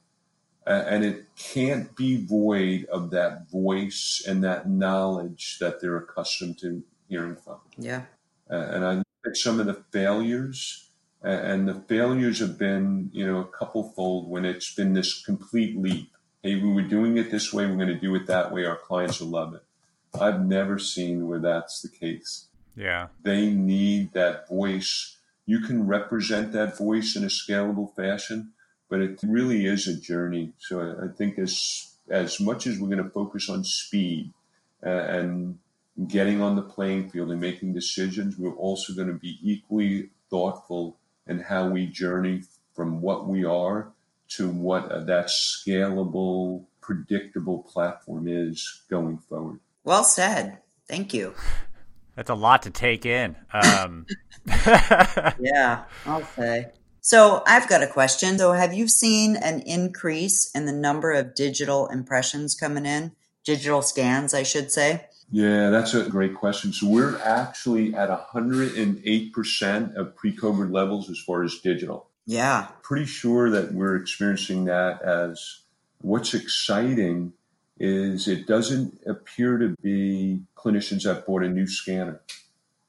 Uh, 0.67 0.85
and 0.87 1.05
it 1.05 1.27
can't 1.37 1.97
be 1.97 2.25
void 2.25 2.85
of 2.87 3.11
that 3.11 3.51
voice 3.51 4.23
and 4.27 4.45
that 4.45 4.69
knowledge 4.69 5.59
that 5.59 5.81
they're 5.81 5.97
accustomed 5.97 6.59
to 6.59 6.83
hearing 7.09 7.37
from. 7.37 7.59
Yeah. 7.77 8.03
Uh, 8.51 8.55
and 8.55 8.85
I 8.85 8.95
look 8.95 9.07
at 9.27 9.37
some 9.37 9.59
of 9.59 9.67
the 9.67 9.83
failures, 9.91 10.89
uh, 11.25 11.29
and 11.29 11.69
the 11.69 11.75
failures 11.75 12.39
have 12.39 12.59
been, 12.59 13.11
you 13.13 13.27
know, 13.27 13.41
a 13.41 13.45
couple 13.45 13.83
fold 13.91 14.31
when 14.31 14.45
it's 14.45 14.73
been 14.75 14.95
this 14.95 15.25
complete 15.25 15.77
leap. 15.77 16.11
Hey, 16.43 16.57
we 16.57 16.73
were 16.73 16.83
doing 16.83 17.17
it 17.19 17.31
this 17.31 17.53
way, 17.53 17.67
we're 17.67 17.77
going 17.77 17.89
to 17.89 17.95
do 17.99 18.15
it 18.15 18.27
that 18.27 18.53
way, 18.53 18.65
our 18.65 18.77
clients 18.77 19.21
will 19.21 19.29
love 19.29 19.55
it. 19.55 19.63
I've 20.21 20.45
never 20.45 20.79
seen 20.79 21.27
where 21.27 21.39
that's 21.39 21.81
the 21.83 21.89
case. 21.89 22.47
Yeah. 22.77 23.09
They 23.23 23.51
need 23.51 24.13
that 24.13 24.49
voice. 24.49 25.17
You 25.47 25.61
can 25.61 25.87
represent 25.87 26.53
that 26.53 26.77
voice 26.77 27.17
in 27.17 27.25
a 27.25 27.29
scalable 27.29 27.95
fashion, 27.95 28.53
but 28.93 29.01
it 29.01 29.21
really 29.23 29.65
is 29.65 29.89
a 29.89 29.99
journey. 29.99 30.53
So 30.59 30.99
I 31.03 31.09
think 31.17 31.39
as 31.39 31.95
as 32.11 32.39
much 32.39 32.67
as 32.67 32.79
we're 32.79 32.95
going 32.95 33.03
to 33.03 33.09
focus 33.09 33.49
on 33.49 33.65
speed 33.65 34.35
uh, 34.85 34.91
and 34.91 35.59
getting 36.09 36.43
on 36.43 36.57
the 36.57 36.63
playing 36.63 37.09
field 37.09 37.31
and 37.31 37.41
making 37.41 37.73
decisions, 37.73 38.37
we're 38.37 38.55
also 38.55 38.93
going 38.93 39.09
to 39.09 39.15
be 39.15 39.39
equally 39.43 40.11
thoughtful 40.29 40.99
in 41.27 41.39
how 41.39 41.71
we 41.71 41.87
journey 41.87 42.43
from 42.75 43.01
what 43.01 43.27
we 43.27 43.47
are 43.47 43.89
to 44.37 44.51
what 44.51 44.93
uh, 44.93 45.01
that 45.05 45.29
scalable, 45.29 46.67
predictable 46.83 47.63
platform 47.63 48.29
is 48.29 48.83
going 48.91 49.17
forward. 49.17 49.59
Well 49.85 50.05
said. 50.05 50.59
Thank 50.87 51.15
you. 51.15 51.33
That's 52.15 52.29
a 52.29 52.35
lot 52.35 52.65
to 52.65 52.71
take 52.71 53.07
in. 53.07 53.37
Um. 53.55 54.05
yeah, 54.47 55.85
I'll 56.05 56.27
say. 56.37 56.67
So 57.03 57.43
I've 57.49 57.69
got 57.69 57.83
a 57.83 57.89
question. 57.89 58.39
So 58.39 58.53
have 58.53 58.73
you 58.73 58.87
seen 58.87 59.35
an 59.35 59.61
increase 59.63 60.51
in 60.55 60.67
the 60.67 60.73
number 60.73 61.11
of 61.13 61.35
digital 61.35 61.89
impressions 61.89 62.55
coming 62.55 62.87
in? 62.87 63.11
Digital 63.45 63.83
scans, 63.83 64.33
I 64.33 64.45
should 64.45 64.71
say. 64.71 65.07
Yeah, 65.33 65.71
that's 65.71 65.95
a 65.95 66.09
great 66.09 66.37
question. 66.37 66.73
So 66.73 66.87
we're 66.87 67.19
actually 67.19 67.93
at 67.93 68.09
108% 68.09 69.97
of 69.97 70.15
pre-COVID 70.15 70.73
levels 70.73 71.11
as 71.11 71.19
far 71.19 71.43
as 71.43 71.59
digital. 71.59 72.09
Yeah. 72.25 72.69
Pretty 72.83 73.07
sure 73.07 73.51
that 73.51 73.73
we're 73.73 73.97
experiencing 73.97 74.67
that 74.67 75.03
as 75.03 75.63
what's 76.03 76.35
exciting 76.35 77.33
is 77.81 78.29
it 78.29 78.47
doesn't 78.47 79.01
appear 79.07 79.59
to 79.59 79.75
be 79.83 80.43
clinicians 80.57 81.03
that 81.03 81.27
bought 81.27 81.43
a 81.43 81.49
new 81.49 81.67
scanner. 81.67 82.21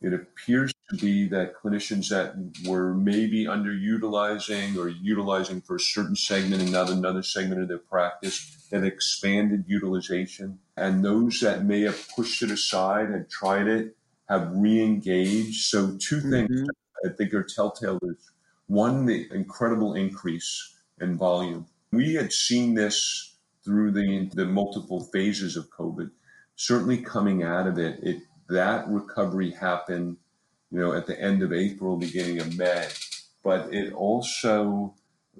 It 0.03 0.13
appears 0.13 0.73
to 0.89 0.97
be 0.97 1.29
that 1.29 1.55
clinicians 1.55 2.09
that 2.09 2.35
were 2.67 2.93
maybe 2.93 3.45
underutilizing 3.45 4.77
or 4.77 4.89
utilizing 4.89 5.61
for 5.61 5.77
a 5.77 5.79
certain 5.79 6.17
segment 6.17 6.61
and 6.61 6.73
not 6.73 6.89
another 6.89 7.23
segment 7.23 7.61
of 7.61 7.69
their 7.69 7.77
practice 7.77 8.67
that 8.69 8.83
expanded 8.83 9.63
utilization. 9.65 10.59
And 10.75 11.05
those 11.05 11.39
that 11.39 11.63
may 11.63 11.81
have 11.81 12.09
pushed 12.13 12.43
it 12.43 12.51
aside 12.51 13.09
and 13.09 13.29
tried 13.29 13.67
it 13.67 13.95
have 14.27 14.51
re-engaged. 14.53 15.63
So 15.63 15.97
2 15.97 16.17
mm-hmm. 16.17 16.31
things 16.31 16.67
I 17.05 17.09
think 17.17 17.33
are 17.33 17.43
telltale 17.43 17.99
is 18.03 18.31
one, 18.67 19.05
the 19.05 19.27
incredible 19.31 19.93
increase 19.93 20.75
in 20.99 21.17
volume. 21.17 21.67
We 21.93 22.15
had 22.15 22.33
seen 22.33 22.73
this 22.73 23.35
through 23.63 23.91
the, 23.91 24.29
the 24.33 24.45
multiple 24.45 25.01
phases 25.13 25.55
of 25.55 25.69
COVID. 25.69 26.11
Certainly 26.55 27.03
coming 27.03 27.41
out 27.41 27.67
of 27.67 27.79
it, 27.79 27.99
it 28.03 28.23
that 28.49 28.87
recovery 28.87 29.51
happened, 29.51 30.17
you 30.71 30.79
know, 30.79 30.93
at 30.93 31.07
the 31.07 31.19
end 31.19 31.43
of 31.43 31.53
April, 31.53 31.97
beginning 31.97 32.39
of 32.39 32.57
May. 32.57 32.87
But 33.43 33.73
it 33.73 33.93
also 33.93 34.95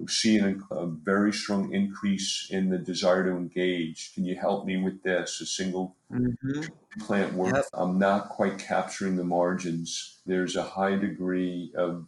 seeing 0.08 0.62
a, 0.70 0.74
a, 0.74 0.86
very 0.86 1.32
strong 1.32 1.72
increase 1.72 2.48
in 2.50 2.68
the 2.68 2.78
desire 2.78 3.24
to 3.24 3.30
engage. 3.30 4.12
Can 4.14 4.24
you 4.24 4.34
help 4.34 4.66
me 4.66 4.76
with 4.76 5.02
this? 5.02 5.40
A 5.40 5.46
single 5.46 5.96
mm-hmm. 6.12 6.62
plant 7.00 7.34
work. 7.34 7.54
Yep. 7.54 7.64
I'm 7.74 7.98
not 7.98 8.28
quite 8.28 8.58
capturing 8.58 9.16
the 9.16 9.24
margins. 9.24 10.18
There's 10.26 10.56
a 10.56 10.62
high 10.62 10.96
degree 10.96 11.72
of 11.76 12.06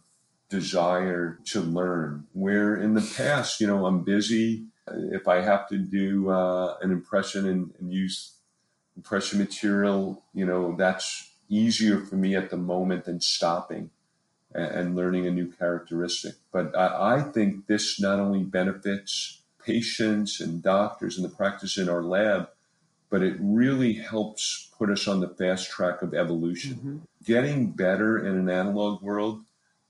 desire 0.49 1.39
to 1.45 1.61
learn. 1.61 2.27
Where 2.33 2.75
in 2.75 2.93
the 2.93 3.13
past, 3.17 3.61
you 3.61 3.67
know, 3.67 3.85
I'm 3.85 4.03
busy. 4.03 4.65
If 4.87 5.27
I 5.27 5.41
have 5.41 5.67
to 5.69 5.77
do 5.77 6.29
uh, 6.29 6.77
an 6.81 6.91
impression 6.91 7.47
and, 7.47 7.73
and 7.79 7.91
use 7.91 8.36
impression 8.97 9.39
material, 9.39 10.23
you 10.33 10.45
know, 10.45 10.75
that's 10.75 11.31
easier 11.47 11.99
for 11.99 12.15
me 12.15 12.35
at 12.35 12.49
the 12.49 12.57
moment 12.57 13.05
than 13.05 13.21
stopping 13.21 13.91
and, 14.53 14.65
and 14.65 14.95
learning 14.95 15.25
a 15.25 15.31
new 15.31 15.47
characteristic. 15.47 16.33
But 16.51 16.75
I, 16.75 17.15
I, 17.15 17.21
think 17.21 17.67
this 17.67 18.01
not 18.01 18.19
only 18.19 18.43
benefits 18.43 19.41
patients 19.63 20.41
and 20.41 20.61
doctors 20.61 21.15
and 21.17 21.23
the 21.23 21.33
practice 21.33 21.77
in 21.77 21.87
our 21.87 22.03
lab, 22.03 22.49
but 23.09 23.21
it 23.21 23.37
really 23.39 23.93
helps 23.93 24.69
put 24.77 24.89
us 24.89 25.07
on 25.07 25.21
the 25.21 25.29
fast 25.29 25.69
track 25.69 26.01
of 26.01 26.13
evolution. 26.13 26.73
Mm-hmm. 26.75 26.97
Getting 27.23 27.71
better 27.71 28.17
in 28.17 28.35
an 28.35 28.49
analog 28.49 29.01
world, 29.01 29.43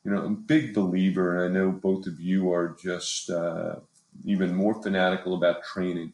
you 0.04 0.12
know, 0.12 0.22
I'm 0.22 0.34
a 0.34 0.36
big 0.36 0.74
believer, 0.74 1.36
and 1.36 1.58
I 1.58 1.60
know 1.60 1.72
both 1.72 2.06
of 2.08 2.20
you 2.20 2.52
are 2.52 2.78
just 2.82 3.30
uh, 3.30 3.78
even 4.24 4.56
more 4.56 4.82
fanatical 4.82 5.34
about 5.34 5.64
training 5.64 6.14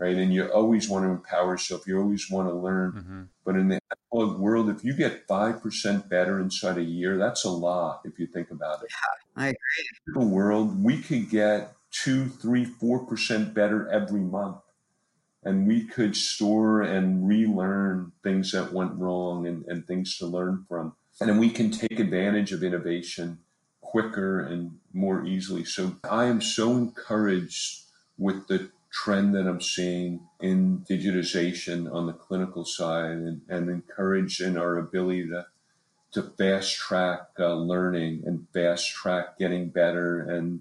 right? 0.00 0.16
And 0.16 0.32
you 0.32 0.46
always 0.46 0.88
want 0.88 1.04
to 1.04 1.10
empower 1.10 1.52
yourself. 1.52 1.86
You 1.86 2.00
always 2.00 2.30
want 2.30 2.48
to 2.48 2.54
learn. 2.54 2.92
Mm-hmm. 2.92 3.22
But 3.44 3.56
in 3.56 3.68
the 3.68 3.78
analog 4.12 4.40
world, 4.40 4.70
if 4.70 4.82
you 4.82 4.94
get 4.94 5.28
5% 5.28 6.08
better 6.08 6.40
inside 6.40 6.78
a 6.78 6.82
year, 6.82 7.18
that's 7.18 7.44
a 7.44 7.50
lot 7.50 8.00
if 8.04 8.18
you 8.18 8.26
think 8.26 8.50
about 8.50 8.82
it. 8.82 8.88
Yeah, 8.90 9.42
I 9.42 9.46
agree. 9.48 9.88
In 10.08 10.14
the 10.14 10.26
world, 10.26 10.82
we 10.82 11.02
could 11.02 11.28
get 11.28 11.74
two, 11.90 12.28
three, 12.28 12.64
four 12.64 13.04
percent 13.04 13.52
better 13.52 13.88
every 13.88 14.20
month. 14.20 14.56
And 15.42 15.66
we 15.66 15.84
could 15.84 16.16
store 16.16 16.82
and 16.82 17.26
relearn 17.26 18.12
things 18.22 18.52
that 18.52 18.72
went 18.72 18.92
wrong 18.94 19.46
and, 19.46 19.64
and 19.66 19.86
things 19.86 20.16
to 20.18 20.26
learn 20.26 20.64
from. 20.68 20.94
And 21.20 21.28
then 21.28 21.38
we 21.38 21.50
can 21.50 21.70
take 21.70 21.98
advantage 21.98 22.52
of 22.52 22.62
innovation 22.62 23.38
quicker 23.80 24.40
and 24.40 24.78
more 24.92 25.24
easily. 25.24 25.64
So 25.64 25.96
I 26.08 26.26
am 26.26 26.40
so 26.40 26.72
encouraged 26.72 27.84
with 28.18 28.46
the 28.48 28.70
trend 28.92 29.34
that 29.34 29.46
I'm 29.46 29.60
seeing 29.60 30.20
in 30.40 30.84
digitization 30.88 31.92
on 31.92 32.06
the 32.06 32.12
clinical 32.12 32.64
side 32.64 33.12
and, 33.12 33.40
and 33.48 33.70
encourage 33.70 34.40
in 34.40 34.56
our 34.56 34.78
ability 34.78 35.28
to, 35.28 35.46
to 36.12 36.22
fast 36.36 36.76
track 36.76 37.20
uh, 37.38 37.54
learning 37.54 38.24
and 38.26 38.46
fast 38.52 38.88
track 38.90 39.38
getting 39.38 39.70
better. 39.70 40.20
And, 40.20 40.60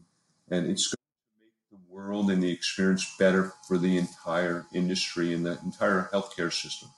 and 0.50 0.70
it's 0.70 0.88
going 0.88 0.96
to 0.96 1.46
make 1.46 1.72
the 1.72 1.94
world 1.94 2.30
and 2.30 2.44
the 2.44 2.52
experience 2.52 3.16
better 3.18 3.54
for 3.68 3.78
the 3.78 3.98
entire 3.98 4.66
industry 4.74 5.34
and 5.34 5.46
the 5.46 5.60
entire 5.64 6.10
healthcare 6.14 6.54
system. 6.54 6.90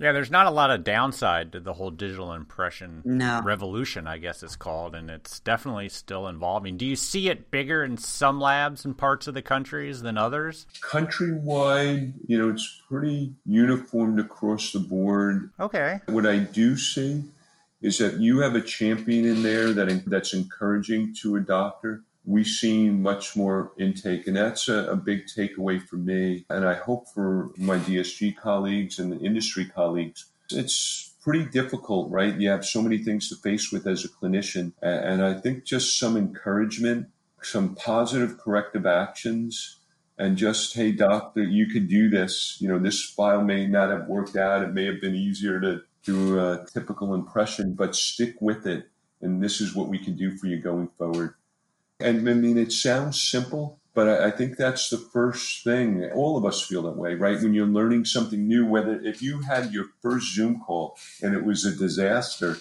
Yeah, 0.00 0.12
there's 0.12 0.30
not 0.30 0.46
a 0.46 0.50
lot 0.50 0.70
of 0.70 0.82
downside 0.82 1.52
to 1.52 1.60
the 1.60 1.74
whole 1.74 1.90
digital 1.90 2.32
impression 2.32 3.02
no. 3.04 3.42
revolution, 3.44 4.06
I 4.06 4.16
guess 4.16 4.42
it's 4.42 4.56
called, 4.56 4.94
and 4.94 5.10
it's 5.10 5.40
definitely 5.40 5.90
still 5.90 6.26
evolving. 6.26 6.78
Do 6.78 6.86
you 6.86 6.96
see 6.96 7.28
it 7.28 7.50
bigger 7.50 7.84
in 7.84 7.98
some 7.98 8.40
labs 8.40 8.86
and 8.86 8.96
parts 8.96 9.26
of 9.26 9.34
the 9.34 9.42
countries 9.42 10.00
than 10.00 10.16
others? 10.16 10.66
Countrywide, 10.82 12.14
you 12.26 12.38
know, 12.38 12.48
it's 12.48 12.80
pretty 12.88 13.34
uniformed 13.44 14.18
across 14.18 14.72
the 14.72 14.80
board. 14.80 15.50
Okay. 15.60 16.00
What 16.06 16.26
I 16.26 16.38
do 16.38 16.78
see 16.78 17.24
is 17.82 17.98
that 17.98 18.18
you 18.20 18.40
have 18.40 18.54
a 18.54 18.62
champion 18.62 19.26
in 19.26 19.42
there 19.42 19.72
that 19.74 20.02
that's 20.06 20.32
encouraging 20.32 21.14
to 21.20 21.36
a 21.36 21.40
doctor 21.40 22.04
we 22.24 22.44
see 22.44 22.90
much 22.90 23.34
more 23.36 23.72
intake, 23.78 24.26
and 24.26 24.36
that's 24.36 24.68
a, 24.68 24.90
a, 24.90 24.96
big 24.96 25.26
takeaway 25.26 25.80
for 25.82 25.96
me. 25.96 26.44
And 26.50 26.66
I 26.66 26.74
hope 26.74 27.08
for 27.08 27.50
my 27.56 27.78
DSG 27.78 28.36
colleagues 28.36 28.98
and 28.98 29.10
the 29.10 29.18
industry 29.18 29.64
colleagues. 29.64 30.26
It's 30.50 31.14
pretty 31.22 31.44
difficult, 31.46 32.10
right? 32.10 32.38
You 32.38 32.50
have 32.50 32.64
so 32.64 32.82
many 32.82 32.98
things 32.98 33.28
to 33.28 33.36
face 33.36 33.72
with 33.72 33.86
as 33.86 34.04
a 34.04 34.08
clinician. 34.08 34.72
And 34.82 35.22
I 35.22 35.34
think 35.34 35.64
just 35.64 35.98
some 35.98 36.16
encouragement, 36.16 37.08
some 37.42 37.74
positive 37.74 38.38
corrective 38.38 38.86
actions, 38.86 39.78
and 40.18 40.36
just, 40.36 40.74
hey, 40.74 40.92
doctor, 40.92 41.42
you 41.42 41.66
could 41.66 41.88
do 41.88 42.10
this. 42.10 42.58
You 42.60 42.68
know, 42.68 42.78
this 42.78 43.02
file 43.02 43.42
may 43.42 43.66
not 43.66 43.90
have 43.90 44.06
worked 44.06 44.36
out. 44.36 44.62
It 44.62 44.74
may 44.74 44.84
have 44.84 45.00
been 45.00 45.14
easier 45.14 45.60
to 45.60 45.80
do 46.04 46.38
a 46.38 46.66
typical 46.72 47.14
impression, 47.14 47.74
but 47.74 47.96
stick 47.96 48.36
with 48.40 48.66
it. 48.66 48.88
And 49.22 49.42
this 49.42 49.60
is 49.60 49.74
what 49.74 49.88
we 49.88 49.98
can 49.98 50.16
do 50.16 50.36
for 50.36 50.46
you 50.46 50.58
going 50.58 50.88
forward. 50.98 51.34
And 52.00 52.28
I 52.28 52.34
mean, 52.34 52.58
it 52.58 52.72
sounds 52.72 53.20
simple, 53.20 53.78
but 53.94 54.08
I, 54.08 54.26
I, 54.28 54.30
think 54.30 54.56
that's 54.56 54.90
the 54.90 54.98
first 54.98 55.64
thing. 55.64 56.10
All 56.12 56.36
of 56.36 56.44
us 56.44 56.62
feel 56.62 56.82
that 56.82 56.96
way, 56.96 57.14
right? 57.14 57.40
When 57.40 57.54
you're 57.54 57.66
learning 57.66 58.04
something 58.04 58.46
new, 58.46 58.66
whether 58.66 59.00
if 59.00 59.22
you 59.22 59.40
had 59.42 59.72
your 59.72 59.86
first 60.02 60.34
Zoom 60.34 60.60
call 60.60 60.96
and 61.22 61.34
it 61.34 61.44
was 61.44 61.64
a 61.64 61.74
disaster, 61.76 62.58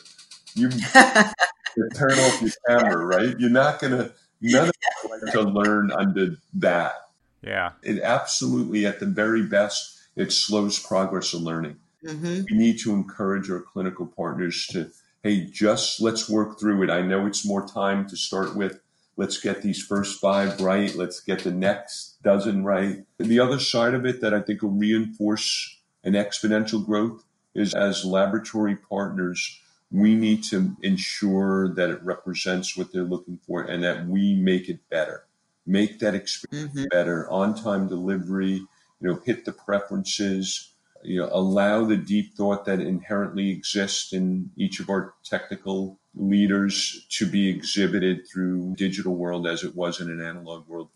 you 0.55 0.69
turn 1.95 2.11
off 2.11 2.41
your 2.41 2.51
camera, 2.67 3.05
right? 3.05 3.39
You're 3.39 3.49
not 3.49 3.79
going 3.79 3.93
to, 3.93 4.13
none 4.41 4.69
of 4.69 4.69
us 4.69 5.09
like 5.09 5.33
to 5.33 5.41
learn 5.41 5.91
under 5.91 6.37
that. 6.55 6.93
Yeah. 7.41 7.71
It 7.83 8.01
absolutely, 8.01 8.85
at 8.85 8.99
the 8.99 9.05
very 9.05 9.43
best, 9.43 9.97
it 10.15 10.31
slows 10.31 10.79
progress 10.79 11.33
of 11.33 11.41
learning. 11.41 11.77
Mm-hmm. 12.05 12.43
We 12.49 12.57
need 12.57 12.79
to 12.79 12.93
encourage 12.93 13.49
our 13.49 13.61
clinical 13.61 14.07
partners 14.07 14.67
to 14.71 14.89
hey, 15.23 15.45
just 15.45 16.01
let's 16.01 16.29
work 16.29 16.59
through 16.59 16.83
it. 16.83 16.89
I 16.89 17.01
know 17.01 17.25
it's 17.25 17.45
more 17.45 17.67
time 17.67 18.07
to 18.07 18.17
start 18.17 18.55
with. 18.55 18.79
Let's 19.19 19.37
get 19.37 19.61
these 19.61 19.83
first 19.83 20.21
five 20.21 20.61
right. 20.61 20.95
Let's 20.95 21.19
get 21.19 21.43
the 21.43 21.51
next 21.51 22.23
dozen 22.23 22.63
right. 22.63 23.03
And 23.19 23.27
the 23.27 23.41
other 23.41 23.59
side 23.59 23.93
of 23.93 24.05
it 24.05 24.21
that 24.21 24.33
I 24.33 24.39
think 24.39 24.61
will 24.61 24.69
reinforce 24.69 25.77
an 26.05 26.13
exponential 26.13 26.85
growth 26.85 27.25
is 27.53 27.73
as 27.73 28.05
laboratory 28.05 28.77
partners, 28.77 29.59
we 29.91 30.15
need 30.15 30.45
to 30.45 30.77
ensure 30.81 31.73
that 31.73 31.89
it 31.89 32.01
represents 32.01 32.77
what 32.77 32.93
they're 32.93 33.03
looking 33.03 33.41
for 33.45 33.61
and 33.61 33.83
that 33.83 34.07
we 34.07 34.35
make 34.35 34.69
it 34.69 34.87
better. 34.89 35.25
Make 35.67 35.99
that 35.99 36.15
experience 36.15 36.71
mm-hmm. 36.71 36.85
better, 36.89 37.29
on 37.29 37.55
time 37.55 37.89
delivery, 37.89 38.53
you 38.53 38.67
know, 39.01 39.19
hit 39.25 39.43
the 39.43 39.51
preferences, 39.51 40.71
you 41.03 41.19
know, 41.19 41.27
allow 41.33 41.83
the 41.83 41.97
deep 41.97 42.35
thought 42.35 42.63
that 42.63 42.79
inherently 42.79 43.49
exists 43.49 44.13
in 44.13 44.51
each 44.55 44.79
of 44.79 44.89
our 44.89 45.13
technical 45.25 45.98
leaders 46.15 47.05
to 47.09 47.25
be 47.25 47.49
exhibited 47.49 48.27
through 48.27 48.75
digital 48.75 49.15
world 49.15 49.47
as 49.47 49.63
it 49.63 49.75
was 49.75 50.01
in 50.01 50.09
an 50.09 50.21
analog 50.21 50.67
world. 50.67 50.89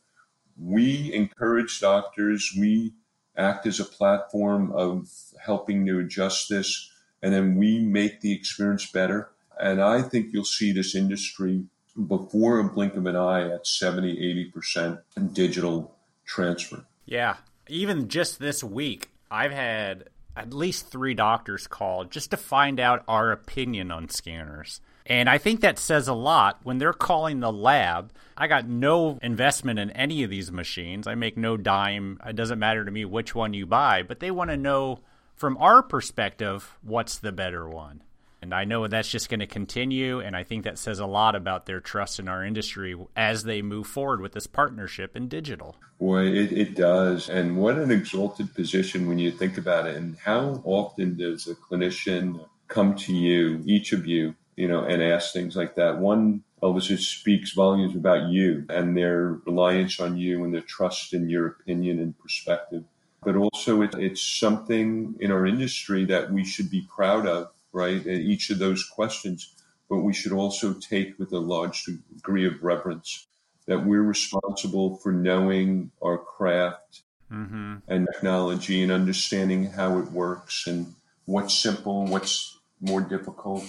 We 0.57 1.13
encourage 1.13 1.79
doctors, 1.79 2.53
we 2.57 2.93
act 3.35 3.65
as 3.65 3.79
a 3.79 3.85
platform 3.85 4.71
of 4.71 5.09
helping 5.43 5.85
to 5.85 5.99
adjust 5.99 6.49
this, 6.49 6.91
and 7.21 7.33
then 7.33 7.55
we 7.55 7.79
make 7.79 8.21
the 8.21 8.33
experience 8.33 8.89
better. 8.91 9.29
And 9.59 9.81
I 9.81 10.01
think 10.01 10.27
you'll 10.31 10.45
see 10.45 10.71
this 10.71 10.95
industry 10.95 11.65
before 12.07 12.59
a 12.59 12.63
blink 12.63 12.95
of 12.95 13.05
an 13.05 13.15
eye 13.15 13.49
at 13.49 13.67
70, 13.67 14.51
80% 14.55 15.33
digital 15.33 15.95
transfer. 16.25 16.85
Yeah. 17.05 17.37
Even 17.67 18.07
just 18.07 18.39
this 18.39 18.63
week, 18.63 19.09
I've 19.29 19.51
had 19.51 20.09
at 20.35 20.53
least 20.53 20.87
three 20.87 21.13
doctors 21.13 21.67
called 21.67 22.11
just 22.11 22.31
to 22.31 22.37
find 22.37 22.79
out 22.79 23.03
our 23.07 23.31
opinion 23.31 23.91
on 23.91 24.09
scanners. 24.09 24.81
And 25.05 25.29
I 25.29 25.37
think 25.37 25.61
that 25.61 25.77
says 25.77 26.07
a 26.07 26.13
lot 26.13 26.59
when 26.63 26.77
they're 26.77 26.93
calling 26.93 27.39
the 27.39 27.51
lab. 27.51 28.11
I 28.37 28.47
got 28.47 28.67
no 28.67 29.19
investment 29.21 29.79
in 29.79 29.91
any 29.91 30.23
of 30.23 30.29
these 30.29 30.51
machines. 30.51 31.07
I 31.07 31.15
make 31.15 31.37
no 31.37 31.57
dime. 31.57 32.19
It 32.25 32.35
doesn't 32.35 32.59
matter 32.59 32.85
to 32.85 32.91
me 32.91 33.05
which 33.05 33.35
one 33.35 33.53
you 33.53 33.65
buy, 33.65 34.03
but 34.03 34.19
they 34.19 34.31
want 34.31 34.49
to 34.49 34.57
know 34.57 34.99
from 35.35 35.57
our 35.57 35.83
perspective 35.83 36.77
what's 36.81 37.17
the 37.17 37.31
better 37.31 37.67
one. 37.67 38.01
And 38.43 38.53
I 38.53 38.65
know 38.65 38.85
that's 38.87 39.09
just 39.09 39.29
going 39.29 39.39
to 39.39 39.47
continue. 39.47 40.19
And 40.19 40.35
I 40.35 40.43
think 40.43 40.65
that 40.65 40.77
says 40.77 40.99
a 40.99 41.05
lot 41.05 41.33
about 41.33 41.65
their 41.65 41.79
trust 41.79 42.19
in 42.19 42.27
our 42.27 42.43
industry 42.43 42.93
as 43.15 43.43
they 43.43 43.61
move 43.61 43.87
forward 43.87 44.19
with 44.19 44.33
this 44.33 44.47
partnership 44.47 45.15
in 45.15 45.29
digital. 45.29 45.77
Boy, 45.97 46.25
it, 46.25 46.51
it 46.51 46.75
does. 46.75 47.29
And 47.29 47.55
what 47.55 47.77
an 47.77 47.89
exalted 47.89 48.53
position 48.53 49.07
when 49.07 49.17
you 49.17 49.31
think 49.31 49.57
about 49.57 49.87
it. 49.87 49.95
And 49.95 50.17
how 50.17 50.61
often 50.65 51.15
does 51.17 51.47
a 51.47 51.55
clinician 51.55 52.45
come 52.67 52.95
to 52.95 53.13
you, 53.13 53.61
each 53.65 53.93
of 53.93 54.05
you, 54.05 54.35
you 54.57 54.67
know, 54.67 54.83
and 54.83 55.01
ask 55.01 55.31
things 55.31 55.55
like 55.55 55.75
that. 55.75 55.99
One, 55.99 56.43
it 56.61 56.99
speaks 56.99 57.53
volumes 57.53 57.95
about 57.95 58.29
you 58.29 58.65
and 58.69 58.97
their 58.97 59.39
reliance 59.45 60.01
on 60.01 60.17
you 60.17 60.43
and 60.43 60.53
their 60.53 60.61
trust 60.61 61.13
in 61.13 61.29
your 61.29 61.47
opinion 61.47 61.99
and 61.99 62.19
perspective. 62.19 62.83
But 63.23 63.37
also, 63.37 63.83
it, 63.83 63.95
it's 63.95 64.21
something 64.21 65.15
in 65.21 65.31
our 65.31 65.45
industry 65.45 66.03
that 66.05 66.29
we 66.29 66.43
should 66.43 66.69
be 66.69 66.85
proud 66.93 67.25
of, 67.25 67.52
right? 67.73 68.05
Each 68.05 68.49
of 68.49 68.59
those 68.59 68.87
questions, 68.87 69.53
but 69.89 69.97
we 69.97 70.13
should 70.13 70.31
also 70.31 70.73
take 70.73 71.19
with 71.19 71.33
a 71.33 71.39
large 71.39 71.83
degree 71.83 72.47
of 72.47 72.63
reverence 72.63 73.27
that 73.65 73.85
we're 73.85 74.03
responsible 74.03 74.97
for 74.97 75.11
knowing 75.11 75.91
our 76.01 76.17
craft 76.17 77.01
mm-hmm. 77.31 77.75
and 77.87 78.07
technology 78.13 78.83
and 78.83 78.91
understanding 78.91 79.71
how 79.71 79.99
it 79.99 80.11
works 80.11 80.67
and 80.67 80.93
what's 81.25 81.53
simple, 81.53 82.05
what's 82.05 82.59
more 82.81 83.01
difficult 83.01 83.63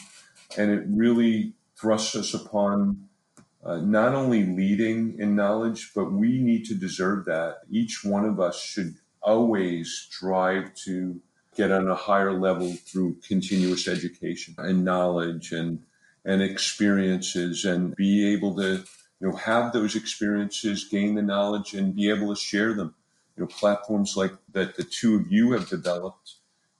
and 0.57 0.71
it 0.71 0.85
really 0.89 1.53
thrusts 1.77 2.15
us 2.17 2.35
upon 2.35 3.09
uh, 3.65 3.79
not 3.79 4.15
only 4.15 4.45
leading 4.45 5.19
in 5.19 5.35
knowledge, 5.35 5.93
but 5.95 6.13
we 6.13 6.39
need 6.39 6.65
to 6.67 6.75
deserve 6.75 7.25
that. 7.25 7.61
Each 7.71 8.05
one 8.05 8.25
of 8.25 8.39
us 8.39 8.61
should 8.61 8.95
always 9.23 9.91
strive 9.93 10.75
to 10.85 11.21
get 11.55 11.73
on 11.73 11.89
a 11.89 11.95
higher 11.95 12.33
level 12.33 12.73
through 12.73 13.17
continuous 13.27 13.89
education 13.89 14.55
and 14.59 14.85
knowledge 14.85 15.53
and 15.53 15.83
and 16.25 16.43
experiences 16.43 17.65
and 17.65 17.95
be 17.97 18.33
able 18.33 18.57
to 18.57 18.85
you 19.21 19.29
know 19.29 19.37
have 19.37 19.73
those 19.73 19.95
experiences 19.95 20.89
gain 20.89 21.15
the 21.15 21.23
knowledge 21.23 21.75
and 21.75 21.97
be 21.97 22.09
able 22.11 22.35
to 22.35 22.41
share 22.41 22.75
them. 22.75 22.95
You 23.37 23.43
know 23.43 23.47
platforms 23.49 24.17
like 24.17 24.33
that 24.53 24.77
the 24.77 24.85
two 24.85 25.17
of 25.17 25.31
you 25.31 25.53
have 25.53 25.69
developed 25.69 26.35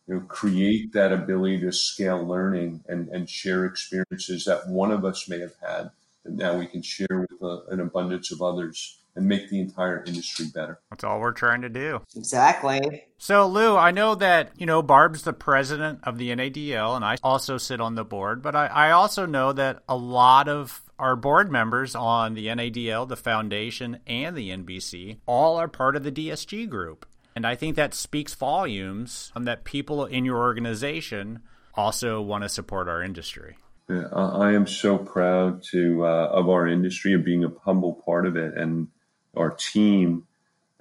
you 0.07 0.15
know, 0.15 0.21
create 0.21 0.93
that 0.93 1.13
ability 1.13 1.61
to 1.61 1.73
scale 1.73 2.25
learning 2.25 2.85
and, 2.89 3.09
and 3.09 3.29
share 3.29 3.65
experiences 3.65 4.45
that 4.45 4.69
one 4.69 4.91
of 4.91 5.05
us 5.05 5.29
may 5.29 5.41
have 5.41 5.55
had 5.63 5.91
that 6.25 6.35
now 6.35 6.59
we 6.59 6.67
can 6.67 6.83
share 6.83 7.07
with 7.11 7.43
a, 7.43 7.47
uh, 7.47 7.61
an 7.71 7.81
abundance 7.81 8.33
of 8.33 8.43
others 8.43 9.01
and 9.17 9.27
make 9.27 9.49
the 9.49 9.61
entire 9.61 10.03
industry 10.05 10.47
better. 10.53 10.81
That's 10.91 11.05
all 11.05 11.21
we're 11.21 11.33
trying 11.33 11.63
to 11.63 11.69
do. 11.69 12.03
Exactly. 12.17 13.05
So, 13.17 13.47
Lou, 13.47 13.77
I 13.77 13.93
know 13.93 14.15
that, 14.17 14.51
you 14.57 14.67
know, 14.67 14.83
Barb's 14.83 15.23
the 15.23 15.33
president 15.33 16.01
of 16.03 16.19
the 16.19 16.31
NADL, 16.31 16.97
and 16.97 17.05
I 17.05 17.17
also 17.23 17.57
sit 17.57 17.81
on 17.81 17.95
the 17.95 18.05
board, 18.05 18.43
but 18.43 18.57
I, 18.57 18.67
I 18.67 18.91
also 18.91 19.25
know 19.25 19.53
that 19.53 19.83
a 19.89 19.97
lot 19.97 20.49
of 20.49 20.83
our 20.99 21.17
board 21.17 21.51
members 21.51 21.95
on 21.95 22.35
the 22.35 22.47
NADL, 22.47 23.09
the 23.09 23.17
foundation, 23.17 24.01
and 24.07 24.37
the 24.37 24.51
NBC 24.51 25.19
all 25.27 25.57
are 25.57 25.69
part 25.69 25.97
of 25.97 26.03
the 26.03 26.13
DSG 26.13 26.69
group. 26.69 27.07
And 27.37 27.47
I 27.47 27.57
think 27.57 27.75
that 27.77 27.95
speaks 27.95 28.35
volumes 28.35 29.33
on 29.35 29.45
that 29.45 29.65
people 29.65 30.05
in 30.05 30.25
your 30.25 30.39
organization 30.39 31.41
also 31.75 32.21
want 32.21 32.45
to 32.45 32.49
support 32.49 32.89
our 32.89 33.03
industry. 33.03 33.57
Yeah, 33.89 34.09
I 34.13 34.53
am 34.53 34.67
so 34.67 34.97
proud 34.97 35.63
to 35.71 36.07
uh, 36.07 36.29
of 36.33 36.49
our 36.49 36.67
industry 36.67 37.13
and 37.13 37.25
being 37.25 37.45
a 37.45 37.53
humble 37.65 38.03
part 38.05 38.27
of 38.27 38.37
it 38.37 38.57
and 38.57 38.89
our 39.37 39.51
team. 39.51 40.27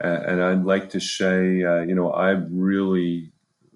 Uh, 0.02 0.08
and 0.08 0.42
I'd 0.42 0.64
like 0.64 0.90
to 0.92 1.00
say, 1.00 1.64
uh, 1.64 1.82
you 1.82 1.96
know, 1.96 2.14
I've 2.14 2.48
really 2.50 3.32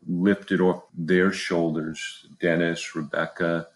lifted 0.08 0.62
off 0.62 0.84
their 0.98 1.32
shoulders. 1.34 2.26
Dennis, 2.40 2.96
Rebecca, 2.96 3.68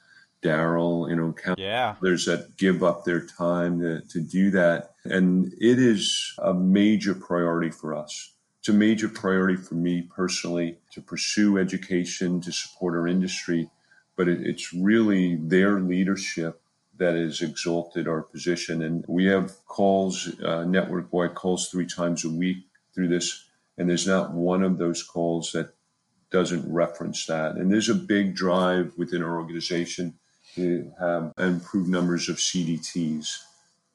Daryl, 0.41 1.10
you 1.10 1.16
know, 1.16 1.36
yeah. 1.58 1.95
there's 2.02 2.26
that 2.26 2.58
give 2.58 2.84
up 2.84 3.04
their 3.04 3.26
time 3.26 3.82
to, 3.82 4.02
to 4.10 4.22
do 4.22 4.52
that. 4.52 4.91
And 5.04 5.54
it 5.60 5.80
is 5.80 6.34
a 6.38 6.54
major 6.54 7.14
priority 7.14 7.72
for 7.72 7.93
us 7.93 8.32
it's 8.62 8.70
a 8.70 8.74
major 8.74 9.10
priority 9.10 9.56
for 9.56 9.74
me 9.74 10.04
personally 10.04 10.78
to 10.91 11.02
pursue 11.02 11.58
education 11.58 12.39
to 12.41 12.52
support 12.52 12.93
our 12.93 13.08
industry, 13.08 13.72
but 14.22 14.28
it, 14.28 14.45
it's 14.45 14.72
really 14.72 15.36
their 15.36 15.80
leadership 15.80 16.61
that 16.99 17.15
has 17.15 17.41
exalted 17.41 18.07
our 18.07 18.22
position. 18.22 18.84
And 18.84 19.03
we 19.07 19.26
have 19.26 19.65
calls, 19.65 20.39
uh, 20.41 20.63
network 20.63 21.11
wide 21.11 21.34
calls 21.34 21.69
three 21.69 21.88
times 21.88 22.24
a 22.24 22.30
week 22.30 22.57
through 22.93 23.07
this, 23.07 23.45
and 23.80 23.89
there's 23.89 24.05
not 24.05 24.32
one 24.32 24.61
of 24.61 24.78
those 24.78 25.01
calls 25.01 25.53
that 25.53 25.74
doesn't 26.30 26.72
reference 26.72 27.26
that. 27.26 27.55
And 27.55 27.72
there's 27.74 27.89
a 27.89 27.95
big 27.95 28.36
drive 28.36 28.93
within 28.95 29.24
our 29.24 29.39
organization 29.39 30.19
to 30.53 30.91
have 30.99 31.34
improved 31.39 31.89
numbers 31.89 32.30
of 32.30 32.36
CDTs 32.36 33.39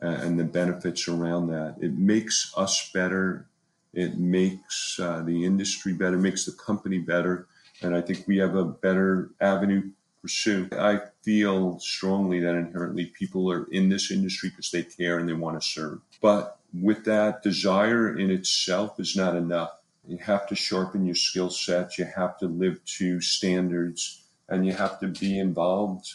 uh, 0.03 0.07
and 0.07 0.41
the 0.41 0.45
benefits 0.45 1.07
around 1.07 1.47
that. 1.51 1.77
It 1.81 1.97
makes 1.97 2.53
us 2.57 2.91
better 2.93 3.47
it 3.93 4.19
makes 4.19 4.99
uh, 5.01 5.23
the 5.23 5.47
industry 5.47 5.95
better, 5.95 6.19
makes 6.19 6.45
the 6.45 6.53
company 6.53 6.99
better, 6.99 7.47
and 7.81 7.97
I 7.97 8.03
think 8.03 8.27
we 8.27 8.37
have 8.37 8.55
a 8.55 8.65
better 8.65 9.31
avenue 9.41 9.91
pursue. 10.27 10.69
I 10.73 10.99
feel 11.23 11.79
strongly 11.79 12.41
that 12.41 12.57
inherently 12.57 13.07
people 13.07 13.49
are 13.49 13.67
in 13.71 13.89
this 13.89 14.11
industry 14.11 14.49
because 14.49 14.73
they 14.73 14.83
care 14.83 15.21
and 15.21 15.29
they 15.29 15.35
want 15.35 15.61
to 15.61 15.65
serve. 15.65 16.01
But 16.21 16.59
with 16.75 17.05
that, 17.05 17.45
desire 17.45 18.19
in 18.19 18.33
itself 18.33 18.99
is 18.99 19.15
not 19.15 19.37
enough. 19.37 19.71
You 20.05 20.19
have 20.19 20.49
to 20.49 20.57
sharpen 20.57 21.07
your 21.07 21.15
skill 21.15 21.49
sets. 21.49 21.97
You 21.97 22.07
have 22.17 22.39
to 22.39 22.47
live 22.47 22.85
to 22.99 23.21
standards, 23.21 24.25
and 24.49 24.67
you 24.67 24.73
have 24.73 24.99
to 24.99 25.07
be 25.07 25.39
involved 25.39 26.13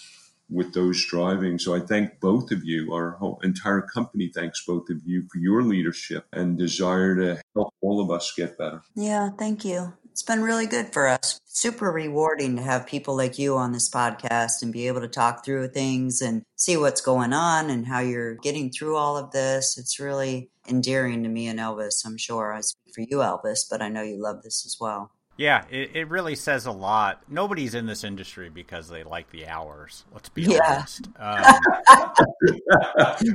with 0.49 0.73
those 0.73 1.05
driving. 1.05 1.57
So 1.57 1.73
I 1.73 1.79
thank 1.79 2.19
both 2.19 2.51
of 2.51 2.65
you. 2.65 2.93
Our 2.93 3.11
whole 3.11 3.39
entire 3.43 3.81
company 3.81 4.29
thanks 4.33 4.65
both 4.65 4.89
of 4.89 4.97
you 5.05 5.23
for 5.31 5.39
your 5.39 5.63
leadership 5.63 6.25
and 6.33 6.57
desire 6.57 7.15
to 7.15 7.41
help 7.55 7.73
all 7.79 8.01
of 8.01 8.11
us 8.11 8.33
get 8.35 8.57
better. 8.57 8.81
Yeah, 8.93 9.29
thank 9.37 9.63
you. 9.63 9.93
It's 10.11 10.23
been 10.23 10.41
really 10.41 10.67
good 10.67 10.91
for 10.91 11.07
us. 11.07 11.39
Super 11.45 11.89
rewarding 11.89 12.57
to 12.57 12.61
have 12.61 12.85
people 12.85 13.15
like 13.15 13.39
you 13.39 13.55
on 13.55 13.71
this 13.71 13.89
podcast 13.89 14.61
and 14.61 14.73
be 14.73 14.87
able 14.87 14.99
to 15.01 15.07
talk 15.07 15.45
through 15.45 15.69
things 15.69 16.21
and 16.21 16.43
see 16.57 16.75
what's 16.75 16.99
going 16.99 17.31
on 17.31 17.69
and 17.69 17.87
how 17.87 17.99
you're 17.99 18.35
getting 18.35 18.71
through 18.71 18.97
all 18.97 19.15
of 19.15 19.31
this. 19.31 19.77
It's 19.77 20.01
really 20.01 20.49
endearing 20.67 21.23
to 21.23 21.29
me 21.29 21.47
and 21.47 21.59
Elvis. 21.59 22.05
I'm 22.05 22.17
sure 22.17 22.53
I 22.53 22.59
speak 22.59 22.93
for 22.93 23.01
you, 23.01 23.17
Elvis, 23.17 23.61
but 23.69 23.81
I 23.81 23.87
know 23.87 24.01
you 24.01 24.21
love 24.21 24.43
this 24.43 24.65
as 24.65 24.75
well. 24.81 25.11
Yeah, 25.41 25.63
it, 25.71 25.95
it 25.95 26.09
really 26.09 26.35
says 26.35 26.67
a 26.67 26.71
lot. 26.71 27.23
Nobody's 27.27 27.73
in 27.73 27.87
this 27.87 28.03
industry 28.03 28.49
because 28.49 28.89
they 28.89 29.03
like 29.03 29.31
the 29.31 29.47
hours. 29.47 30.05
Let's 30.13 30.29
be 30.29 30.43
yeah. 30.43 30.59
honest. 30.67 31.07
Um, 31.19 31.43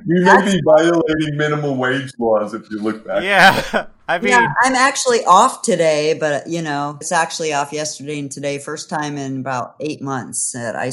we 0.07 0.25
may 0.25 0.45
be 0.45 0.61
violating 0.65 1.37
minimum 1.37 1.79
wage 1.79 2.13
laws 2.19 2.55
if 2.55 2.71
you 2.71 2.81
look 2.81 3.05
back. 3.05 3.25
Yeah. 3.25 3.87
I 4.09 4.19
mean, 4.19 4.31
yeah, 4.31 4.53
I'm 4.63 4.75
actually 4.75 5.25
off 5.25 5.63
today, 5.63 6.15
but 6.15 6.47
you 6.47 6.63
know, 6.63 6.97
it's 7.01 7.11
actually 7.11 7.53
off 7.53 7.73
yesterday 7.73 8.21
and 8.21 8.31
today. 8.31 8.59
First 8.59 8.89
time 8.89 9.17
in 9.17 9.41
about 9.41 9.75
eight 9.81 10.01
months 10.01 10.53
that 10.53 10.77
I, 10.77 10.87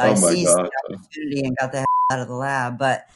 I 0.00 0.10
Oh 0.10 0.14
seized 0.14 0.54
God. 0.54 0.68
the 0.88 0.94
opportunity 0.94 1.40
and 1.40 1.56
got 1.56 1.72
the 1.72 1.78
heck 1.78 1.88
out 2.12 2.20
of 2.20 2.28
the 2.28 2.34
lab. 2.34 2.78
But 2.78 3.08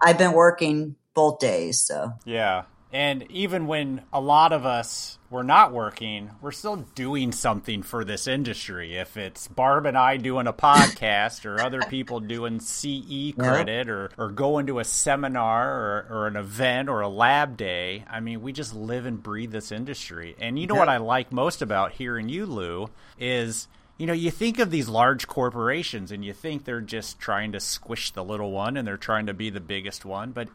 I've 0.00 0.18
been 0.18 0.32
working 0.32 0.94
both 1.14 1.40
days, 1.40 1.80
so 1.80 2.12
Yeah. 2.24 2.64
And 2.92 3.30
even 3.30 3.66
when 3.66 4.02
a 4.12 4.20
lot 4.20 4.52
of 4.52 4.64
us 4.64 5.18
were 5.28 5.44
not 5.44 5.72
working, 5.72 6.30
we're 6.40 6.52
still 6.52 6.76
doing 6.94 7.32
something 7.32 7.82
for 7.82 8.02
this 8.02 8.26
industry. 8.26 8.96
If 8.96 9.18
it's 9.18 9.46
Barb 9.46 9.84
and 9.84 9.96
I 9.96 10.16
doing 10.16 10.46
a 10.46 10.54
podcast 10.54 11.44
or 11.44 11.60
other 11.60 11.82
people 11.82 12.20
doing 12.20 12.60
CE 12.60 13.34
credit 13.38 13.90
or, 13.90 14.10
or 14.16 14.30
going 14.30 14.66
to 14.68 14.78
a 14.78 14.84
seminar 14.84 15.70
or, 15.70 16.06
or 16.10 16.26
an 16.28 16.36
event 16.36 16.88
or 16.88 17.02
a 17.02 17.08
lab 17.08 17.58
day, 17.58 18.04
I 18.08 18.20
mean, 18.20 18.40
we 18.40 18.52
just 18.52 18.74
live 18.74 19.04
and 19.04 19.22
breathe 19.22 19.52
this 19.52 19.70
industry. 19.70 20.34
And 20.40 20.58
you 20.58 20.66
know 20.66 20.74
what 20.74 20.88
I 20.88 20.96
like 20.96 21.30
most 21.30 21.60
about 21.60 21.92
hearing 21.92 22.30
you, 22.30 22.46
Lou, 22.46 22.88
is 23.18 23.68
you 23.98 24.06
know, 24.06 24.12
you 24.12 24.30
think 24.30 24.60
of 24.60 24.70
these 24.70 24.88
large 24.88 25.26
corporations 25.26 26.12
and 26.12 26.24
you 26.24 26.32
think 26.32 26.64
they're 26.64 26.80
just 26.80 27.18
trying 27.18 27.52
to 27.52 27.60
squish 27.60 28.12
the 28.12 28.24
little 28.24 28.52
one 28.52 28.76
and 28.76 28.86
they're 28.86 28.96
trying 28.96 29.26
to 29.26 29.34
be 29.34 29.50
the 29.50 29.60
biggest 29.60 30.04
one, 30.04 30.30
but 30.30 30.48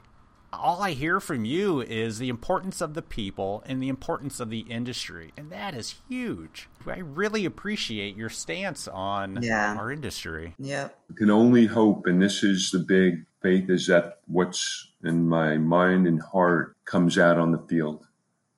all 0.60 0.82
I 0.82 0.92
hear 0.92 1.20
from 1.20 1.46
you 1.46 1.82
is 1.82 2.20
the 2.20 2.30
importance 2.30 2.82
of 2.82 2.94
the 2.94 3.02
people 3.02 3.64
and 3.66 3.82
the 3.82 3.90
importance 3.90 4.40
of 4.40 4.50
the 4.50 4.62
industry, 4.70 5.32
and 5.38 5.52
that 5.52 5.74
is 5.76 5.96
huge. 6.10 6.68
I 6.86 7.00
really 7.00 7.46
appreciate 7.46 8.16
your 8.16 8.30
stance 8.30 8.88
on 8.88 9.40
Yeah. 9.42 9.76
our 9.78 9.92
industry. 9.92 10.54
yep. 10.58 10.98
can 11.16 11.30
only 11.30 11.66
hope, 11.66 12.06
and 12.08 12.22
this 12.22 12.44
is 12.44 12.72
the 12.72 12.80
big 12.80 13.26
faith, 13.42 13.70
is 13.70 13.88
that 13.88 14.20
what's 14.28 14.92
in 15.04 15.28
my 15.28 15.58
mind 15.58 16.08
and 16.08 16.22
heart 16.22 16.76
comes 16.86 17.18
out 17.18 17.38
on 17.38 17.52
the 17.52 17.60
field, 17.60 18.06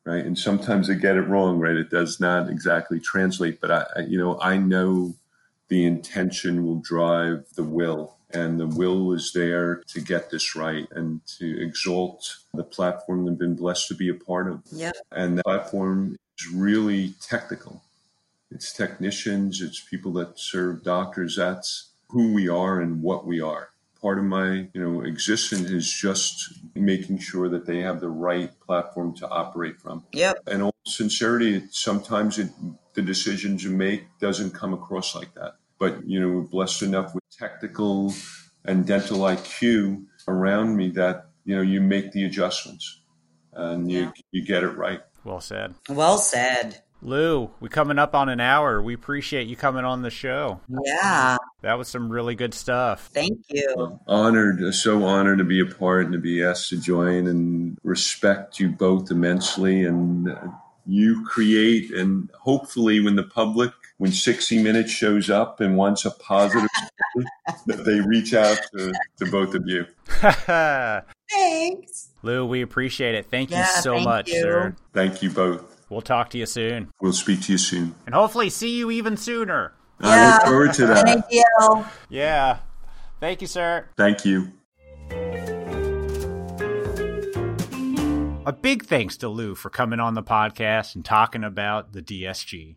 right? 0.06 0.24
And 0.26 0.38
sometimes 0.38 0.90
I 0.90 0.94
get 0.94 1.18
it 1.18 1.22
wrong, 1.28 1.60
right? 1.60 1.76
It 1.76 1.90
does 1.90 2.20
not 2.20 2.50
exactly 2.50 3.00
translate, 3.00 3.60
but 3.60 3.72
I, 3.72 3.86
I 3.96 4.00
you 4.02 4.18
know, 4.18 4.40
I 4.40 4.58
know 4.58 5.16
the 5.68 5.86
intention 5.86 6.64
will 6.66 6.80
drive 6.82 7.46
the 7.56 7.64
will, 7.64 8.18
and 8.36 8.60
the 8.60 8.68
will 8.68 9.14
is 9.14 9.32
there 9.34 9.82
to 9.88 10.02
get 10.02 10.30
this 10.30 10.56
right 10.56 10.88
and 10.92 11.22
to 11.40 11.62
exalt 11.62 12.38
the 12.54 12.64
platform 12.64 13.26
that 13.26 13.32
I've 13.32 13.40
been 13.40 13.56
blessed 13.56 13.88
to 13.90 13.96
be 13.96 14.10
a 14.10 14.14
part 14.14 14.50
of. 14.50 14.64
And 15.12 15.38
the 15.38 15.44
platform 15.44 16.18
is 16.38 16.48
really 16.48 17.14
technical. 17.22 17.82
It's 18.52 18.72
technicians, 18.72 19.62
it's 19.62 19.80
people 19.80 20.14
that 20.14 20.40
serve 20.40 20.84
doctors. 20.84 21.36
That's 21.36 21.90
who 22.10 22.34
we 22.34 22.48
are 22.48 22.80
and 22.80 23.02
what 23.02 23.26
we 23.26 23.42
are. 23.42 23.70
Part 24.02 24.20
of 24.20 24.26
my, 24.26 24.68
you 24.74 24.82
know, 24.82 25.02
existence 25.02 25.72
is 25.72 25.92
just 25.92 26.54
making 26.76 27.20
sure 27.20 27.50
that 27.50 27.66
they 27.66 27.80
have 27.80 28.02
the 28.02 28.10
right 28.10 28.52
platform 28.60 29.16
to 29.16 29.28
operate 29.28 29.80
from. 29.82 30.04
Yep. 30.12 30.44
And 30.48 30.62
all 30.62 30.76
sincerity, 30.86 31.64
sometimes 31.72 32.38
it, 32.38 32.50
the 32.94 33.02
decisions 33.02 33.64
you 33.64 33.72
make 33.72 34.04
doesn't 34.20 34.52
come 34.52 34.74
across 34.74 35.16
like 35.16 35.34
that. 35.34 35.56
But 35.80 36.08
you 36.08 36.20
know, 36.20 36.30
we're 36.30 36.42
blessed 36.42 36.84
enough 36.84 37.14
with 37.16 37.24
technical 37.38 38.14
and 38.64 38.86
dental 38.86 39.20
IQ 39.20 40.06
around 40.28 40.76
me 40.76 40.90
that 40.92 41.28
you 41.46 41.56
know 41.56 41.62
you 41.62 41.82
make 41.82 42.12
the 42.12 42.24
adjustments 42.26 43.02
and 43.54 43.90
you 43.92 44.00
Yeah. 44.02 44.12
you 44.32 44.46
get 44.46 44.64
it 44.64 44.70
right. 44.78 45.02
Well 45.24 45.42
said. 45.42 45.76
Well 45.90 46.18
said. 46.18 46.82
Lou, 47.02 47.52
we 47.60 47.70
coming 47.70 48.00
up 48.00 48.16
on 48.16 48.30
an 48.30 48.40
hour. 48.40 48.82
We 48.82 48.96
appreciate 48.96 49.48
you 49.48 49.56
coming 49.56 49.86
on 49.86 50.02
the 50.02 50.10
show. 50.10 50.62
Yeah. 50.86 51.38
That 51.62 51.78
was 51.78 51.88
some 51.88 52.10
really 52.10 52.34
good 52.36 52.54
stuff. 52.54 53.10
Thank 53.14 53.42
you. 53.50 54.00
Honored, 54.08 54.74
so 54.74 55.04
honored 55.04 55.38
to 55.38 55.44
be 55.44 55.60
a 55.60 55.66
part 55.66 56.06
and 56.06 56.14
to 56.14 56.20
be 56.20 56.44
asked 56.44 56.70
to 56.70 56.80
join, 56.80 57.28
and 57.28 57.78
respect 57.84 58.60
you 58.60 58.70
both 58.70 59.12
immensely. 59.12 59.84
And 59.84 60.32
uh, 60.32 60.48
you 60.88 61.24
create, 61.26 61.92
and 61.92 62.30
hopefully, 62.40 63.00
when 63.02 63.16
the 63.16 63.24
public, 63.24 63.72
when 63.98 64.12
60 64.12 64.62
Minutes 64.62 64.92
shows 64.92 65.30
up 65.30 65.62
and 65.62 65.78
wants 65.78 66.06
a 66.06 66.12
positive, 66.12 66.70
story, 67.14 67.26
that 67.68 67.86
they 67.86 68.02
reach 68.02 68.34
out 68.34 68.60
to, 68.76 68.94
to 69.18 69.32
both 69.32 69.56
of 69.56 69.64
you. 69.68 69.86
Thanks. 71.32 72.10
Lou, 72.22 72.46
we 72.46 72.62
appreciate 72.62 73.16
it. 73.16 73.28
Thank 73.30 73.52
you 73.52 73.58
Yeah, 73.58 73.66
so 73.66 73.94
thank 73.94 74.06
much, 74.06 74.30
you. 74.30 74.42
sir. 74.42 74.76
Thank 74.94 75.22
you 75.24 75.30
both. 75.30 75.72
We'll 75.90 76.02
talk 76.02 76.30
to 76.32 76.38
you 76.38 76.46
soon. 76.46 76.90
We'll 77.02 77.14
speak 77.14 77.42
to 77.44 77.52
you 77.54 77.58
soon. 77.58 77.96
And 78.06 78.16
hopefully 78.16 78.50
see 78.50 78.78
you 78.78 78.92
even 78.92 79.18
sooner. 79.18 79.74
I 80.02 80.34
look 80.34 80.44
forward 80.48 80.74
to 80.74 80.88
that. 80.88 81.06
Thank 81.06 81.26
you. 81.30 81.86
Yeah. 82.10 82.58
Thank 83.20 83.42
you, 83.42 83.48
sir. 83.48 83.88
Thank 83.96 84.26
you. 84.26 84.52
A 88.48 88.52
big 88.54 88.86
thanks 88.86 89.18
to 89.18 89.30
Lou 89.30 89.56
for 89.56 89.70
coming 89.70 90.00
on 90.00 90.14
the 90.16 90.22
podcast 90.24 90.96
and 90.96 91.04
talking 91.04 91.44
about 91.44 91.94
the 91.94 92.02
DSG. 92.02 92.76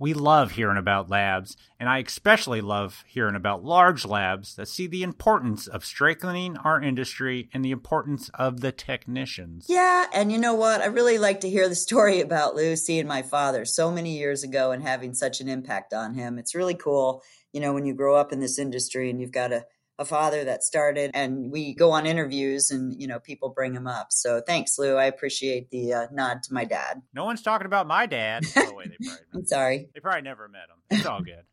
We 0.00 0.14
love 0.14 0.52
hearing 0.52 0.78
about 0.78 1.10
labs, 1.10 1.58
and 1.78 1.86
I 1.86 1.98
especially 1.98 2.62
love 2.62 3.04
hearing 3.06 3.34
about 3.34 3.62
large 3.62 4.06
labs 4.06 4.54
that 4.54 4.68
see 4.68 4.86
the 4.86 5.02
importance 5.02 5.66
of 5.66 5.84
strengthening 5.84 6.56
our 6.56 6.80
industry 6.80 7.50
and 7.52 7.62
the 7.62 7.70
importance 7.70 8.30
of 8.30 8.62
the 8.62 8.72
technicians. 8.72 9.66
Yeah, 9.68 10.06
and 10.14 10.32
you 10.32 10.38
know 10.38 10.54
what? 10.54 10.80
I 10.80 10.86
really 10.86 11.18
like 11.18 11.42
to 11.42 11.50
hear 11.50 11.68
the 11.68 11.74
story 11.74 12.22
about 12.22 12.54
Lucy 12.54 12.98
and 12.98 13.06
my 13.06 13.20
father 13.20 13.66
so 13.66 13.90
many 13.90 14.16
years 14.16 14.42
ago 14.42 14.70
and 14.70 14.82
having 14.82 15.12
such 15.12 15.42
an 15.42 15.50
impact 15.50 15.92
on 15.92 16.14
him. 16.14 16.38
It's 16.38 16.54
really 16.54 16.74
cool, 16.74 17.22
you 17.52 17.60
know, 17.60 17.74
when 17.74 17.84
you 17.84 17.92
grow 17.92 18.16
up 18.16 18.32
in 18.32 18.40
this 18.40 18.58
industry 18.58 19.10
and 19.10 19.20
you've 19.20 19.32
got 19.32 19.52
a, 19.52 19.66
a 20.00 20.04
father 20.06 20.44
that 20.44 20.64
started 20.64 21.10
and 21.12 21.52
we 21.52 21.74
go 21.74 21.92
on 21.92 22.06
interviews 22.06 22.70
and, 22.70 22.98
you 22.98 23.06
know, 23.06 23.20
people 23.20 23.50
bring 23.50 23.74
him 23.74 23.86
up. 23.86 24.06
So 24.10 24.40
thanks, 24.40 24.78
Lou. 24.78 24.96
I 24.96 25.04
appreciate 25.04 25.70
the 25.70 25.92
uh, 25.92 26.06
nod 26.10 26.42
to 26.44 26.54
my 26.54 26.64
dad. 26.64 27.02
No 27.14 27.26
one's 27.26 27.42
talking 27.42 27.66
about 27.66 27.86
my 27.86 28.06
dad. 28.06 28.44
Oh, 28.56 28.72
wait, 28.74 28.88
they 28.88 28.96
probably, 29.06 29.24
I'm 29.34 29.46
sorry. 29.46 29.88
they 29.94 30.00
probably 30.00 30.22
never 30.22 30.48
met 30.48 30.62
him. 30.62 30.98
It's 30.98 31.06
all 31.06 31.20
good. 31.20 31.44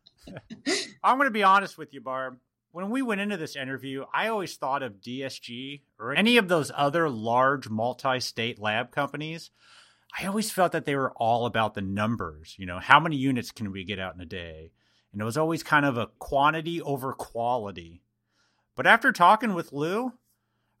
I'm 1.04 1.18
going 1.18 1.26
to 1.26 1.30
be 1.30 1.42
honest 1.42 1.76
with 1.76 1.92
you, 1.92 2.00
Barb. 2.00 2.38
When 2.72 2.88
we 2.88 3.02
went 3.02 3.20
into 3.20 3.36
this 3.36 3.54
interview, 3.54 4.04
I 4.14 4.28
always 4.28 4.56
thought 4.56 4.82
of 4.82 4.94
DSG 4.94 5.82
or 5.98 6.14
any 6.14 6.38
of 6.38 6.48
those 6.48 6.72
other 6.74 7.10
large 7.10 7.68
multi 7.68 8.18
state 8.20 8.58
lab 8.58 8.92
companies. 8.92 9.50
I 10.18 10.26
always 10.26 10.50
felt 10.50 10.72
that 10.72 10.86
they 10.86 10.96
were 10.96 11.12
all 11.16 11.44
about 11.44 11.74
the 11.74 11.82
numbers. 11.82 12.54
You 12.58 12.64
know, 12.64 12.78
how 12.78 12.98
many 12.98 13.16
units 13.16 13.50
can 13.50 13.72
we 13.72 13.84
get 13.84 13.98
out 13.98 14.14
in 14.14 14.22
a 14.22 14.26
day? 14.26 14.70
And 15.12 15.20
it 15.20 15.24
was 15.24 15.36
always 15.36 15.62
kind 15.62 15.84
of 15.84 15.98
a 15.98 16.08
quantity 16.18 16.80
over 16.80 17.12
quality. 17.12 18.02
But 18.78 18.86
after 18.86 19.10
talking 19.10 19.54
with 19.54 19.72
Lou, 19.72 20.12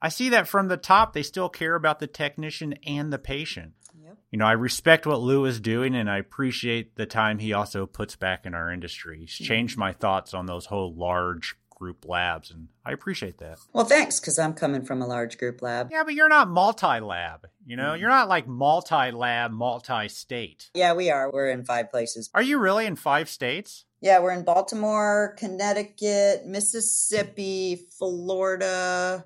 I 0.00 0.08
see 0.08 0.28
that 0.28 0.46
from 0.46 0.68
the 0.68 0.76
top, 0.76 1.14
they 1.14 1.24
still 1.24 1.48
care 1.48 1.74
about 1.74 1.98
the 1.98 2.06
technician 2.06 2.74
and 2.86 3.12
the 3.12 3.18
patient. 3.18 3.72
Yep. 4.00 4.18
You 4.30 4.38
know, 4.38 4.46
I 4.46 4.52
respect 4.52 5.04
what 5.04 5.20
Lou 5.20 5.44
is 5.44 5.58
doing 5.60 5.96
and 5.96 6.08
I 6.08 6.18
appreciate 6.18 6.94
the 6.94 7.06
time 7.06 7.40
he 7.40 7.52
also 7.52 7.86
puts 7.86 8.14
back 8.14 8.46
in 8.46 8.54
our 8.54 8.70
industry. 8.70 9.18
He's 9.18 9.34
mm-hmm. 9.34 9.46
changed 9.46 9.76
my 9.76 9.92
thoughts 9.92 10.32
on 10.32 10.46
those 10.46 10.66
whole 10.66 10.94
large 10.94 11.56
group 11.74 12.04
labs, 12.06 12.52
and 12.52 12.68
I 12.84 12.92
appreciate 12.92 13.38
that. 13.38 13.58
Well, 13.72 13.84
thanks, 13.84 14.20
because 14.20 14.38
I'm 14.38 14.52
coming 14.52 14.84
from 14.84 15.02
a 15.02 15.06
large 15.06 15.38
group 15.38 15.62
lab. 15.62 15.88
Yeah, 15.90 16.04
but 16.04 16.14
you're 16.14 16.28
not 16.28 16.48
multi 16.48 17.00
lab. 17.00 17.48
You 17.66 17.76
know, 17.76 17.90
mm-hmm. 17.90 18.00
you're 18.00 18.10
not 18.10 18.28
like 18.28 18.46
multi 18.46 19.10
lab, 19.10 19.50
multi 19.50 20.08
state. 20.08 20.70
Yeah, 20.74 20.94
we 20.94 21.10
are. 21.10 21.32
We're 21.32 21.50
in 21.50 21.64
five 21.64 21.90
places. 21.90 22.30
Are 22.34 22.42
you 22.42 22.58
really 22.58 22.86
in 22.86 22.94
five 22.94 23.28
states? 23.28 23.86
Yeah, 24.00 24.20
we're 24.20 24.32
in 24.32 24.44
Baltimore, 24.44 25.34
Connecticut, 25.38 26.46
Mississippi, 26.46 27.86
Florida, 27.98 29.24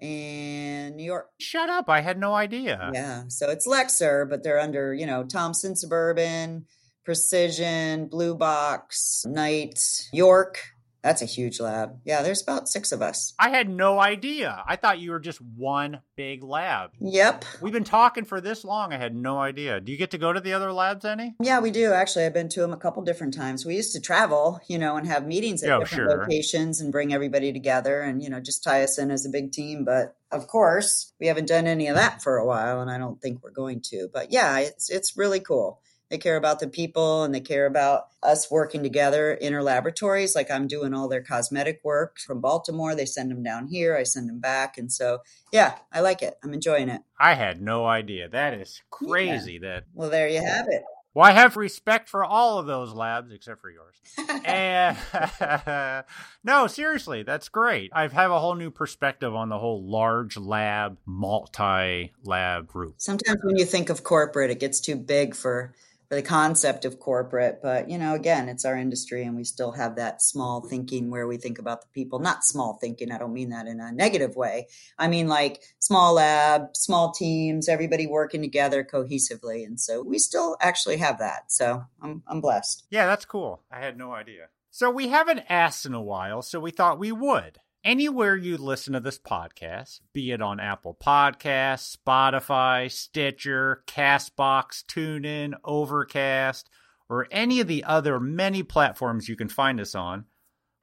and 0.00 0.96
New 0.96 1.04
York. 1.04 1.28
Shut 1.38 1.68
up. 1.68 1.90
I 1.90 2.00
had 2.00 2.18
no 2.18 2.34
idea. 2.34 2.90
Yeah, 2.94 3.24
so 3.28 3.50
it's 3.50 3.66
Lexer, 3.66 4.28
but 4.28 4.42
they're 4.42 4.60
under, 4.60 4.94
you 4.94 5.04
know, 5.04 5.24
Thompson 5.24 5.76
Suburban, 5.76 6.64
Precision, 7.04 8.06
Blue 8.06 8.34
Box, 8.34 9.24
Knight, 9.26 10.08
York. 10.12 10.58
That's 11.02 11.22
a 11.22 11.26
huge 11.26 11.60
lab. 11.60 12.00
Yeah, 12.04 12.22
there's 12.22 12.42
about 12.42 12.68
six 12.68 12.90
of 12.90 13.00
us. 13.00 13.32
I 13.38 13.50
had 13.50 13.68
no 13.70 14.00
idea. 14.00 14.62
I 14.66 14.74
thought 14.76 14.98
you 14.98 15.12
were 15.12 15.20
just 15.20 15.40
one 15.40 16.00
big 16.16 16.42
lab. 16.42 16.90
Yep. 17.00 17.44
We've 17.62 17.72
been 17.72 17.84
talking 17.84 18.24
for 18.24 18.40
this 18.40 18.64
long. 18.64 18.92
I 18.92 18.98
had 18.98 19.14
no 19.14 19.38
idea. 19.38 19.80
Do 19.80 19.92
you 19.92 19.98
get 19.98 20.10
to 20.10 20.18
go 20.18 20.32
to 20.32 20.40
the 20.40 20.52
other 20.54 20.72
labs 20.72 21.04
any? 21.04 21.36
Yeah, 21.40 21.60
we 21.60 21.70
do. 21.70 21.92
Actually, 21.92 22.24
I've 22.26 22.34
been 22.34 22.48
to 22.50 22.60
them 22.60 22.72
a 22.72 22.76
couple 22.76 23.02
different 23.04 23.34
times. 23.34 23.64
We 23.64 23.76
used 23.76 23.92
to 23.92 24.00
travel, 24.00 24.60
you 24.68 24.78
know, 24.78 24.96
and 24.96 25.06
have 25.06 25.24
meetings 25.26 25.62
at 25.62 25.70
Oh, 25.70 25.80
different 25.80 26.10
sure. 26.10 26.18
locations 26.22 26.80
and 26.80 26.90
bring 26.90 27.14
everybody 27.14 27.52
together 27.52 28.00
and, 28.00 28.20
you 28.22 28.28
know, 28.28 28.40
just 28.40 28.64
tie 28.64 28.82
us 28.82 28.98
in 28.98 29.10
as 29.12 29.24
a 29.24 29.30
big 29.30 29.52
team. 29.52 29.84
But 29.84 30.16
of 30.32 30.48
course, 30.48 31.12
we 31.20 31.28
haven't 31.28 31.46
done 31.48 31.66
any 31.66 31.86
of 31.86 31.94
that 31.96 32.22
for 32.22 32.36
a 32.38 32.44
while, 32.46 32.80
and 32.80 32.90
I 32.90 32.98
don't 32.98 33.22
think 33.22 33.42
we're 33.42 33.50
going 33.50 33.80
to. 33.90 34.08
But 34.12 34.30
yeah, 34.32 34.58
it's 34.58 34.90
it's 34.90 35.16
really 35.16 35.40
cool. 35.40 35.80
They 36.10 36.18
care 36.18 36.36
about 36.36 36.60
the 36.60 36.68
people 36.68 37.24
and 37.24 37.34
they 37.34 37.40
care 37.40 37.66
about 37.66 38.08
us 38.22 38.50
working 38.50 38.82
together 38.82 39.32
in 39.32 39.52
our 39.52 39.62
laboratories. 39.62 40.34
Like 40.34 40.50
I'm 40.50 40.66
doing 40.66 40.94
all 40.94 41.08
their 41.08 41.22
cosmetic 41.22 41.80
work 41.84 42.18
from 42.18 42.40
Baltimore. 42.40 42.94
They 42.94 43.06
send 43.06 43.30
them 43.30 43.42
down 43.42 43.66
here. 43.66 43.96
I 43.96 44.04
send 44.04 44.28
them 44.28 44.40
back. 44.40 44.78
And 44.78 44.90
so, 44.90 45.18
yeah, 45.52 45.76
I 45.92 46.00
like 46.00 46.22
it. 46.22 46.34
I'm 46.42 46.54
enjoying 46.54 46.88
it. 46.88 47.02
I 47.20 47.34
had 47.34 47.60
no 47.60 47.84
idea. 47.86 48.28
That 48.28 48.54
is 48.54 48.82
crazy 48.90 49.58
that 49.58 49.84
Well, 49.92 50.10
there 50.10 50.28
you 50.28 50.42
have 50.42 50.66
it. 50.68 50.82
Well, 51.14 51.26
I 51.26 51.32
have 51.32 51.56
respect 51.56 52.08
for 52.08 52.24
all 52.24 52.58
of 52.58 52.66
those 52.66 52.92
labs 52.92 53.32
except 53.32 53.60
for 53.60 53.70
yours. 53.70 53.96
and 54.44 54.96
no, 56.44 56.66
seriously, 56.68 57.24
that's 57.24 57.48
great. 57.48 57.90
I 57.92 58.06
have 58.06 58.30
a 58.30 58.38
whole 58.38 58.54
new 58.54 58.70
perspective 58.70 59.34
on 59.34 59.48
the 59.48 59.58
whole 59.58 59.82
large 59.82 60.36
lab, 60.36 60.98
multi 61.06 62.12
lab 62.22 62.68
group. 62.68 62.94
Sometimes 62.98 63.40
when 63.42 63.56
you 63.56 63.64
think 63.64 63.90
of 63.90 64.04
corporate, 64.04 64.50
it 64.50 64.60
gets 64.60 64.80
too 64.80 64.96
big 64.96 65.34
for 65.34 65.74
the 66.10 66.22
concept 66.22 66.84
of 66.84 66.98
corporate. 66.98 67.60
But, 67.62 67.90
you 67.90 67.98
know, 67.98 68.14
again, 68.14 68.48
it's 68.48 68.64
our 68.64 68.76
industry 68.76 69.24
and 69.24 69.36
we 69.36 69.44
still 69.44 69.72
have 69.72 69.96
that 69.96 70.22
small 70.22 70.66
thinking 70.66 71.10
where 71.10 71.26
we 71.26 71.36
think 71.36 71.58
about 71.58 71.82
the 71.82 71.88
people, 71.88 72.18
not 72.18 72.44
small 72.44 72.78
thinking. 72.80 73.12
I 73.12 73.18
don't 73.18 73.32
mean 73.32 73.50
that 73.50 73.66
in 73.66 73.80
a 73.80 73.92
negative 73.92 74.34
way. 74.34 74.68
I 74.98 75.08
mean 75.08 75.28
like 75.28 75.62
small 75.78 76.14
lab, 76.14 76.74
small 76.74 77.12
teams, 77.12 77.68
everybody 77.68 78.06
working 78.06 78.40
together 78.40 78.84
cohesively. 78.84 79.66
And 79.66 79.78
so 79.78 80.02
we 80.02 80.18
still 80.18 80.56
actually 80.60 80.96
have 80.96 81.18
that. 81.18 81.52
So 81.52 81.84
I'm, 82.00 82.22
I'm 82.26 82.40
blessed. 82.40 82.86
Yeah, 82.90 83.06
that's 83.06 83.24
cool. 83.24 83.62
I 83.70 83.80
had 83.80 83.98
no 83.98 84.12
idea. 84.12 84.48
So 84.70 84.90
we 84.90 85.08
haven't 85.08 85.44
asked 85.48 85.86
in 85.86 85.94
a 85.94 86.00
while, 86.00 86.40
so 86.40 86.60
we 86.60 86.70
thought 86.70 86.98
we 86.98 87.10
would 87.10 87.58
anywhere 87.84 88.36
you 88.36 88.56
listen 88.56 88.92
to 88.92 89.00
this 89.00 89.18
podcast, 89.18 90.00
be 90.12 90.30
it 90.30 90.42
on 90.42 90.60
Apple 90.60 90.96
Podcasts, 91.00 91.96
Spotify, 91.96 92.90
Stitcher, 92.90 93.82
Castbox, 93.86 94.84
TuneIn, 94.84 95.54
Overcast, 95.64 96.68
or 97.08 97.26
any 97.30 97.60
of 97.60 97.66
the 97.66 97.84
other 97.84 98.20
many 98.20 98.62
platforms 98.62 99.28
you 99.28 99.36
can 99.36 99.48
find 99.48 99.80
us 99.80 99.94
on, 99.94 100.26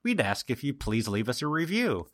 we'd 0.04 0.22
ask 0.22 0.50
if 0.50 0.64
you 0.64 0.74
please 0.74 1.08
leave 1.08 1.30
us 1.30 1.42
a 1.42 1.48
review. 1.48 2.08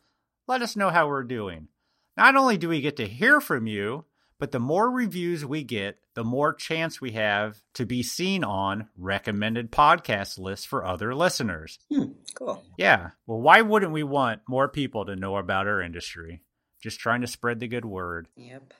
Let 0.46 0.62
us 0.62 0.76
know 0.76 0.90
how 0.90 1.08
we're 1.08 1.24
doing. 1.24 1.68
Not 2.16 2.36
only 2.36 2.56
do 2.56 2.68
we 2.68 2.80
get 2.80 2.96
to 2.96 3.06
hear 3.08 3.40
from 3.40 3.66
you, 3.66 4.04
but 4.38 4.52
the 4.52 4.60
more 4.60 4.90
reviews 4.90 5.44
we 5.44 5.62
get, 5.62 5.98
the 6.14 6.24
more 6.24 6.52
chance 6.52 7.00
we 7.00 7.12
have 7.12 7.62
to 7.74 7.86
be 7.86 8.02
seen 8.02 8.44
on 8.44 8.88
recommended 8.96 9.72
podcast 9.72 10.38
lists 10.38 10.66
for 10.66 10.84
other 10.84 11.14
listeners. 11.14 11.78
Hmm, 11.92 12.12
cool. 12.34 12.62
Yeah. 12.76 13.10
Well, 13.26 13.40
why 13.40 13.62
wouldn't 13.62 13.92
we 13.92 14.02
want 14.02 14.42
more 14.48 14.68
people 14.68 15.06
to 15.06 15.16
know 15.16 15.36
about 15.36 15.66
our 15.66 15.80
industry? 15.80 16.42
Just 16.82 16.98
trying 16.98 17.20
to 17.20 17.26
spread 17.26 17.60
the 17.60 17.68
good 17.68 17.84
word. 17.84 18.28
Yep. 18.36 18.74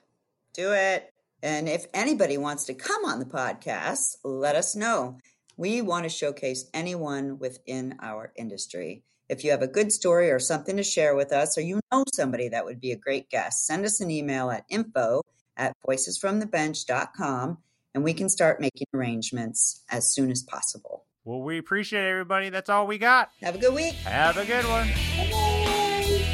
Do 0.54 0.72
it. 0.72 1.12
And 1.42 1.68
if 1.68 1.86
anybody 1.94 2.36
wants 2.38 2.64
to 2.64 2.74
come 2.74 3.04
on 3.04 3.18
the 3.18 3.24
podcast, 3.24 4.16
let 4.24 4.56
us 4.56 4.76
know. 4.76 5.18
We 5.56 5.82
want 5.82 6.04
to 6.04 6.08
showcase 6.08 6.68
anyone 6.72 7.38
within 7.38 7.96
our 8.00 8.32
industry. 8.36 9.04
If 9.28 9.44
you 9.44 9.50
have 9.50 9.62
a 9.62 9.68
good 9.68 9.92
story 9.92 10.30
or 10.30 10.38
something 10.38 10.76
to 10.76 10.82
share 10.82 11.14
with 11.14 11.32
us, 11.32 11.56
or 11.56 11.62
you 11.62 11.80
know 11.90 12.04
somebody 12.12 12.48
that 12.50 12.64
would 12.64 12.80
be 12.80 12.92
a 12.92 12.96
great 12.96 13.30
guest, 13.30 13.66
send 13.66 13.84
us 13.84 14.00
an 14.00 14.10
email 14.10 14.50
at 14.50 14.64
info 14.68 15.22
at 15.56 15.74
voicesfromthebench.com 15.86 17.58
and 17.94 18.04
we 18.04 18.14
can 18.14 18.28
start 18.28 18.60
making 18.60 18.86
arrangements 18.94 19.82
as 19.90 20.12
soon 20.12 20.30
as 20.30 20.42
possible. 20.42 21.04
Well, 21.24 21.40
we 21.40 21.58
appreciate 21.58 22.08
everybody. 22.08 22.50
That's 22.50 22.68
all 22.68 22.86
we 22.86 22.98
got. 22.98 23.30
Have 23.42 23.54
a 23.54 23.58
good 23.58 23.74
week. 23.74 23.94
Have 24.04 24.38
a 24.38 24.44
good 24.44 24.64
one. 24.64 24.88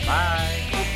Bye. 0.06 0.64
Bye. 0.72 0.88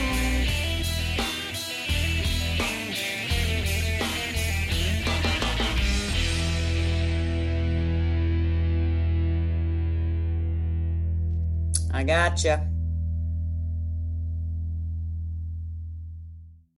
I 11.94 12.04
gotcha. 12.04 12.71